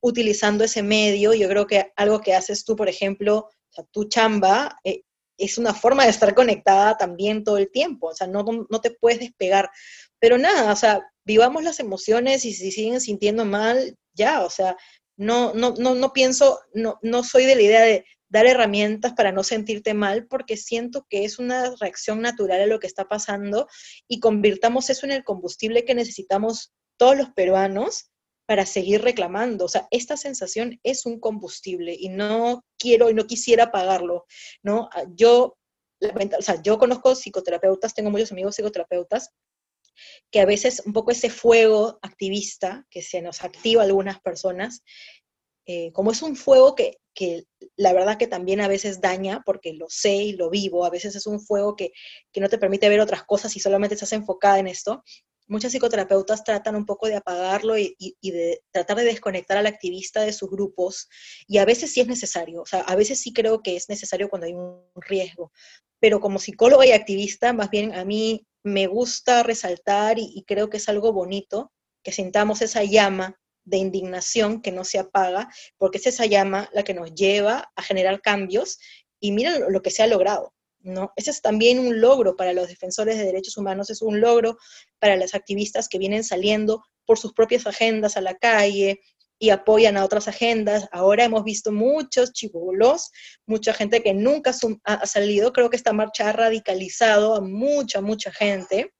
utilizando 0.00 0.64
ese 0.64 0.82
medio. 0.82 1.34
Yo 1.34 1.48
creo 1.48 1.66
que 1.66 1.92
algo 1.96 2.20
que 2.20 2.34
haces 2.34 2.64
tú, 2.64 2.76
por 2.76 2.88
ejemplo, 2.88 3.48
tu 3.90 4.04
chamba, 4.08 4.78
eh, 4.84 5.02
es 5.38 5.58
una 5.58 5.74
forma 5.74 6.04
de 6.04 6.10
estar 6.10 6.34
conectada 6.34 6.96
también 6.96 7.44
todo 7.44 7.58
el 7.58 7.70
tiempo, 7.70 8.08
o 8.08 8.14
sea, 8.14 8.26
no, 8.26 8.44
no 8.70 8.80
te 8.80 8.90
puedes 8.90 9.20
despegar. 9.20 9.70
Pero 10.18 10.38
nada, 10.38 10.72
o 10.72 10.76
sea, 10.76 11.02
vivamos 11.24 11.62
las 11.62 11.80
emociones 11.80 12.44
y 12.44 12.54
si 12.54 12.70
siguen 12.70 13.00
sintiendo 13.00 13.44
mal, 13.44 13.96
ya, 14.14 14.44
o 14.44 14.50
sea, 14.50 14.76
no, 15.16 15.52
no, 15.54 15.74
no, 15.78 15.94
no 15.94 16.12
pienso, 16.12 16.60
no, 16.72 16.98
no 17.02 17.22
soy 17.22 17.44
de 17.44 17.54
la 17.56 17.62
idea 17.62 17.82
de 17.82 18.04
dar 18.28 18.46
herramientas 18.46 19.12
para 19.14 19.32
no 19.32 19.44
sentirte 19.44 19.94
mal, 19.94 20.26
porque 20.26 20.56
siento 20.56 21.06
que 21.08 21.24
es 21.24 21.38
una 21.38 21.74
reacción 21.80 22.20
natural 22.20 22.60
a 22.60 22.66
lo 22.66 22.80
que 22.80 22.86
está 22.86 23.06
pasando 23.08 23.68
y 24.08 24.20
convirtamos 24.20 24.90
eso 24.90 25.06
en 25.06 25.12
el 25.12 25.24
combustible 25.24 25.84
que 25.84 25.94
necesitamos 25.94 26.72
todos 26.96 27.16
los 27.16 27.30
peruanos 27.30 28.10
para 28.46 28.64
seguir 28.64 29.02
reclamando. 29.02 29.64
O 29.64 29.68
sea, 29.68 29.86
esta 29.90 30.16
sensación 30.16 30.80
es 30.82 31.04
un 31.04 31.20
combustible 31.20 31.96
y 31.98 32.08
no 32.08 32.64
quiero 32.78 33.10
y 33.10 33.14
no 33.14 33.26
quisiera 33.26 33.70
pagarlo, 33.70 34.24
¿no? 34.62 34.88
Ah, 34.92 35.04
yo, 35.14 35.56
o 36.00 36.42
sea, 36.42 36.62
yo 36.62 36.78
conozco 36.78 37.14
psicoterapeutas, 37.14 37.94
tengo 37.94 38.10
muchos 38.10 38.32
amigos 38.32 38.54
psicoterapeutas, 38.54 39.30
que 40.30 40.40
a 40.40 40.46
veces 40.46 40.82
un 40.84 40.92
poco 40.92 41.10
ese 41.10 41.30
fuego 41.30 41.98
activista 42.02 42.86
que 42.90 43.02
se 43.02 43.22
nos 43.22 43.42
activa 43.42 43.82
a 43.82 43.86
algunas 43.86 44.20
personas, 44.20 44.82
eh, 45.66 45.92
como 45.92 46.12
es 46.12 46.22
un 46.22 46.36
fuego 46.36 46.74
que, 46.74 46.98
que, 47.14 47.44
la 47.76 47.92
verdad 47.92 48.18
que 48.18 48.26
también 48.26 48.60
a 48.60 48.68
veces 48.68 49.00
daña, 49.00 49.42
porque 49.44 49.72
lo 49.72 49.86
sé 49.88 50.14
y 50.14 50.32
lo 50.32 50.50
vivo, 50.50 50.84
a 50.84 50.90
veces 50.90 51.16
es 51.16 51.26
un 51.26 51.40
fuego 51.40 51.76
que, 51.76 51.92
que 52.32 52.40
no 52.40 52.48
te 52.48 52.58
permite 52.58 52.88
ver 52.88 53.00
otras 53.00 53.24
cosas 53.24 53.54
y 53.56 53.60
solamente 53.60 53.94
estás 53.94 54.12
enfocada 54.12 54.58
en 54.58 54.68
esto, 54.68 55.02
muchas 55.48 55.72
psicoterapeutas 55.72 56.44
tratan 56.44 56.76
un 56.76 56.86
poco 56.86 57.06
de 57.06 57.16
apagarlo 57.16 57.78
y, 57.78 57.96
de 58.22 58.62
tratar 58.70 58.96
de 58.98 59.04
desconectar 59.04 59.56
al 59.56 59.66
activista 59.66 60.22
de 60.22 60.32
sus 60.32 60.50
grupos, 60.50 61.08
y 61.46 61.58
a 61.58 61.64
veces 61.64 61.92
sí 61.92 62.00
es 62.00 62.06
necesario, 62.06 62.62
o 62.62 62.66
sea, 62.66 62.80
a 62.80 62.96
veces 62.96 63.20
sí 63.20 63.32
creo 63.32 63.62
que 63.62 63.76
es 63.76 63.88
necesario 63.88 64.28
cuando 64.28 64.46
hay 64.46 64.54
un 64.54 64.82
riesgo, 64.96 65.52
pero 66.00 66.20
como 66.20 66.38
psicóloga 66.38 66.86
y 66.86 66.92
activista, 66.92 67.52
más 67.52 67.70
bien 67.70 67.94
a 67.94 68.04
mí 68.04 68.46
me 68.62 68.86
gusta 68.86 69.42
resaltar 69.42 70.18
y, 70.18 70.44
creo 70.46 70.68
que 70.68 70.78
es 70.78 70.88
algo 70.88 71.12
bonito 71.12 71.72
que 72.02 72.12
sintamos 72.12 72.62
esa 72.62 72.84
llama 72.84 73.38
de 73.66 73.76
indignación 73.76 74.62
que 74.62 74.72
no 74.72 74.84
se 74.84 74.98
apaga, 74.98 75.50
porque 75.76 75.98
es 75.98 76.06
esa 76.06 76.24
llama 76.24 76.70
la 76.72 76.84
que 76.84 76.94
nos 76.94 77.14
lleva 77.14 77.70
a 77.76 77.82
generar 77.82 78.22
cambios 78.22 78.78
y 79.20 79.32
mira 79.32 79.58
lo 79.58 79.82
que 79.82 79.90
se 79.90 80.02
ha 80.02 80.06
logrado. 80.06 80.54
¿no? 80.80 81.12
Ese 81.16 81.32
es 81.32 81.42
también 81.42 81.80
un 81.80 82.00
logro 82.00 82.36
para 82.36 82.52
los 82.52 82.68
defensores 82.68 83.18
de 83.18 83.24
derechos 83.24 83.56
humanos, 83.56 83.90
es 83.90 84.02
un 84.02 84.20
logro 84.20 84.56
para 85.00 85.16
las 85.16 85.34
activistas 85.34 85.88
que 85.88 85.98
vienen 85.98 86.22
saliendo 86.24 86.84
por 87.04 87.18
sus 87.18 87.32
propias 87.32 87.66
agendas 87.66 88.16
a 88.16 88.20
la 88.20 88.36
calle 88.36 89.00
y 89.38 89.50
apoyan 89.50 89.96
a 89.96 90.04
otras 90.04 90.28
agendas. 90.28 90.88
Ahora 90.92 91.24
hemos 91.24 91.42
visto 91.42 91.72
muchos 91.72 92.32
chivolos, 92.32 93.10
mucha 93.46 93.72
gente 93.74 94.02
que 94.02 94.14
nunca 94.14 94.54
ha 94.84 95.06
salido. 95.06 95.52
Creo 95.52 95.70
que 95.70 95.76
esta 95.76 95.92
marcha 95.92 96.28
ha 96.28 96.32
radicalizado 96.32 97.34
a 97.34 97.40
mucha, 97.40 98.00
mucha 98.00 98.32
gente, 98.32 98.94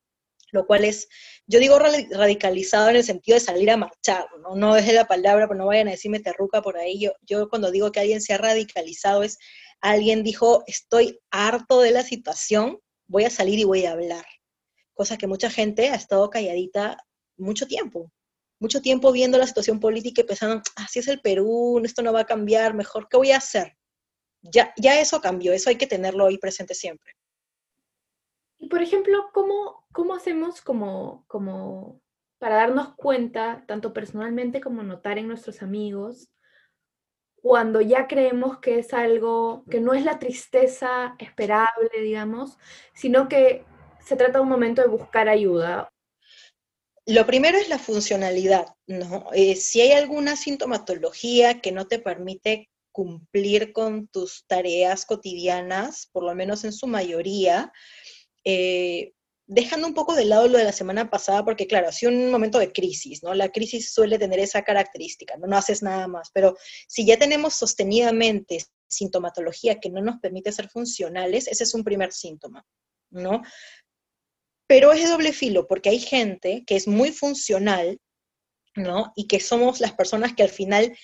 lo 0.57 0.67
cual 0.67 0.85
es, 0.85 1.07
yo 1.47 1.61
digo 1.61 1.79
radicalizado 1.79 2.89
en 2.89 2.97
el 2.97 3.05
sentido 3.05 3.37
de 3.37 3.45
salir 3.45 3.71
a 3.71 3.77
marchar, 3.77 4.27
no, 4.43 4.57
no 4.57 4.77
es 4.77 4.93
la 4.93 5.05
palabra, 5.05 5.47
pero 5.47 5.59
no 5.59 5.67
vayan 5.67 5.89
a 5.89 5.93
decirme 5.93 6.21
terruca 6.21 6.63
por 6.63 6.77
ahí. 6.79 6.99
Yo, 6.99 7.13
yo 7.23 7.49
cuando 7.49 7.71
digo 7.71 7.93
que 7.93 8.01
alguien 8.01 8.21
se 8.23 8.33
ha 8.33 8.39
radicalizado 8.39 9.23
es 9.23 9.39
alguien 9.81 10.23
dijo, 10.23 10.65
estoy 10.67 11.21
harto 11.31 11.81
de 11.81 11.91
la 11.91 12.03
situación, 12.03 12.81
voy 13.07 13.25
a 13.25 13.31
salir 13.31 13.59
y 13.59 13.65
voy 13.65 13.85
a 13.85 13.93
hablar. 13.93 14.25
Cosa 14.95 15.19
que 15.19 15.27
mucha 15.27 15.51
gente 15.51 15.91
ha 15.91 15.95
estado 15.95 16.31
calladita 16.31 16.97
mucho 17.37 17.67
tiempo, 17.67 18.11
mucho 18.59 18.81
tiempo 18.81 19.13
viendo 19.13 19.37
la 19.37 19.47
situación 19.47 19.79
política 19.79 20.23
y 20.23 20.25
pensando, 20.25 20.63
así 20.77 21.01
es 21.01 21.09
el 21.09 21.21
Perú, 21.21 21.83
esto 21.85 22.03
no 22.03 22.15
va 22.15 22.21
a 22.21 22.27
cambiar, 22.27 22.73
mejor, 22.73 23.09
¿qué 23.11 23.19
voy 23.19 23.33
a 23.33 23.37
hacer? 23.37 23.77
Ya, 24.41 24.73
ya 24.79 24.99
eso 24.99 25.21
cambió, 25.21 25.53
eso 25.53 25.69
hay 25.69 25.77
que 25.77 25.87
tenerlo 25.87 26.27
ahí 26.27 26.39
presente 26.39 26.75
siempre. 26.75 27.16
Y 28.59 28.69
por 28.69 28.83
ejemplo, 28.83 29.31
¿cómo, 29.33 29.87
cómo 29.93 30.15
hacemos 30.15 30.61
como, 30.61 31.25
como 31.27 32.01
para 32.39 32.57
darnos 32.57 32.95
cuenta, 32.95 33.65
tanto 33.67 33.93
personalmente 33.93 34.61
como 34.61 34.83
notar 34.83 35.19
en 35.19 35.29
nuestros 35.29 35.63
amigos, 35.63 36.29
cuando 37.47 37.81
ya 37.81 38.09
creemos 38.09 38.59
que 38.59 38.79
es 38.79 38.93
algo, 38.93 39.65
que 39.71 39.81
no 39.81 39.95
es 39.95 40.05
la 40.05 40.19
tristeza 40.19 41.15
esperable, 41.19 41.91
digamos, 42.03 42.59
sino 42.93 43.29
que 43.29 43.65
se 44.05 44.17
trata 44.17 44.39
de 44.39 44.43
un 44.43 44.49
momento 44.49 44.83
de 44.83 44.89
buscar 44.89 45.29
ayuda. 45.29 45.89
Lo 47.07 47.25
primero 47.25 47.57
es 47.57 47.69
la 47.69 47.79
funcionalidad, 47.79 48.67
¿no? 48.89 49.29
Eh, 49.33 49.55
si 49.55 49.81
hay 49.81 49.93
alguna 49.93 50.35
sintomatología 50.35 51.61
que 51.61 51.71
no 51.71 51.87
te 51.87 52.01
permite 52.01 52.69
cumplir 52.91 53.73
con 53.73 54.09
tus 54.09 54.45
tareas 54.47 55.07
cotidianas, 55.07 56.09
por 56.13 56.25
lo 56.25 56.35
menos 56.35 56.65
en 56.65 56.73
su 56.73 56.87
mayoría, 56.87 57.73
eh, 58.49 59.13
dejando 59.49 59.89
un 59.89 59.95
poco 59.95 60.15
de 60.15 60.25
lado 60.25 60.47
lo 60.47 60.57
de 60.57 60.65
la 60.65 60.73
semana 60.73 61.11
pasada, 61.11 61.45
porque 61.45 61.67
claro, 61.67 61.89
ha 61.89 61.93
sido 61.93 62.13
un 62.13 62.31
momento 62.31 62.61
de 62.61 62.73
crisis, 62.73 63.25
¿no? 63.25 63.35
La 63.35 63.51
crisis 63.51 63.93
suele 63.93 64.21
tener 64.21 64.39
esa 64.39 64.63
característica, 64.63 65.37
¿no? 65.37 65.49
no 65.49 65.57
haces 65.57 65.83
nada 65.83 66.07
más, 66.07 66.31
pero 66.33 66.57
si 66.87 67.05
ya 67.05 67.19
tenemos 67.19 67.55
sostenidamente 67.55 68.65
sintomatología 68.89 69.81
que 69.81 69.91
no 69.91 70.01
nos 70.01 70.21
permite 70.21 70.53
ser 70.53 70.69
funcionales, 70.69 71.49
ese 71.49 71.65
es 71.65 71.75
un 71.75 71.83
primer 71.83 72.13
síntoma, 72.13 72.65
¿no? 73.11 73.43
Pero 74.69 74.93
es 74.93 75.03
de 75.03 75.11
doble 75.11 75.33
filo, 75.33 75.67
porque 75.67 75.89
hay 75.89 75.99
gente 75.99 76.63
que 76.67 76.77
es 76.77 76.87
muy 76.87 77.11
funcional, 77.11 78.01
¿no? 78.77 79.13
Y 79.17 79.27
que 79.27 79.41
somos 79.41 79.81
las 79.81 79.93
personas 79.93 80.35
que 80.35 80.45
al 80.45 80.51
final 80.51 80.97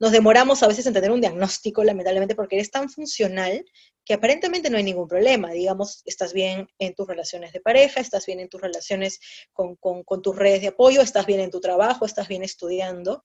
nos 0.00 0.12
demoramos 0.12 0.62
a 0.62 0.68
veces 0.68 0.86
en 0.86 0.94
tener 0.94 1.10
un 1.10 1.20
diagnóstico, 1.20 1.82
lamentablemente, 1.82 2.36
porque 2.36 2.56
eres 2.56 2.70
tan 2.70 2.88
funcional 2.88 3.64
que 4.04 4.14
aparentemente 4.14 4.70
no 4.70 4.76
hay 4.76 4.84
ningún 4.84 5.08
problema. 5.08 5.50
Digamos, 5.50 6.02
estás 6.04 6.32
bien 6.32 6.68
en 6.78 6.94
tus 6.94 7.06
relaciones 7.06 7.52
de 7.52 7.60
pareja, 7.60 8.00
estás 8.00 8.26
bien 8.26 8.40
en 8.40 8.48
tus 8.48 8.60
relaciones 8.60 9.20
con, 9.52 9.76
tus 10.22 10.36
redes 10.36 10.60
de 10.60 10.68
apoyo, 10.68 11.00
estás 11.00 11.26
bien 11.26 11.40
en 11.40 11.50
tu 11.50 11.60
trabajo, 11.60 12.04
estás 12.04 12.28
bien 12.28 12.42
estudiando, 12.42 13.24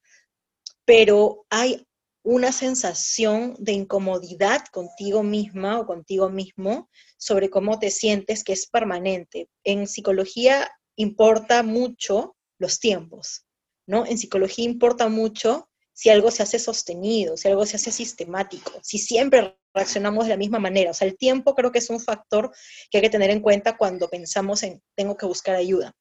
pero 0.85 1.45
hay 1.49 1.85
una 2.23 2.51
sensación 2.51 3.55
de 3.59 3.73
incomodidad 3.73 4.65
contigo 4.71 5.23
misma 5.23 5.79
o 5.79 5.85
contigo 5.85 6.29
mismo 6.29 6.89
sobre 7.17 7.49
cómo 7.49 7.79
te 7.79 7.91
sientes 7.91 8.43
que 8.43 8.53
es 8.53 8.67
permanente. 8.67 9.49
En 9.63 9.87
psicología 9.87 10.69
importa 10.95 11.63
mucho 11.63 12.35
los 12.57 12.79
tiempos, 12.79 13.45
¿no? 13.87 14.05
En 14.05 14.17
psicología 14.17 14.65
importa 14.65 15.07
mucho 15.07 15.69
si 15.93 16.09
algo 16.09 16.31
se 16.31 16.43
hace 16.43 16.59
sostenido, 16.59 17.35
si 17.35 17.47
algo 17.47 17.65
se 17.65 17.77
hace 17.77 17.91
sistemático, 17.91 18.79
si 18.81 18.97
siempre 18.99 19.58
reaccionamos 19.73 20.25
de 20.25 20.31
la 20.31 20.37
misma 20.37 20.59
manera. 20.59 20.91
O 20.91 20.93
sea, 20.93 21.07
el 21.07 21.17
tiempo 21.17 21.55
creo 21.55 21.71
que 21.71 21.79
es 21.79 21.89
un 21.89 21.99
factor 21.99 22.51
que 22.89 22.97
hay 22.97 23.01
que 23.01 23.09
tener 23.09 23.29
en 23.29 23.41
cuenta 23.41 23.77
cuando 23.77 24.09
pensamos 24.09 24.63
en 24.63 24.81
tengo 24.95 25.17
que 25.17 25.25
buscar 25.25 25.55
ayuda, 25.55 25.95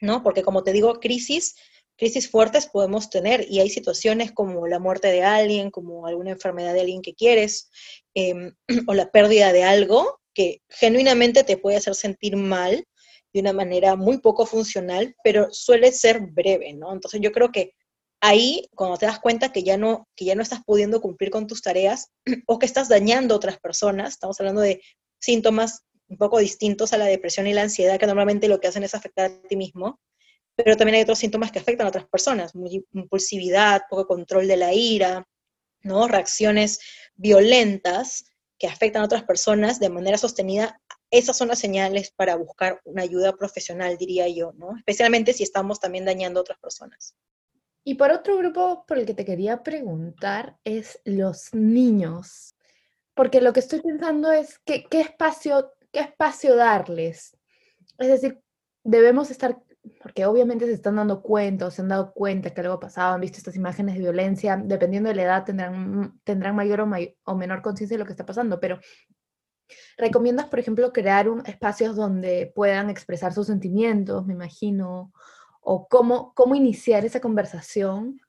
¿no? 0.00 0.22
Porque 0.22 0.42
como 0.42 0.62
te 0.62 0.72
digo, 0.72 1.00
crisis, 1.00 1.56
crisis 1.96 2.30
fuertes 2.30 2.66
podemos 2.66 3.10
tener 3.10 3.44
y 3.48 3.60
hay 3.60 3.68
situaciones 3.68 4.32
como 4.32 4.66
la 4.66 4.78
muerte 4.78 5.08
de 5.08 5.22
alguien, 5.22 5.70
como 5.70 6.06
alguna 6.06 6.30
enfermedad 6.30 6.72
de 6.72 6.80
alguien 6.80 7.02
que 7.02 7.14
quieres, 7.14 7.70
em, 8.14 8.54
o 8.88 8.94
la 8.94 9.10
pérdida 9.10 9.52
de 9.52 9.64
algo 9.64 10.20
que 10.34 10.62
genuinamente 10.68 11.44
te 11.44 11.56
puede 11.56 11.76
hacer 11.76 11.94
sentir 11.94 12.36
mal 12.36 12.86
de 13.32 13.40
una 13.40 13.52
manera 13.52 13.96
muy 13.96 14.18
poco 14.18 14.46
funcional, 14.46 15.14
pero 15.22 15.48
suele 15.52 15.92
ser 15.92 16.20
breve, 16.20 16.72
¿no? 16.72 16.92
Entonces 16.92 17.20
yo 17.20 17.32
creo 17.32 17.52
que 17.52 17.74
ahí, 18.20 18.68
cuando 18.74 18.96
te 18.96 19.06
das 19.06 19.18
cuenta 19.18 19.52
que 19.52 19.62
ya 19.62 19.76
no, 19.76 20.08
que 20.16 20.24
ya 20.24 20.34
no 20.34 20.42
estás 20.42 20.60
pudiendo 20.64 21.00
cumplir 21.00 21.30
con 21.30 21.46
tus 21.46 21.62
tareas 21.62 22.10
o 22.46 22.58
que 22.58 22.66
estás 22.66 22.88
dañando 22.88 23.34
a 23.34 23.36
otras 23.36 23.58
personas, 23.58 24.10
estamos 24.10 24.38
hablando 24.40 24.60
de 24.60 24.82
síntomas 25.18 25.84
un 26.08 26.16
poco 26.16 26.38
distintos 26.38 26.92
a 26.92 26.98
la 26.98 27.06
depresión 27.06 27.46
y 27.46 27.54
la 27.54 27.62
ansiedad, 27.62 27.98
que 27.98 28.06
normalmente 28.06 28.48
lo 28.48 28.60
que 28.60 28.66
hacen 28.66 28.82
es 28.82 28.94
afectar 28.94 29.30
a 29.30 29.42
ti 29.48 29.56
mismo, 29.56 30.00
pero 30.56 30.76
también 30.76 30.96
hay 30.96 31.02
otros 31.02 31.20
síntomas 31.20 31.52
que 31.52 31.60
afectan 31.60 31.86
a 31.86 31.90
otras 31.90 32.06
personas, 32.06 32.52
impulsividad, 32.92 33.82
poco 33.88 34.06
control 34.06 34.48
de 34.48 34.56
la 34.56 34.74
ira, 34.74 35.26
¿no? 35.82 36.08
reacciones 36.08 36.80
violentas 37.14 38.24
que 38.58 38.66
afectan 38.66 39.02
a 39.02 39.04
otras 39.06 39.22
personas 39.22 39.78
de 39.78 39.88
manera 39.88 40.18
sostenida, 40.18 40.80
esas 41.10 41.36
son 41.36 41.48
las 41.48 41.60
señales 41.60 42.12
para 42.14 42.36
buscar 42.36 42.80
una 42.84 43.02
ayuda 43.02 43.36
profesional, 43.36 43.96
diría 43.96 44.28
yo, 44.28 44.52
¿no? 44.56 44.76
especialmente 44.76 45.32
si 45.32 45.44
estamos 45.44 45.78
también 45.78 46.04
dañando 46.04 46.40
a 46.40 46.42
otras 46.42 46.58
personas. 46.58 47.14
Y 47.84 47.94
por 47.94 48.10
otro 48.10 48.36
grupo 48.36 48.84
por 48.86 48.98
el 48.98 49.06
que 49.06 49.14
te 49.14 49.24
quería 49.24 49.62
preguntar 49.62 50.56
es 50.64 51.00
los 51.04 51.54
niños, 51.54 52.54
porque 53.14 53.40
lo 53.40 53.52
que 53.52 53.60
estoy 53.60 53.80
pensando 53.80 54.30
es 54.32 54.58
que, 54.60 54.84
qué, 54.84 55.00
espacio, 55.00 55.72
qué 55.90 56.00
espacio 56.00 56.56
darles. 56.56 57.36
Es 57.98 58.08
decir, 58.08 58.40
debemos 58.84 59.30
estar, 59.30 59.58
porque 60.02 60.26
obviamente 60.26 60.66
se 60.66 60.72
están 60.72 60.96
dando 60.96 61.22
cuenta 61.22 61.66
o 61.66 61.70
se 61.70 61.80
han 61.80 61.88
dado 61.88 62.12
cuenta 62.12 62.52
que 62.52 62.60
algo 62.60 62.74
ha 62.74 62.80
pasado, 62.80 63.14
han 63.14 63.20
visto 63.20 63.38
estas 63.38 63.56
imágenes 63.56 63.94
de 63.94 64.00
violencia, 64.00 64.60
dependiendo 64.62 65.08
de 65.08 65.14
la 65.14 65.22
edad 65.22 65.44
tendrán, 65.44 66.56
mayor 66.56 66.80
o, 66.82 66.88
o 67.24 67.34
menor 67.34 67.62
conciencia 67.62 67.96
de 67.96 67.98
lo 67.98 68.06
que 68.06 68.12
está 68.12 68.26
pasando, 68.26 68.60
pero 68.60 68.78
¿recomiendas, 69.96 70.46
por 70.46 70.58
ejemplo, 70.58 70.92
crear 70.92 71.28
un, 71.30 71.44
espacios 71.46 71.96
donde 71.96 72.52
puedan 72.54 72.90
expresar 72.90 73.32
sus 73.32 73.46
sentimientos, 73.46 74.26
me 74.26 74.34
imagino? 74.34 75.12
O 75.60 75.86
cómo, 75.88 76.32
cómo 76.34 76.54
iniciar 76.54 77.04
esa 77.04 77.20
conversación? 77.20 78.20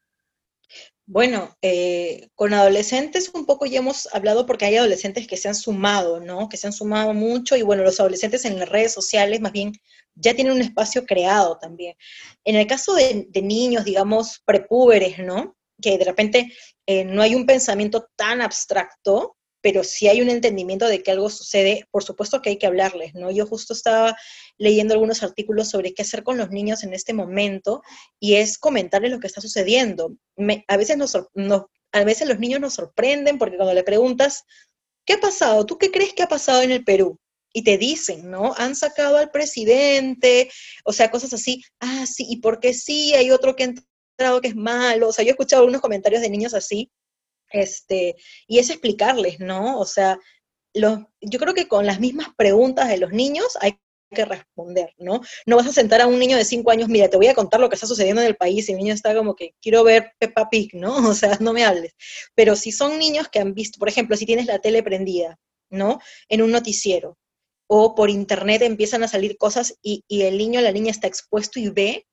Bueno, 1.06 1.58
eh, 1.62 2.30
con 2.36 2.54
adolescentes 2.54 3.32
un 3.34 3.46
poco 3.46 3.66
ya 3.66 3.80
hemos 3.80 4.08
hablado 4.14 4.46
porque 4.46 4.66
hay 4.66 4.78
adolescentes 4.78 5.28
que 5.28 5.36
se 5.36 5.50
han 5.50 5.56
sumado, 5.56 6.22
¿no? 6.22 6.48
Que 6.48 6.56
se 6.56 6.68
han 6.68 6.74
sumado 6.74 7.14
mucho 7.14 7.58
y 7.58 7.64
bueno, 7.64 7.84
los 7.84 8.00
adolescentes 8.00 8.46
en 8.46 8.58
las 8.58 8.70
redes 8.70 8.94
sociales 8.94 9.42
más 9.42 9.52
bien 9.52 9.74
ya 10.16 10.34
tienen 10.34 10.54
un 10.54 10.62
espacio 10.62 11.06
creado 11.06 11.58
también. 11.58 11.98
En 12.46 12.56
el 12.56 12.66
caso 12.66 12.94
de, 12.96 13.28
niños, 13.42 13.84
digamos, 13.84 14.42
prepúberes, 14.46 15.20
¿no? 15.20 15.58
Que 15.82 15.98
de 15.98 16.06
repente 16.06 16.54
eh, 16.86 17.04
no 17.04 17.22
hay 17.22 17.36
un 17.36 17.46
pensamiento 17.46 18.08
tan 18.16 18.42
abstracto, 18.42 19.36
pero 19.62 19.84
si 19.84 20.08
hay 20.08 20.22
un 20.22 20.30
entendimiento 20.30 20.88
de 20.88 21.04
que 21.04 21.12
algo 21.12 21.30
sucede, 21.30 21.88
por 21.92 22.04
supuesto 22.04 22.42
que 22.42 22.50
hay 22.50 22.58
que 22.58 22.66
hablarles, 22.66 23.14
¿no? 23.14 23.32
Yo 23.32 23.46
justo 23.46 23.74
estaba 23.74 24.18
leyendo 24.58 24.94
algunos 24.94 25.24
artículos 25.24 25.70
sobre 25.70 25.94
qué 25.94 26.02
hacer 26.02 26.24
con 26.24 26.38
los 26.38 26.50
niños 26.50 26.84
en 26.84 26.94
este 26.94 27.14
momento 27.14 27.82
y 28.20 28.36
es 28.36 28.58
comentarles 28.58 29.12
lo 29.12 29.20
que 29.20 29.28
está 29.28 29.42
sucediendo. 29.42 30.16
a, 30.68 30.78
veces 30.78 30.98
nos, 30.98 31.16
a 31.16 32.04
veces 32.04 32.28
los 32.28 32.40
niños 32.40 32.60
nos 32.60 32.74
sorprenden 32.74 33.38
porque 33.38 33.58
cuando 33.58 33.74
le 33.74 33.84
preguntas, 33.84 34.44
¿qué 35.06 35.14
ha 35.14 35.20
pasado? 35.20 35.66
¿Tú 35.66 35.78
qué 35.78 35.92
crees 35.92 36.14
que 36.14 36.24
ha 36.24 36.28
pasado 36.28 36.62
en 36.64 36.72
el 36.72 36.84
Perú? 36.84 37.20
Y 37.54 37.64
te 37.64 37.78
dicen, 37.78 38.32
¿no? 38.32 38.54
Han 38.58 38.76
sacado 38.76 39.18
al 39.18 39.30
presidente, 39.30 40.50
o 40.86 40.94
sea, 40.94 41.12
cosas 41.12 41.34
así. 41.34 41.62
Ah, 41.80 42.06
sí, 42.08 42.26
¿y 42.30 42.38
por 42.38 42.60
qué 42.62 42.74
sí? 42.74 43.14
Hay 43.14 43.30
otro 43.32 43.56
que 43.56 43.64
ha 43.64 43.68
entrado 43.68 44.42
que 44.42 44.48
es 44.48 44.56
malo. 44.56 45.10
O 45.10 45.14
sea, 45.14 45.26
yo 45.26 45.30
he 45.30 45.32
escuchado 45.32 45.62
algunos 45.62 45.82
comentarios 45.82 46.22
de 46.22 46.30
niños 46.30 46.54
así 46.54 46.90
este, 47.52 48.16
y 48.48 48.60
es 48.60 48.70
explicarles, 48.70 49.40
¿no? 49.40 49.80
O 49.80 49.86
sea, 49.86 50.20
yo 50.74 51.40
creo 51.40 51.54
que 51.54 51.68
con 51.68 51.86
las 51.86 52.00
mismas 52.00 52.30
preguntas 52.38 52.88
de 52.90 52.98
los 52.98 53.12
niños 53.12 53.58
hay 53.60 53.80
que 54.14 54.26
responder, 54.26 54.94
¿no? 54.98 55.22
No 55.46 55.56
vas 55.56 55.68
a 55.68 55.74
sentar 55.74 56.02
a 56.02 56.08
un 56.08 56.20
niño 56.20 56.38
de 56.38 56.46
cinco 56.46 56.72
años, 56.72 56.90
mira, 56.90 57.10
te 57.10 57.18
voy 57.18 57.28
a 57.28 57.34
contar 57.34 57.60
lo 57.60 57.70
que 57.70 57.76
está 57.76 57.88
sucediendo 57.88 58.22
en 58.22 58.28
el 58.28 58.36
país, 58.36 58.68
y 58.68 58.74
el 58.74 58.78
niño 58.78 58.94
está 58.94 59.16
como 59.16 59.36
que, 59.36 59.56
quiero 59.62 59.84
ver 59.84 60.14
Peppa 60.20 60.50
Pig, 60.50 60.72
¿no? 60.74 60.96
O 61.12 61.14
sea, 61.14 61.38
no 61.40 61.54
me 61.54 61.64
hables. 61.64 61.94
Pero 62.36 62.56
si 62.56 62.72
son 62.72 63.00
niños 63.00 63.30
que 63.30 63.40
han 63.40 63.54
visto, 63.54 63.80
por 63.80 63.90
ejemplo, 63.90 64.18
si 64.18 64.26
tienes 64.26 64.46
la 64.48 64.60
tele 64.60 64.84
prendida, 64.84 65.40
¿no? 65.70 66.00
En 66.30 66.42
un 66.42 66.52
noticiero, 66.52 67.18
o 67.68 67.96
por 67.96 68.10
internet 68.10 68.62
empiezan 68.64 69.04
a 69.04 69.08
salir 69.08 69.38
cosas 69.38 69.78
y, 69.82 70.04
y 70.08 70.24
el 70.24 70.38
niño 70.38 70.60
o 70.60 70.64
la 70.64 70.74
niña 70.74 70.92
está 70.92 71.08
expuesto 71.08 71.60
y 71.60 71.70
ve, 71.70 72.06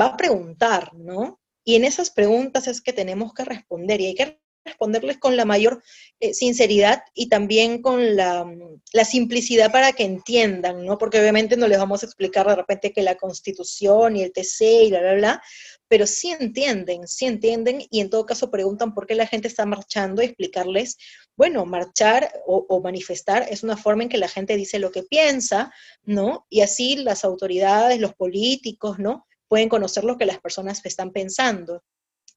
va 0.00 0.06
a 0.06 0.16
preguntar, 0.16 0.94
¿no? 0.94 1.40
Y 1.64 1.74
en 1.74 1.84
esas 1.84 2.10
preguntas 2.10 2.68
es 2.68 2.80
que 2.80 2.92
tenemos 2.92 3.34
que 3.34 3.44
responder 3.44 4.00
y 4.00 4.06
hay 4.06 4.14
que 4.14 4.40
responderles 4.64 5.18
con 5.18 5.36
la 5.36 5.44
mayor 5.44 5.82
eh, 6.20 6.34
sinceridad 6.34 7.02
y 7.14 7.28
también 7.28 7.80
con 7.80 8.16
la, 8.16 8.46
la, 8.92 9.04
simplicidad 9.04 9.72
para 9.72 9.92
que 9.92 10.04
entiendan, 10.04 10.84
¿no? 10.84 10.98
Porque 10.98 11.18
obviamente 11.18 11.56
no 11.56 11.66
les 11.66 11.78
vamos 11.78 12.02
a 12.02 12.06
explicar 12.06 12.46
de 12.46 12.56
repente 12.56 12.92
que 12.92 13.02
la 13.02 13.16
constitución 13.16 14.16
y 14.16 14.22
el 14.22 14.32
TC 14.32 14.60
y 14.84 14.90
bla, 14.90 15.00
bla, 15.00 15.14
bla, 15.14 15.42
pero 15.88 16.06
sí 16.06 16.30
entienden, 16.30 17.08
sí 17.08 17.26
entienden 17.26 17.82
y 17.90 18.00
en 18.00 18.10
todo 18.10 18.26
caso 18.26 18.50
preguntan 18.50 18.94
por 18.94 19.06
qué 19.06 19.14
la 19.14 19.26
gente 19.26 19.48
está 19.48 19.64
marchando 19.66 20.22
y 20.22 20.26
explicarles, 20.26 20.98
bueno, 21.36 21.64
marchar 21.64 22.32
o, 22.46 22.66
o 22.68 22.80
manifestar 22.82 23.46
es 23.50 23.62
una 23.62 23.76
forma 23.76 24.02
en 24.02 24.08
que 24.08 24.18
la 24.18 24.28
gente 24.28 24.56
dice 24.56 24.78
lo 24.78 24.92
que 24.92 25.02
piensa, 25.02 25.72
¿no? 26.02 26.46
Y 26.50 26.60
así 26.60 26.96
las 26.96 27.24
autoridades, 27.24 27.98
los 27.98 28.14
políticos, 28.14 28.98
¿no? 28.98 29.26
Pueden 29.48 29.68
conocer 29.68 30.04
lo 30.04 30.16
que 30.18 30.26
las 30.26 30.38
personas 30.38 30.80
están 30.84 31.12
pensando. 31.12 31.82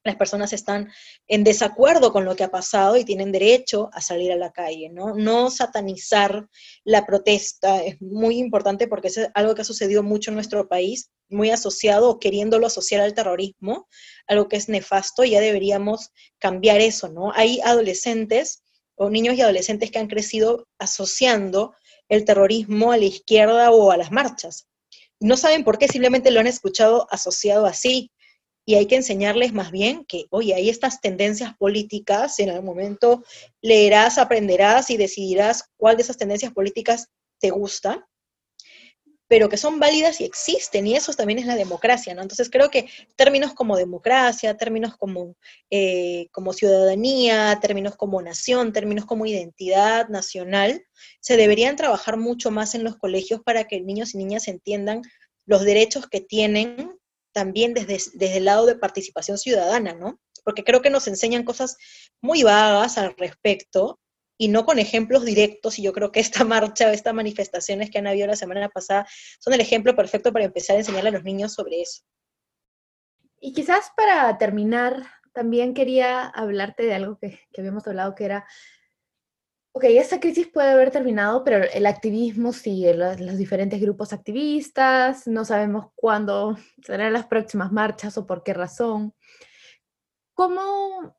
Las 0.04 0.16
personas 0.16 0.52
están 0.52 0.92
en 1.26 1.44
desacuerdo 1.44 2.12
con 2.12 2.26
lo 2.26 2.36
que 2.36 2.44
ha 2.44 2.50
pasado 2.50 2.96
y 2.96 3.04
tienen 3.04 3.32
derecho 3.32 3.88
a 3.92 4.02
salir 4.02 4.30
a 4.32 4.36
la 4.36 4.52
calle, 4.52 4.90
¿no? 4.90 5.14
No 5.14 5.50
satanizar 5.50 6.46
la 6.84 7.06
protesta 7.06 7.82
es 7.82 8.00
muy 8.02 8.36
importante 8.36 8.86
porque 8.86 9.08
es 9.08 9.18
algo 9.32 9.54
que 9.54 9.62
ha 9.62 9.64
sucedido 9.64 10.02
mucho 10.02 10.30
en 10.30 10.34
nuestro 10.34 10.68
país, 10.68 11.10
muy 11.30 11.50
asociado 11.50 12.18
queriéndolo 12.18 12.66
asociar 12.66 13.00
al 13.00 13.14
terrorismo, 13.14 13.88
algo 14.26 14.48
que 14.48 14.56
es 14.56 14.68
nefasto, 14.68 15.24
ya 15.24 15.40
deberíamos 15.40 16.10
cambiar 16.38 16.80
eso, 16.80 17.08
¿no? 17.08 17.32
Hay 17.32 17.60
adolescentes 17.64 18.62
o 18.96 19.08
niños 19.08 19.36
y 19.36 19.40
adolescentes 19.40 19.90
que 19.90 19.98
han 19.98 20.06
crecido 20.06 20.68
asociando 20.78 21.74
el 22.10 22.26
terrorismo 22.26 22.92
a 22.92 22.98
la 22.98 23.06
izquierda 23.06 23.70
o 23.70 23.90
a 23.90 23.96
las 23.96 24.12
marchas. 24.12 24.68
No 25.18 25.38
saben 25.38 25.64
por 25.64 25.78
qué, 25.78 25.88
simplemente 25.88 26.30
lo 26.30 26.40
han 26.40 26.46
escuchado 26.46 27.06
asociado 27.10 27.64
así 27.64 28.10
y 28.66 28.76
hay 28.76 28.86
que 28.86 28.96
enseñarles 28.96 29.52
más 29.52 29.70
bien 29.70 30.04
que, 30.06 30.24
oye, 30.30 30.54
hay 30.54 30.70
estas 30.70 31.00
tendencias 31.00 31.54
políticas, 31.56 32.38
en 32.38 32.50
algún 32.50 32.66
momento 32.66 33.24
leerás, 33.60 34.18
aprenderás 34.18 34.90
y 34.90 34.96
decidirás 34.96 35.70
cuál 35.76 35.96
de 35.96 36.02
esas 36.02 36.16
tendencias 36.16 36.52
políticas 36.52 37.08
te 37.40 37.50
gusta, 37.50 38.08
pero 39.26 39.48
que 39.48 39.56
son 39.56 39.80
válidas 39.80 40.20
y 40.20 40.24
existen, 40.24 40.86
y 40.86 40.96
eso 40.96 41.12
también 41.12 41.38
es 41.38 41.46
la 41.46 41.56
democracia, 41.56 42.14
¿no? 42.14 42.22
Entonces 42.22 42.50
creo 42.50 42.70
que 42.70 42.88
términos 43.16 43.54
como 43.54 43.76
democracia, 43.76 44.56
términos 44.56 44.96
como, 44.96 45.34
eh, 45.70 46.28
como 46.30 46.52
ciudadanía, 46.52 47.58
términos 47.60 47.96
como 47.96 48.20
nación, 48.22 48.72
términos 48.72 49.06
como 49.06 49.26
identidad 49.26 50.08
nacional, 50.08 50.84
se 51.20 51.36
deberían 51.36 51.76
trabajar 51.76 52.16
mucho 52.16 52.50
más 52.50 52.74
en 52.74 52.84
los 52.84 52.96
colegios 52.96 53.40
para 53.42 53.64
que 53.64 53.80
niños 53.80 54.14
y 54.14 54.18
niñas 54.18 54.46
entiendan 54.46 55.02
los 55.46 55.64
derechos 55.64 56.06
que 56.06 56.20
tienen 56.20 56.98
también 57.34 57.74
desde, 57.74 57.98
desde 58.14 58.36
el 58.38 58.46
lado 58.46 58.64
de 58.64 58.76
participación 58.76 59.36
ciudadana, 59.36 59.92
¿no? 59.92 60.20
Porque 60.44 60.64
creo 60.64 60.80
que 60.80 60.90
nos 60.90 61.06
enseñan 61.08 61.42
cosas 61.44 61.76
muy 62.22 62.42
vagas 62.42 62.96
al 62.96 63.14
respecto 63.18 64.00
y 64.38 64.48
no 64.48 64.64
con 64.64 64.78
ejemplos 64.78 65.24
directos, 65.24 65.78
y 65.78 65.82
yo 65.82 65.92
creo 65.92 66.12
que 66.12 66.20
esta 66.20 66.44
marcha, 66.44 66.92
estas 66.92 67.12
manifestaciones 67.12 67.90
que 67.90 67.98
han 67.98 68.06
habido 68.06 68.26
la 68.26 68.36
semana 68.36 68.68
pasada, 68.68 69.06
son 69.38 69.52
el 69.52 69.60
ejemplo 69.60 69.94
perfecto 69.94 70.32
para 70.32 70.46
empezar 70.46 70.76
a 70.76 70.80
enseñarle 70.80 71.10
a 71.10 71.12
los 71.12 71.24
niños 71.24 71.52
sobre 71.52 71.82
eso. 71.82 72.02
Y 73.40 73.52
quizás 73.52 73.90
para 73.96 74.38
terminar, 74.38 75.04
también 75.34 75.74
quería 75.74 76.22
hablarte 76.26 76.84
de 76.84 76.94
algo 76.94 77.18
que, 77.18 77.40
que 77.52 77.60
habíamos 77.60 77.86
hablado, 77.86 78.14
que 78.14 78.24
era 78.24 78.46
Ok, 79.76 79.84
esta 79.88 80.20
crisis 80.20 80.46
puede 80.46 80.70
haber 80.70 80.92
terminado, 80.92 81.42
pero 81.42 81.64
el 81.64 81.86
activismo 81.86 82.52
sigue, 82.52 82.94
los, 82.94 83.18
los, 83.18 83.36
diferentes 83.36 83.80
grupos 83.80 84.12
activistas, 84.12 85.26
no 85.26 85.44
sabemos 85.44 85.86
cuándo 85.96 86.56
serán 86.80 87.12
las 87.12 87.26
próximas 87.26 87.72
marchas 87.72 88.16
o 88.16 88.24
por 88.24 88.44
qué 88.44 88.54
razón. 88.54 89.12
¿Cómo 90.32 91.16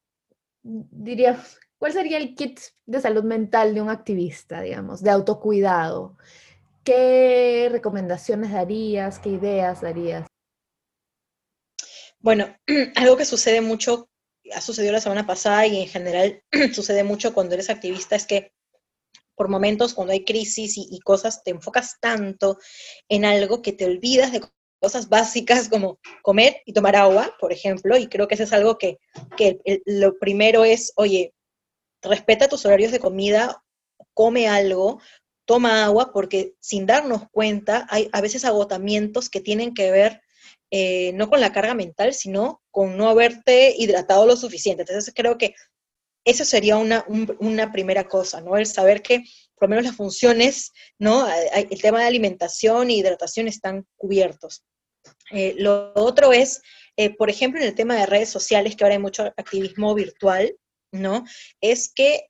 diríamos, 0.64 1.60
cuál 1.78 1.92
sería 1.92 2.18
el 2.18 2.34
kit 2.34 2.62
de 2.86 3.02
salud 3.02 3.26
mental 3.26 3.74
de 3.76 3.82
un 3.82 3.90
activista, 3.90 4.62
digamos, 4.62 5.04
de 5.04 5.10
autocuidado? 5.10 6.18
¿Qué 6.86 7.68
recomendaciones 7.70 8.54
darías? 8.54 9.20
¿Qué 9.20 9.32
ideas 9.32 9.82
darías? 9.82 10.28
Bueno, 12.20 12.56
algo 12.96 13.18
que 13.18 13.26
sucede 13.26 13.60
mucho 13.60 14.08
ha 14.54 14.62
sucedido 14.62 14.94
la 14.94 15.02
semana 15.02 15.26
pasada 15.26 15.66
y 15.68 15.82
en 15.82 15.88
general 15.88 16.44
sucede 16.74 17.04
mucho 17.04 17.34
cuando 17.34 17.56
eres 17.56 17.70
activista 17.70 18.16
es 18.16 18.26
que 18.26 18.52
por 19.36 19.50
momentos 19.50 19.94
cuando 19.94 20.14
hay 20.14 20.24
crisis 20.24 20.78
y, 20.78 21.00
cosas 21.02 21.44
te 21.44 21.52
enfocas 21.52 21.98
tanto 22.00 22.58
en 23.10 23.26
algo 23.26 23.62
que 23.62 23.74
te 23.74 23.86
olvidas 23.86 24.32
de 24.32 24.42
cosas 24.80 25.10
básicas 25.10 25.68
como 25.68 26.00
comer 26.22 26.62
y 26.66 26.74
tomar 26.74 26.96
agua, 26.96 27.36
por 27.40 27.52
ejemplo, 27.52 27.98
y 27.98 28.08
creo 28.08 28.28
que 28.28 28.36
eso 28.36 28.44
es 28.44 28.54
algo 28.54 28.78
que, 28.78 28.98
que 29.36 29.60
lo 29.86 30.18
primero 30.20 30.64
es, 30.64 30.94
oye, 30.96 31.34
respeta 32.02 32.48
tus 32.48 32.66
horarios 32.66 32.92
de 32.92 33.00
comida, 33.00 33.62
come 34.14 34.48
algo, 34.48 35.02
toma 35.46 35.84
agua, 35.86 36.12
porque 36.14 36.54
sin 36.60 36.86
darnos 36.86 37.24
cuenta 37.32 37.88
hay 37.90 38.10
a 38.14 38.22
veces 38.22 38.46
agotamientos 38.46 39.30
que 39.30 39.42
tienen 39.42 39.74
que 39.74 39.92
ver 39.92 40.22
eh, 40.78 41.14
no 41.14 41.30
con 41.30 41.40
la 41.40 41.54
carga 41.54 41.74
mental, 41.74 42.14
sino 42.14 42.62
con 42.70 42.98
no 42.98 43.08
haberte 43.08 43.74
hidratado 43.78 44.26
lo 44.26 44.36
suficiente. 44.36 44.82
Entonces 44.82 45.14
creo 45.16 45.38
que 45.38 45.56
eso 46.26 46.44
sería 46.44 46.76
una, 46.76 47.06
una 47.40 47.72
primera 47.72 48.10
cosa, 48.10 48.42
¿no? 48.42 48.58
El 48.58 48.66
saber 48.66 49.02
que 49.02 49.24
por 49.56 49.70
lo 49.70 49.70
menos 49.70 49.86
las 49.86 49.96
funciones, 49.96 50.74
¿no? 51.00 51.26
El 51.30 51.82
tema 51.82 52.02
de 52.02 52.08
alimentación 52.08 52.90
e 52.90 52.96
hidratación 52.96 53.48
están 53.48 53.88
cubiertos. 53.96 54.66
Eh, 55.32 55.56
lo 55.58 55.94
otro 55.96 56.34
es, 56.34 56.62
eh, 56.98 57.16
por 57.16 57.30
ejemplo, 57.30 57.62
en 57.62 57.68
el 57.68 57.76
tema 57.76 57.96
de 57.96 58.06
redes 58.06 58.28
sociales, 58.28 58.76
que 58.76 58.84
ahora 58.84 58.96
hay 58.96 59.02
mucho 59.02 59.24
activismo 59.24 59.96
virtual, 59.96 60.58
¿no? 60.92 61.24
Es 61.62 61.90
que 61.96 62.28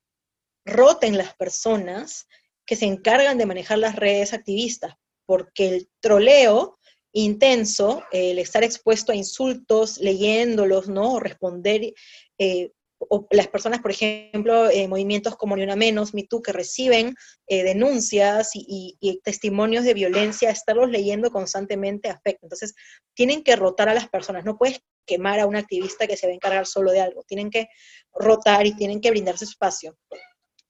roten 0.66 1.18
las 1.18 1.34
personas 1.34 2.28
que 2.64 2.76
se 2.76 2.86
encargan 2.86 3.40
de 3.40 3.48
manejar 3.48 3.80
las 3.80 3.96
redes 3.96 4.34
activistas, 4.34 4.94
porque 5.26 5.68
el 5.68 5.90
troleo 6.00 6.78
intenso, 7.16 8.04
el 8.12 8.40
estar 8.40 8.64
expuesto 8.64 9.14
a 9.14 9.16
insultos, 9.16 9.98
leyéndolos, 10.00 10.90
¿no? 10.90 11.14
O 11.14 11.20
responder, 11.20 11.94
eh, 12.38 12.72
o 13.00 13.26
las 13.32 13.48
personas, 13.48 13.80
por 13.80 13.92
ejemplo, 13.92 14.70
eh, 14.70 14.88
movimientos 14.90 15.38
como 15.38 15.56
Ni 15.56 15.64
Una 15.64 15.78
Menos, 15.78 16.14
Me 16.14 16.24
Too, 16.24 16.42
que 16.42 16.52
reciben 16.52 17.16
eh, 17.48 17.64
denuncias 17.64 18.52
y, 18.54 18.98
testimonios 19.24 19.86
de 19.86 19.94
violencia, 19.94 20.50
estarlos 20.50 20.90
leyendo 20.90 21.32
constantemente 21.32 22.10
afecta. 22.10 22.46
Entonces, 22.46 22.76
tienen 23.14 23.44
que 23.44 23.56
rotar 23.56 23.88
a 23.88 23.94
las 23.94 24.10
personas, 24.10 24.44
no 24.44 24.58
puedes 24.58 24.82
quemar 25.06 25.40
a 25.40 25.48
un 25.48 25.56
activista 25.56 26.08
que 26.08 26.18
se 26.18 26.28
va 26.28 26.32
a 26.32 26.36
encargar 26.36 26.66
solo 26.66 26.92
de 26.92 27.00
algo, 27.00 27.24
tienen 27.24 27.50
que 27.50 27.68
rotar 28.14 28.66
y 28.66 28.76
tienen 28.76 29.00
que 29.00 29.12
brindarse 29.12 29.46
espacio. 29.46 29.96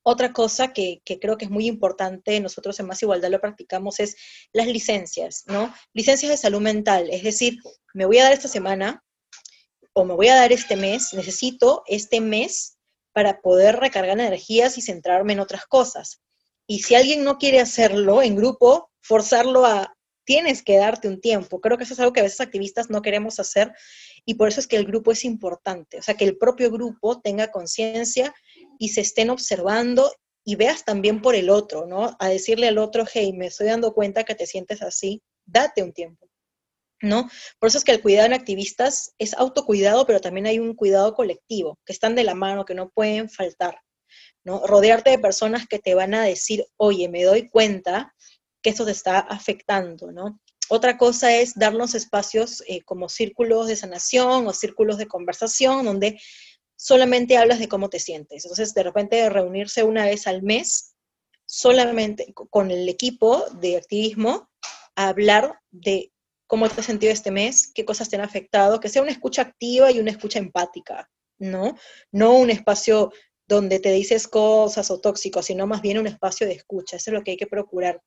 Otra 0.07 0.33
cosa 0.33 0.71
que, 0.71 1.01
creo 1.03 1.35
que 1.35 1.45
es 1.45 1.51
muy 1.51 1.65
importante, 1.65 2.39
nosotros 2.39 2.79
en 2.79 2.85
Más 2.85 3.01
Igualdad 3.01 3.31
lo 3.31 3.41
practicamos, 3.41 3.99
es 3.99 4.15
las 4.53 4.67
licencias, 4.67 5.45
¿no? 5.47 5.73
Licencias 5.93 6.29
de 6.29 6.37
salud 6.37 6.61
mental, 6.61 7.09
es 7.09 7.23
decir, 7.23 7.57
me 7.95 8.05
voy 8.05 8.19
a 8.19 8.25
dar 8.25 8.33
esta 8.33 8.47
semana 8.47 9.03
o 9.93 10.05
me 10.05 10.13
voy 10.13 10.27
a 10.27 10.35
dar 10.35 10.51
este 10.51 10.75
mes, 10.75 11.11
necesito 11.13 11.81
este 11.87 12.21
mes 12.21 12.77
para 13.13 13.41
poder 13.41 13.77
recargar 13.77 14.19
energías 14.19 14.77
y 14.77 14.83
centrarme 14.83 15.33
en 15.33 15.39
otras 15.39 15.65
cosas. 15.65 16.21
Y 16.67 16.83
si 16.83 16.93
alguien 16.93 17.23
no 17.23 17.39
quiere 17.39 17.59
hacerlo 17.59 18.21
en 18.21 18.35
grupo, 18.35 18.91
forzarlo 19.01 19.65
a, 19.65 19.95
tienes 20.23 20.61
que 20.61 20.77
darte 20.77 21.07
un 21.07 21.19
tiempo. 21.19 21.61
Creo 21.61 21.79
que 21.79 21.85
eso 21.85 21.93
es 21.93 21.99
algo 21.99 22.13
que 22.13 22.19
a 22.19 22.23
veces 22.23 22.41
activistas 22.41 22.91
no 22.91 23.01
queremos 23.01 23.39
hacer 23.39 23.73
y 24.25 24.35
por 24.35 24.49
eso 24.49 24.59
es 24.59 24.67
que 24.67 24.75
el 24.75 24.85
grupo 24.85 25.11
es 25.11 25.23
importante, 25.23 25.99
o 25.99 26.01
sea, 26.01 26.15
que 26.15 26.25
el 26.25 26.37
propio 26.37 26.71
grupo 26.71 27.21
tenga 27.21 27.51
conciencia 27.51 28.33
y 28.79 28.89
se 28.89 29.01
estén 29.01 29.29
observando 29.29 30.11
y 30.43 30.55
veas 30.55 30.85
también 30.85 31.21
por 31.21 31.35
el 31.35 31.49
otro, 31.49 31.87
¿no? 31.87 32.15
A 32.19 32.29
decirle 32.29 32.67
al 32.67 32.77
otro, 32.77 33.05
hey, 33.11 33.33
me 33.33 33.47
estoy 33.47 33.67
dando 33.67 33.93
cuenta 33.93 34.23
que 34.23 34.35
te 34.35 34.45
sientes 34.45 34.81
así, 34.81 35.23
date 35.45 35.81
un 35.81 35.91
tiempo, 35.91 36.29
¿no? 37.01 37.29
Por 37.59 37.69
eso 37.69 37.79
es 37.79 37.83
que 37.83 37.91
el 37.91 38.01
cuidado 38.01 38.27
en 38.27 38.33
activistas 38.33 39.13
es 39.17 39.33
autocuidado, 39.33 40.05
pero 40.05 40.21
también 40.21 40.45
hay 40.45 40.59
un 40.59 40.75
cuidado 40.75 41.15
colectivo, 41.15 41.79
que 41.85 41.93
están 41.93 42.15
de 42.15 42.23
la 42.23 42.35
mano, 42.35 42.63
que 42.63 42.75
no 42.75 42.89
pueden 42.89 43.29
faltar, 43.29 43.79
¿no? 44.43 44.65
Rodearte 44.67 45.09
de 45.09 45.19
personas 45.19 45.67
que 45.67 45.79
te 45.79 45.95
van 45.95 46.13
a 46.13 46.23
decir, 46.23 46.65
oye, 46.77 47.09
me 47.09 47.23
doy 47.23 47.49
cuenta 47.49 48.13
que 48.61 48.69
esto 48.69 48.85
te 48.85 48.91
está 48.91 49.19
afectando, 49.19 50.11
¿no? 50.11 50.39
Otra 50.69 50.97
cosa 50.97 51.35
es 51.35 51.53
darnos 51.55 51.93
espacios 51.93 52.63
eh, 52.67 52.81
como 52.81 53.07
círculos 53.07 53.67
de 53.67 53.75
sanación 53.75 54.47
o 54.47 54.53
círculos 54.53 54.97
de 54.97 55.07
conversación, 55.07 55.85
donde 55.85 56.19
solamente 56.85 57.35
hablas 57.35 57.57
de 57.57 57.67
cómo 57.67 57.89
te 57.89 57.99
sientes. 57.99 58.45
Entonces, 58.45 58.75
de 58.75 58.83
repente, 58.83 59.27
reunirse 59.27 59.81
una 59.81 60.05
vez 60.05 60.27
al 60.27 60.43
mes, 60.43 60.95
solamente 61.47 62.31
con 62.51 62.69
el 62.69 62.87
equipo 62.87 63.43
de 63.59 63.77
activismo, 63.77 64.47
a 64.95 65.07
hablar 65.07 65.59
de 65.71 66.11
cómo 66.45 66.69
te 66.69 66.81
has 66.81 66.85
sentido 66.85 67.11
este 67.11 67.31
mes, 67.31 67.71
qué 67.73 67.85
cosas 67.85 68.07
te 68.07 68.17
han 68.17 68.21
afectado, 68.21 68.79
que 68.79 68.89
sea 68.89 69.01
una 69.01 69.09
escucha 69.09 69.41
activa 69.41 69.89
y 69.89 69.99
una 69.99 70.11
escucha 70.11 70.37
empática, 70.37 71.09
¿no? 71.39 71.75
No 72.11 72.35
un 72.35 72.51
espacio 72.51 73.11
donde 73.47 73.79
te 73.79 73.91
dices 73.91 74.27
cosas 74.27 74.91
o 74.91 75.01
tóxicos, 75.01 75.47
sino 75.47 75.65
más 75.65 75.81
bien 75.81 75.97
un 75.97 76.05
espacio 76.05 76.45
de 76.45 76.53
escucha. 76.53 76.97
Eso 76.97 77.09
es 77.09 77.15
lo 77.15 77.23
que 77.23 77.31
hay 77.31 77.37
que 77.37 77.47
procurar. 77.47 77.99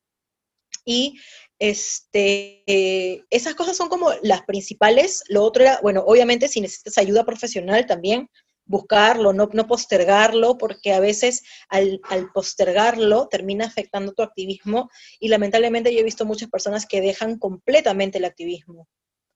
Y 0.85 1.19
este, 1.59 3.25
esas 3.29 3.55
cosas 3.55 3.75
son 3.75 3.89
como 3.89 4.13
las 4.23 4.43
principales. 4.43 5.25
Lo 5.27 5.43
otro 5.43 5.63
era, 5.63 5.79
bueno, 5.81 6.01
obviamente 6.07 6.47
si 6.47 6.61
necesitas 6.61 6.97
ayuda 6.97 7.25
profesional 7.25 7.85
también, 7.85 8.29
buscarlo, 8.69 9.33
no, 9.33 9.49
no 9.51 9.67
postergarlo, 9.67 10.57
porque 10.57 10.93
a 10.93 10.99
veces 10.99 11.43
al, 11.69 11.99
postergarlo 12.33 13.27
termina 13.27 13.65
afectando 13.65 14.13
tu 14.13 14.21
activismo 14.21 14.89
y 15.19 15.29
lamentablemente 15.29 15.91
yo 15.91 15.99
he 15.99 16.03
visto 16.03 16.23
muchas 16.25 16.49
personas 16.49 16.85
que 16.85 17.01
dejan 17.01 17.39
completamente 17.39 18.19
el 18.19 18.25
activismo 18.25 18.87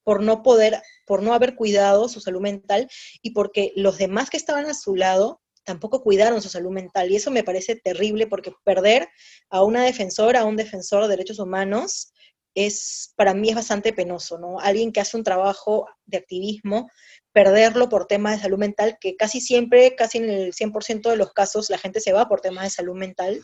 por 0.03 0.21
no 0.21 0.43
poder, 0.43 0.81
por 1.07 1.23
no 1.23 1.33
haber 1.33 1.55
cuidado 1.55 2.09
su 2.09 2.19
salud 2.19 2.41
mental 2.41 2.87
y 3.21 3.31
porque 3.31 3.71
los 3.75 3.97
demás 3.97 4.29
que 4.29 4.37
estaban 4.37 4.67
a 4.67 4.75
su 4.75 4.95
lado 4.95 5.41
tampoco 5.63 6.03
cuidaron 6.03 6.41
su 6.41 6.49
salud 6.49 6.71
mental. 6.71 7.09
Y 7.09 7.15
eso 7.15 7.31
me 7.31 7.43
parece 7.43 7.77
terrible 7.77 8.27
porque 8.27 8.51
perder 8.63 9.07
a 9.49 9.63
una 9.63 9.83
defensora, 9.83 10.41
a 10.41 10.45
un 10.45 10.57
defensor 10.57 11.03
de 11.03 11.09
derechos 11.09 11.39
humanos, 11.39 12.13
es, 12.53 13.13
para 13.15 13.33
mí 13.33 13.49
es 13.49 13.55
bastante 13.55 13.93
penoso, 13.93 14.37
¿no? 14.37 14.59
Alguien 14.59 14.91
que 14.91 14.99
hace 14.99 15.17
un 15.17 15.23
trabajo 15.23 15.87
de 16.05 16.17
activismo, 16.17 16.89
perderlo 17.33 17.89
por 17.89 18.05
temas 18.05 18.37
de 18.37 18.43
salud 18.43 18.59
mental, 18.59 18.97
que 19.01 19.15
casi 19.15 19.41
siempre, 19.41 19.95
casi 19.95 20.19
en 20.19 20.29
el 20.29 20.53
100% 20.53 21.09
de 21.09 21.17
los 21.17 21.33
casos, 21.33 21.69
la 21.69 21.77
gente 21.77 21.99
se 21.99 22.13
va 22.13 22.29
por 22.29 22.41
temas 22.41 22.63
de 22.63 22.69
salud 22.69 22.95
mental, 22.95 23.41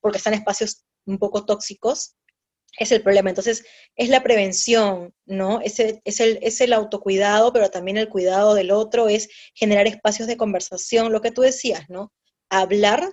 porque 0.00 0.18
están 0.18 0.34
espacios 0.34 0.84
un 1.04 1.18
poco 1.18 1.44
tóxicos, 1.44 2.14
es 2.78 2.92
el 2.92 3.02
problema. 3.02 3.30
Entonces, 3.30 3.64
es 3.96 4.08
la 4.08 4.22
prevención, 4.22 5.14
¿no? 5.26 5.60
Es 5.60 5.78
el, 5.80 6.00
es, 6.04 6.20
el, 6.20 6.38
es 6.42 6.60
el 6.60 6.72
autocuidado, 6.72 7.52
pero 7.52 7.70
también 7.70 7.98
el 7.98 8.08
cuidado 8.08 8.54
del 8.54 8.70
otro, 8.70 9.08
es 9.08 9.28
generar 9.54 9.86
espacios 9.86 10.28
de 10.28 10.36
conversación, 10.36 11.12
lo 11.12 11.20
que 11.20 11.30
tú 11.30 11.42
decías, 11.42 11.88
¿no? 11.88 12.12
Hablar 12.50 13.12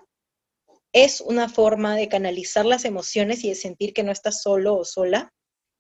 es 0.94 1.22
una 1.22 1.50
forma 1.50 1.96
de 1.96 2.10
canalizar 2.10 2.66
las 2.66 2.86
emociones 2.86 3.44
y 3.44 3.50
de 3.50 3.56
sentir 3.56 3.94
que 3.94 4.04
no 4.04 4.12
estás 4.12 4.42
solo 4.42 4.76
o 4.76 4.86
sola. 4.86 5.34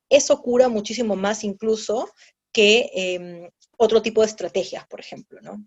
Eso 0.10 0.42
cura 0.42 0.70
muchísimo 0.70 1.16
más 1.16 1.44
incluso 1.44 2.10
que 2.54 2.89
em, 2.94 3.50
otro 3.82 4.02
tipo 4.02 4.22
de 4.22 4.28
estrategias, 4.28 4.86
por 4.88 5.00
ejemplo, 5.00 5.42
¿no? 5.42 5.66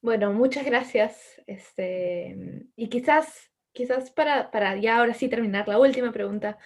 Bueno, 0.00 0.32
muchas 0.32 0.64
gracias. 0.64 1.40
Este, 1.46 2.36
y 2.76 2.88
quizás, 2.88 3.26
quizás 3.72 4.10
para, 4.10 4.50
para 4.50 4.76
ya 4.76 4.98
ahora 4.98 5.12
sí 5.12 5.28
terminar 5.28 5.66
la 5.68 5.78
última 5.78 6.12
pregunta, 6.12 6.56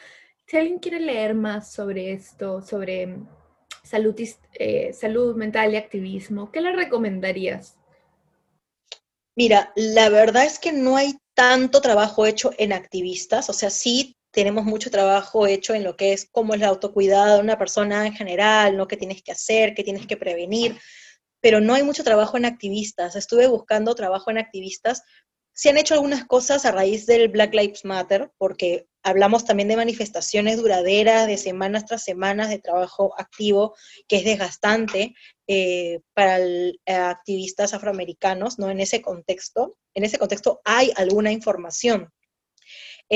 si 0.46 0.58
alguien 0.58 0.78
quiere 0.78 1.00
leer 1.00 1.34
más 1.34 1.72
sobre 1.72 2.12
esto, 2.12 2.60
sobre 2.60 3.16
salud, 3.82 4.14
eh, 4.52 4.92
salud 4.92 5.34
mental 5.34 5.72
y 5.72 5.76
activismo, 5.76 6.52
¿qué 6.52 6.60
le 6.60 6.72
recomendarías? 6.72 7.78
Mira, 9.36 9.72
la 9.74 10.10
verdad 10.10 10.44
es 10.44 10.58
que 10.58 10.72
no 10.72 10.96
hay 10.96 11.16
tanto 11.34 11.80
trabajo 11.80 12.26
hecho 12.26 12.52
en 12.58 12.72
activistas, 12.72 13.48
o 13.48 13.52
sea, 13.52 13.70
sí 13.70 14.14
tenemos 14.34 14.64
mucho 14.64 14.90
trabajo 14.90 15.46
hecho 15.46 15.74
en 15.74 15.84
lo 15.84 15.96
que 15.96 16.12
es 16.12 16.28
cómo 16.30 16.54
es 16.54 16.60
el 16.60 16.66
autocuidado 16.66 17.36
de 17.36 17.42
una 17.42 17.58
persona 17.58 18.06
en 18.06 18.14
general, 18.14 18.76
¿no? 18.76 18.88
¿Qué 18.88 18.96
tienes 18.96 19.22
que 19.22 19.32
hacer? 19.32 19.74
¿Qué 19.74 19.84
tienes 19.84 20.06
que 20.06 20.16
prevenir? 20.16 20.78
Pero 21.40 21.60
no 21.60 21.74
hay 21.74 21.82
mucho 21.82 22.04
trabajo 22.04 22.36
en 22.36 22.44
activistas. 22.44 23.16
Estuve 23.16 23.46
buscando 23.46 23.94
trabajo 23.94 24.30
en 24.30 24.38
activistas. 24.38 25.02
Se 25.52 25.70
han 25.70 25.78
hecho 25.78 25.94
algunas 25.94 26.24
cosas 26.24 26.66
a 26.66 26.72
raíz 26.72 27.06
del 27.06 27.28
Black 27.28 27.54
Lives 27.54 27.84
Matter, 27.84 28.32
porque 28.38 28.88
hablamos 29.04 29.44
también 29.44 29.68
de 29.68 29.76
manifestaciones 29.76 30.56
duraderas, 30.56 31.28
de 31.28 31.36
semanas 31.36 31.86
tras 31.86 32.02
semanas 32.02 32.48
de 32.48 32.58
trabajo 32.58 33.14
activo, 33.18 33.76
que 34.08 34.16
es 34.16 34.24
desgastante 34.24 35.14
eh, 35.46 36.00
para 36.12 36.38
eh, 36.40 36.80
activistas 36.86 37.72
afroamericanos, 37.72 38.58
¿no? 38.58 38.70
En 38.70 38.80
ese 38.80 39.00
contexto 39.00 39.76
en 39.94 40.04
ese 40.04 40.18
contexto 40.18 40.60
hay 40.64 40.92
alguna 40.96 41.32
información. 41.32 42.12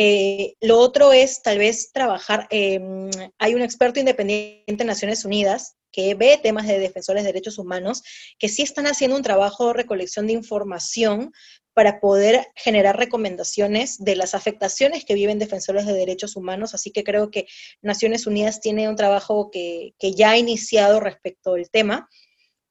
Eh, 0.01 0.55
lo 0.61 0.79
otro 0.79 1.13
es 1.13 1.43
tal 1.43 1.59
vez 1.59 1.91
trabajar, 1.91 2.47
em, 2.51 3.11
hay 3.37 3.57
un 3.57 3.63
experto 3.63 3.99
independiente 3.99 4.83
en 4.83 4.87
Naciones 4.87 5.25
Unidas 5.25 5.77
que 5.91 6.15
ve 6.15 6.39
temas 6.41 6.69
de 6.69 6.79
defensores 6.79 7.25
de 7.25 7.33
derechos 7.33 7.59
humanos, 7.59 8.05
que 8.39 8.49
sí 8.49 8.63
están 8.63 8.87
haciendo 8.87 9.17
un 9.17 9.25
trabajo 9.25 9.67
de 9.67 9.73
recolección 9.73 10.29
de 10.29 10.35
información 10.35 11.33
para 11.75 11.99
poder 11.99 12.47
generar 12.55 12.97
recomendaciones 12.97 13.99
de 13.99 14.15
las 14.15 14.37
afectaciones 14.37 15.05
que 15.05 15.15
viven 15.15 15.41
defensores 15.41 15.85
de 15.85 15.95
derechos 15.95 16.37
humanos. 16.37 16.75
Así 16.75 16.93
que 16.93 17.03
creo 17.03 17.33
que 17.33 17.49
Naciones 17.83 18.29
Unidas 18.29 18.61
tiene 18.61 18.89
un 18.89 18.95
trabajo 18.95 19.51
que, 19.51 19.95
que 19.99 20.13
ya 20.13 20.31
ha 20.31 20.39
iniciado 20.39 21.01
respecto 21.01 21.55
al 21.55 21.71
tema. 21.71 22.09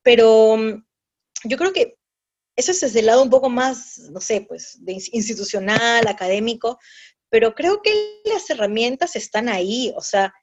Pero 0.02 0.56
mm, 0.56 0.86
yo 1.44 1.58
creo 1.58 1.74
que 1.74 1.98
eso 2.58 2.72
es 2.72 2.82
desde 2.82 3.02
el 3.02 3.06
lado 3.06 3.22
un 3.22 3.30
poco 3.30 3.50
más, 3.50 4.00
no 4.12 4.20
sé, 4.20 4.42
pues, 4.42 4.80
institucional, 5.12 6.08
académico, 6.08 6.80
pero 7.30 7.54
creo 7.54 7.82
que 7.82 8.22
las 8.26 8.50
herramientas 8.50 9.16
están 9.16 9.50
ahí, 9.50 9.94
o 9.96 10.02
sea, 10.02 10.34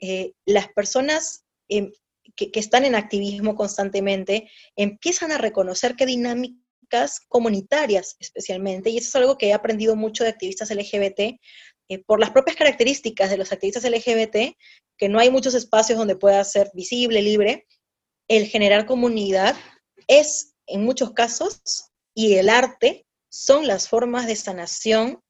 eh, 0.00 0.32
las 0.44 0.68
personas 0.72 1.44
em, 1.68 1.92
que, 2.36 2.50
están 2.54 2.84
en 2.84 2.94
activismo 2.94 3.54
constantemente 3.54 4.50
empiezan 4.76 5.32
a 5.32 5.38
reconocer 5.38 5.94
qué 5.94 6.06
dinámicas 6.06 7.20
comunitarias 7.28 8.16
especialmente, 8.18 8.90
y 8.90 8.98
eso 8.98 9.08
es 9.08 9.16
algo 9.16 9.38
que 9.38 9.48
he 9.48 9.52
aprendido 9.52 9.96
mucho 9.96 10.24
de 10.24 10.30
activistas 10.30 10.70
LGBT, 10.70 11.38
eh, 11.88 11.98
por 12.06 12.20
las 12.20 12.30
propias 12.30 12.56
características 12.56 13.30
de 13.30 13.38
los 13.38 13.52
activistas 13.52 13.84
LGBT, 13.84 14.56
que 14.98 15.08
no 15.08 15.18
hay 15.18 15.30
muchos 15.30 15.54
espacios 15.54 15.98
donde 15.98 16.16
pueda 16.16 16.42
ser 16.44 16.70
visible, 16.74 17.22
libre, 17.22 17.66
el 18.28 18.46
generar 18.46 18.86
comunidad 18.86 19.56
es 20.08 20.54
en 20.66 20.84
muchos 20.84 21.12
casos, 21.12 21.60
y 22.14 22.34
el 22.34 22.48
arte 22.48 23.06
son 23.30 23.66
las 23.66 23.88
formas 23.88 24.26
de 24.26 24.36
sanación 24.36 25.22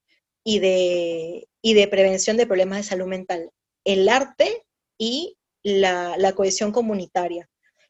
y 0.44 0.58
de, 0.58 1.48
y 1.62 1.74
de 1.74 1.88
prevención 1.88 2.36
de 2.36 2.46
problemas 2.46 2.78
de 2.78 2.84
salud 2.84 3.06
mental. 3.06 3.50
El 3.84 4.08
arte 4.08 4.64
y 4.98 5.36
la, 5.62 6.32
cohesión 6.34 6.72
comunitaria. 6.72 7.48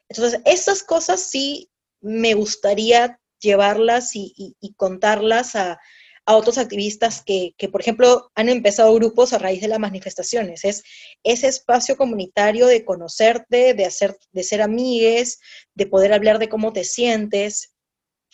Entonces, 0.09 0.41
esas 0.45 0.83
cosas 0.83 1.21
sí 1.23 1.71
me 2.01 2.35
gustaría 2.35 3.19
llevarlas 3.41 4.11
y, 4.15 4.57
contarlas 4.77 5.57
a, 5.57 5.79
otros 6.25 6.57
activistas 6.57 7.21
que, 7.21 7.53
que, 7.59 7.69
por 7.69 7.81
ejemplo, 7.81 8.31
han 8.37 8.49
empezado 8.49 8.95
grupos 8.95 9.33
a 9.33 9.39
raíz 9.39 9.61
de 9.61 9.67
las 9.67 9.81
manifestaciones. 9.81 10.65
Es 10.65 10.85
ese 11.25 11.49
espacio 11.49 11.97
comunitario 11.97 12.67
de 12.69 12.85
conocerte, 12.85 13.75
de, 13.75 13.85
hacer, 13.85 14.17
de 14.31 14.45
ser 14.45 14.63
amigues, 14.63 15.41
de 15.75 15.87
poder 15.87 16.13
hablar 16.13 16.39
de 16.39 16.49
cómo 16.49 16.73
te 16.73 16.85
sientes, 16.85 17.72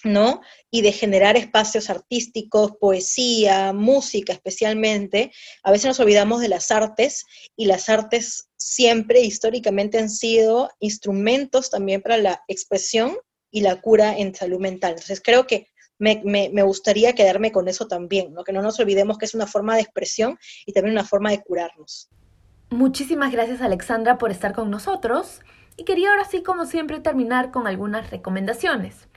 ¿no? 0.04 0.40
Y 0.70 0.82
de 0.82 0.92
generar 0.92 1.36
espacios 1.36 1.90
artísticos, 1.90 2.72
poesía, 2.80 3.72
música 3.72 4.32
especialmente. 4.32 5.32
A 5.62 5.70
veces 5.70 5.86
nos 5.86 6.00
olvidamos 6.00 6.40
de 6.40 6.48
las 6.48 6.70
artes 6.70 7.24
y 7.56 7.66
las 7.66 7.88
artes 7.88 8.48
siempre 8.56 9.20
históricamente 9.20 9.98
han 9.98 10.10
sido 10.10 10.70
instrumentos 10.80 11.70
también 11.70 12.02
para 12.02 12.16
la 12.16 12.42
expresión 12.48 13.16
y 13.50 13.62
la 13.62 13.80
cura 13.80 14.16
en 14.16 14.34
salud 14.34 14.60
mental. 14.60 14.92
Entonces 14.92 15.20
creo 15.24 15.46
que 15.46 15.68
me, 15.98 16.62
gustaría 16.62 17.14
quedarme 17.14 17.50
con 17.50 17.68
eso 17.68 17.88
también, 17.88 18.32
¿no? 18.32 18.44
que 18.44 18.52
no 18.52 18.62
nos 18.62 18.78
olvidemos 18.78 19.18
que 19.18 19.24
es 19.24 19.34
una 19.34 19.46
forma 19.46 19.74
de 19.74 19.82
expresión 19.82 20.38
y 20.64 20.72
también 20.72 20.92
una 20.92 21.04
forma 21.04 21.30
de 21.30 21.42
curarnos. 21.42 22.08
Muchísimas 22.70 23.32
gracias 23.32 23.62
Alexandra 23.62 24.18
por 24.18 24.30
estar 24.30 24.54
con 24.54 24.70
nosotros 24.70 25.40
y 25.76 25.84
quería 25.84 26.10
ahora 26.10 26.24
sí 26.24 26.42
como 26.42 26.66
siempre 26.66 27.00
terminar 27.00 27.50
con 27.50 27.66
algunas 27.66 28.10
recomendaciones. 28.10 29.07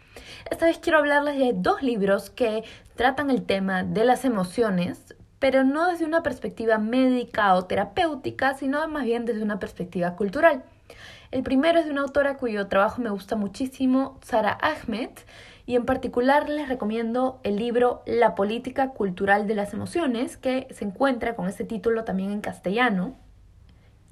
Esta 0.50 0.66
vez 0.66 0.80
quiero 0.80 0.98
hablarles 0.98 1.38
de 1.38 1.54
dos 1.56 1.82
libros 1.82 2.30
que 2.30 2.64
tratan 2.96 3.30
el 3.30 3.44
tema 3.44 3.84
de 3.84 4.04
las 4.06 4.26
emociones, 4.26 5.16
pero 5.40 5.64
no 5.64 5.88
desde 5.88 6.06
una 6.06 6.24
perspectiva 6.24 6.78
médica 6.78 7.56
o 7.56 7.66
terapéutica, 7.66 8.54
sino 8.54 8.88
más 8.88 9.06
bien 9.06 9.26
desde 9.26 9.44
una 9.44 9.60
perspectiva 9.60 10.16
cultural. 10.16 10.64
El 11.32 11.44
primero 11.44 11.80
es 11.80 11.86
de 11.86 11.92
una 11.92 12.02
autora 12.02 12.38
cuyo 12.38 12.68
trabajo 12.68 13.02
me 13.02 13.10
gusta 13.10 13.38
muchísimo, 13.38 14.20
Sara 14.22 14.58
Ahmed, 14.62 15.12
y 15.66 15.76
en 15.76 15.86
particular 15.86 16.50
les 16.50 16.68
recomiendo 16.68 17.40
el 17.44 17.56
libro 17.56 18.02
La 18.06 18.36
política 18.36 18.90
cultural 18.90 19.48
de 19.48 19.56
las 19.56 19.74
emociones, 19.74 20.36
que 20.36 20.68
se 20.72 20.84
encuentra 20.84 21.36
con 21.36 21.48
este 21.48 21.64
título 21.64 22.04
también 22.04 22.32
en 22.32 22.42
castellano. 22.42 23.16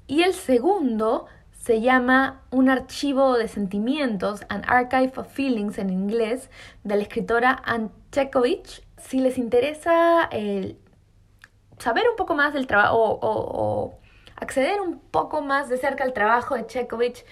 Y 0.06 0.22
el 0.22 0.32
segundo 0.32 1.26
se 1.60 1.82
llama 1.82 2.40
Un 2.50 2.70
archivo 2.70 3.36
de 3.36 3.46
sentimientos, 3.46 4.46
An 4.48 4.62
Archive 4.66 5.12
of 5.16 5.30
Feelings 5.30 5.76
en 5.78 5.90
inglés, 5.90 6.50
de 6.84 6.96
la 6.96 7.02
escritora 7.02 7.62
Anne 7.64 7.90
Chekovich. 8.10 8.82
Si 8.96 9.20
les 9.20 9.36
interesa 9.36 10.24
el 10.32 10.78
saber 11.78 12.08
un 12.08 12.16
poco 12.16 12.34
más 12.34 12.54
del 12.54 12.66
trabajo 12.66 13.18
o, 13.20 13.98
acceder 14.36 14.80
un 14.80 15.00
poco 15.00 15.42
más 15.42 15.68
de 15.68 15.76
cerca 15.76 16.02
al 16.02 16.14
trabajo 16.14 16.54
de 16.54 16.66
Chekovich, 16.66 17.26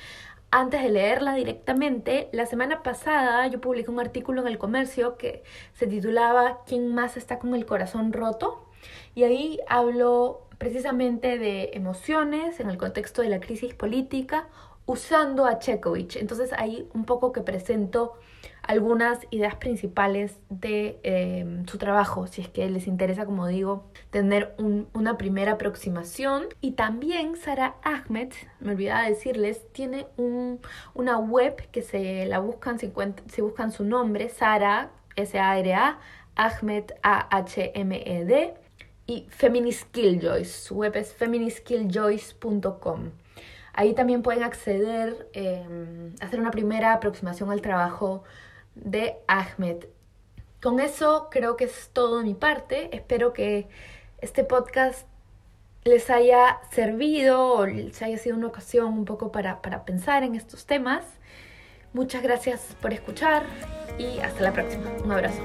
antes 0.50 0.82
de 0.82 0.90
leerla 0.90 1.32
directamente, 1.34 2.28
la 2.32 2.44
semana 2.44 2.82
pasada 2.82 3.46
yo 3.46 3.62
publiqué 3.62 3.90
un 3.90 4.00
artículo 4.00 4.42
en 4.42 4.48
el 4.48 4.58
comercio 4.58 5.16
que 5.16 5.42
se 5.72 5.86
titulaba 5.86 6.64
¿Quién 6.66 6.94
más 6.94 7.16
está 7.16 7.38
con 7.38 7.54
el 7.54 7.64
corazón 7.64 8.12
roto? 8.12 8.67
Y 9.14 9.24
ahí 9.24 9.58
hablo 9.68 10.48
precisamente 10.58 11.38
de 11.38 11.70
emociones 11.74 12.60
en 12.60 12.68
el 12.68 12.76
contexto 12.76 13.22
de 13.22 13.28
la 13.28 13.40
crisis 13.40 13.74
política 13.74 14.48
usando 14.86 15.44
a 15.44 15.58
Chekovich. 15.58 16.16
Entonces 16.16 16.52
ahí 16.52 16.88
un 16.94 17.04
poco 17.04 17.32
que 17.32 17.42
presento 17.42 18.14
algunas 18.62 19.20
ideas 19.30 19.54
principales 19.54 20.38
de 20.50 20.98
em, 21.02 21.66
su 21.66 21.78
trabajo, 21.78 22.26
si 22.26 22.42
es 22.42 22.48
que 22.48 22.68
les 22.68 22.86
interesa, 22.86 23.24
como 23.24 23.46
digo, 23.46 23.86
tener 24.10 24.54
una 24.92 25.16
primera 25.16 25.52
aproximación. 25.52 26.46
Y 26.60 26.72
también 26.72 27.36
Sara 27.36 27.76
Ahmed, 27.82 28.32
me 28.60 28.72
olvidaba 28.72 29.08
decirles, 29.08 29.70
tiene 29.72 30.06
una 30.94 31.18
web 31.18 31.56
que 31.70 31.82
se 31.82 32.26
la 32.26 32.40
buscan, 32.40 32.78
si, 32.78 32.92
si 33.28 33.42
buscan 33.42 33.72
su 33.72 33.84
nombre, 33.84 34.28
Sara, 34.28 34.90
S-A-R-A, 35.16 35.98
Ahmed, 36.36 36.84
A-H-M-E-D 37.02 38.54
y 39.08 39.26
Feminist 39.30 39.90
Killjoys. 39.90 40.52
Su 40.52 40.76
web 40.76 40.94
es 40.94 41.12
feministkilljoys.com. 41.14 43.10
Ahí 43.72 43.94
también 43.94 44.22
pueden 44.22 44.42
acceder, 44.44 45.28
eh, 45.32 46.12
hacer 46.20 46.38
una 46.38 46.50
primera 46.50 46.92
aproximación 46.92 47.50
al 47.50 47.62
trabajo 47.62 48.22
de 48.74 49.16
Ahmed. 49.26 49.86
Con 50.62 50.78
eso 50.78 51.28
creo 51.30 51.56
que 51.56 51.64
es 51.64 51.90
todo 51.92 52.18
de 52.18 52.24
mi 52.24 52.34
parte. 52.34 52.94
Espero 52.94 53.32
que 53.32 53.66
este 54.20 54.44
podcast 54.44 55.06
les 55.84 56.10
haya 56.10 56.60
servido 56.70 57.54
o 57.54 57.66
les 57.66 58.02
haya 58.02 58.18
sido 58.18 58.36
una 58.36 58.48
ocasión 58.48 58.92
un 58.92 59.04
poco 59.04 59.32
para, 59.32 59.62
para 59.62 59.84
pensar 59.84 60.22
en 60.22 60.34
estos 60.34 60.66
temas. 60.66 61.04
Muchas 61.94 62.22
gracias 62.22 62.76
por 62.82 62.92
escuchar 62.92 63.44
y 63.96 64.18
hasta 64.18 64.42
la 64.42 64.52
próxima. 64.52 64.90
Un 65.02 65.12
abrazo. 65.12 65.40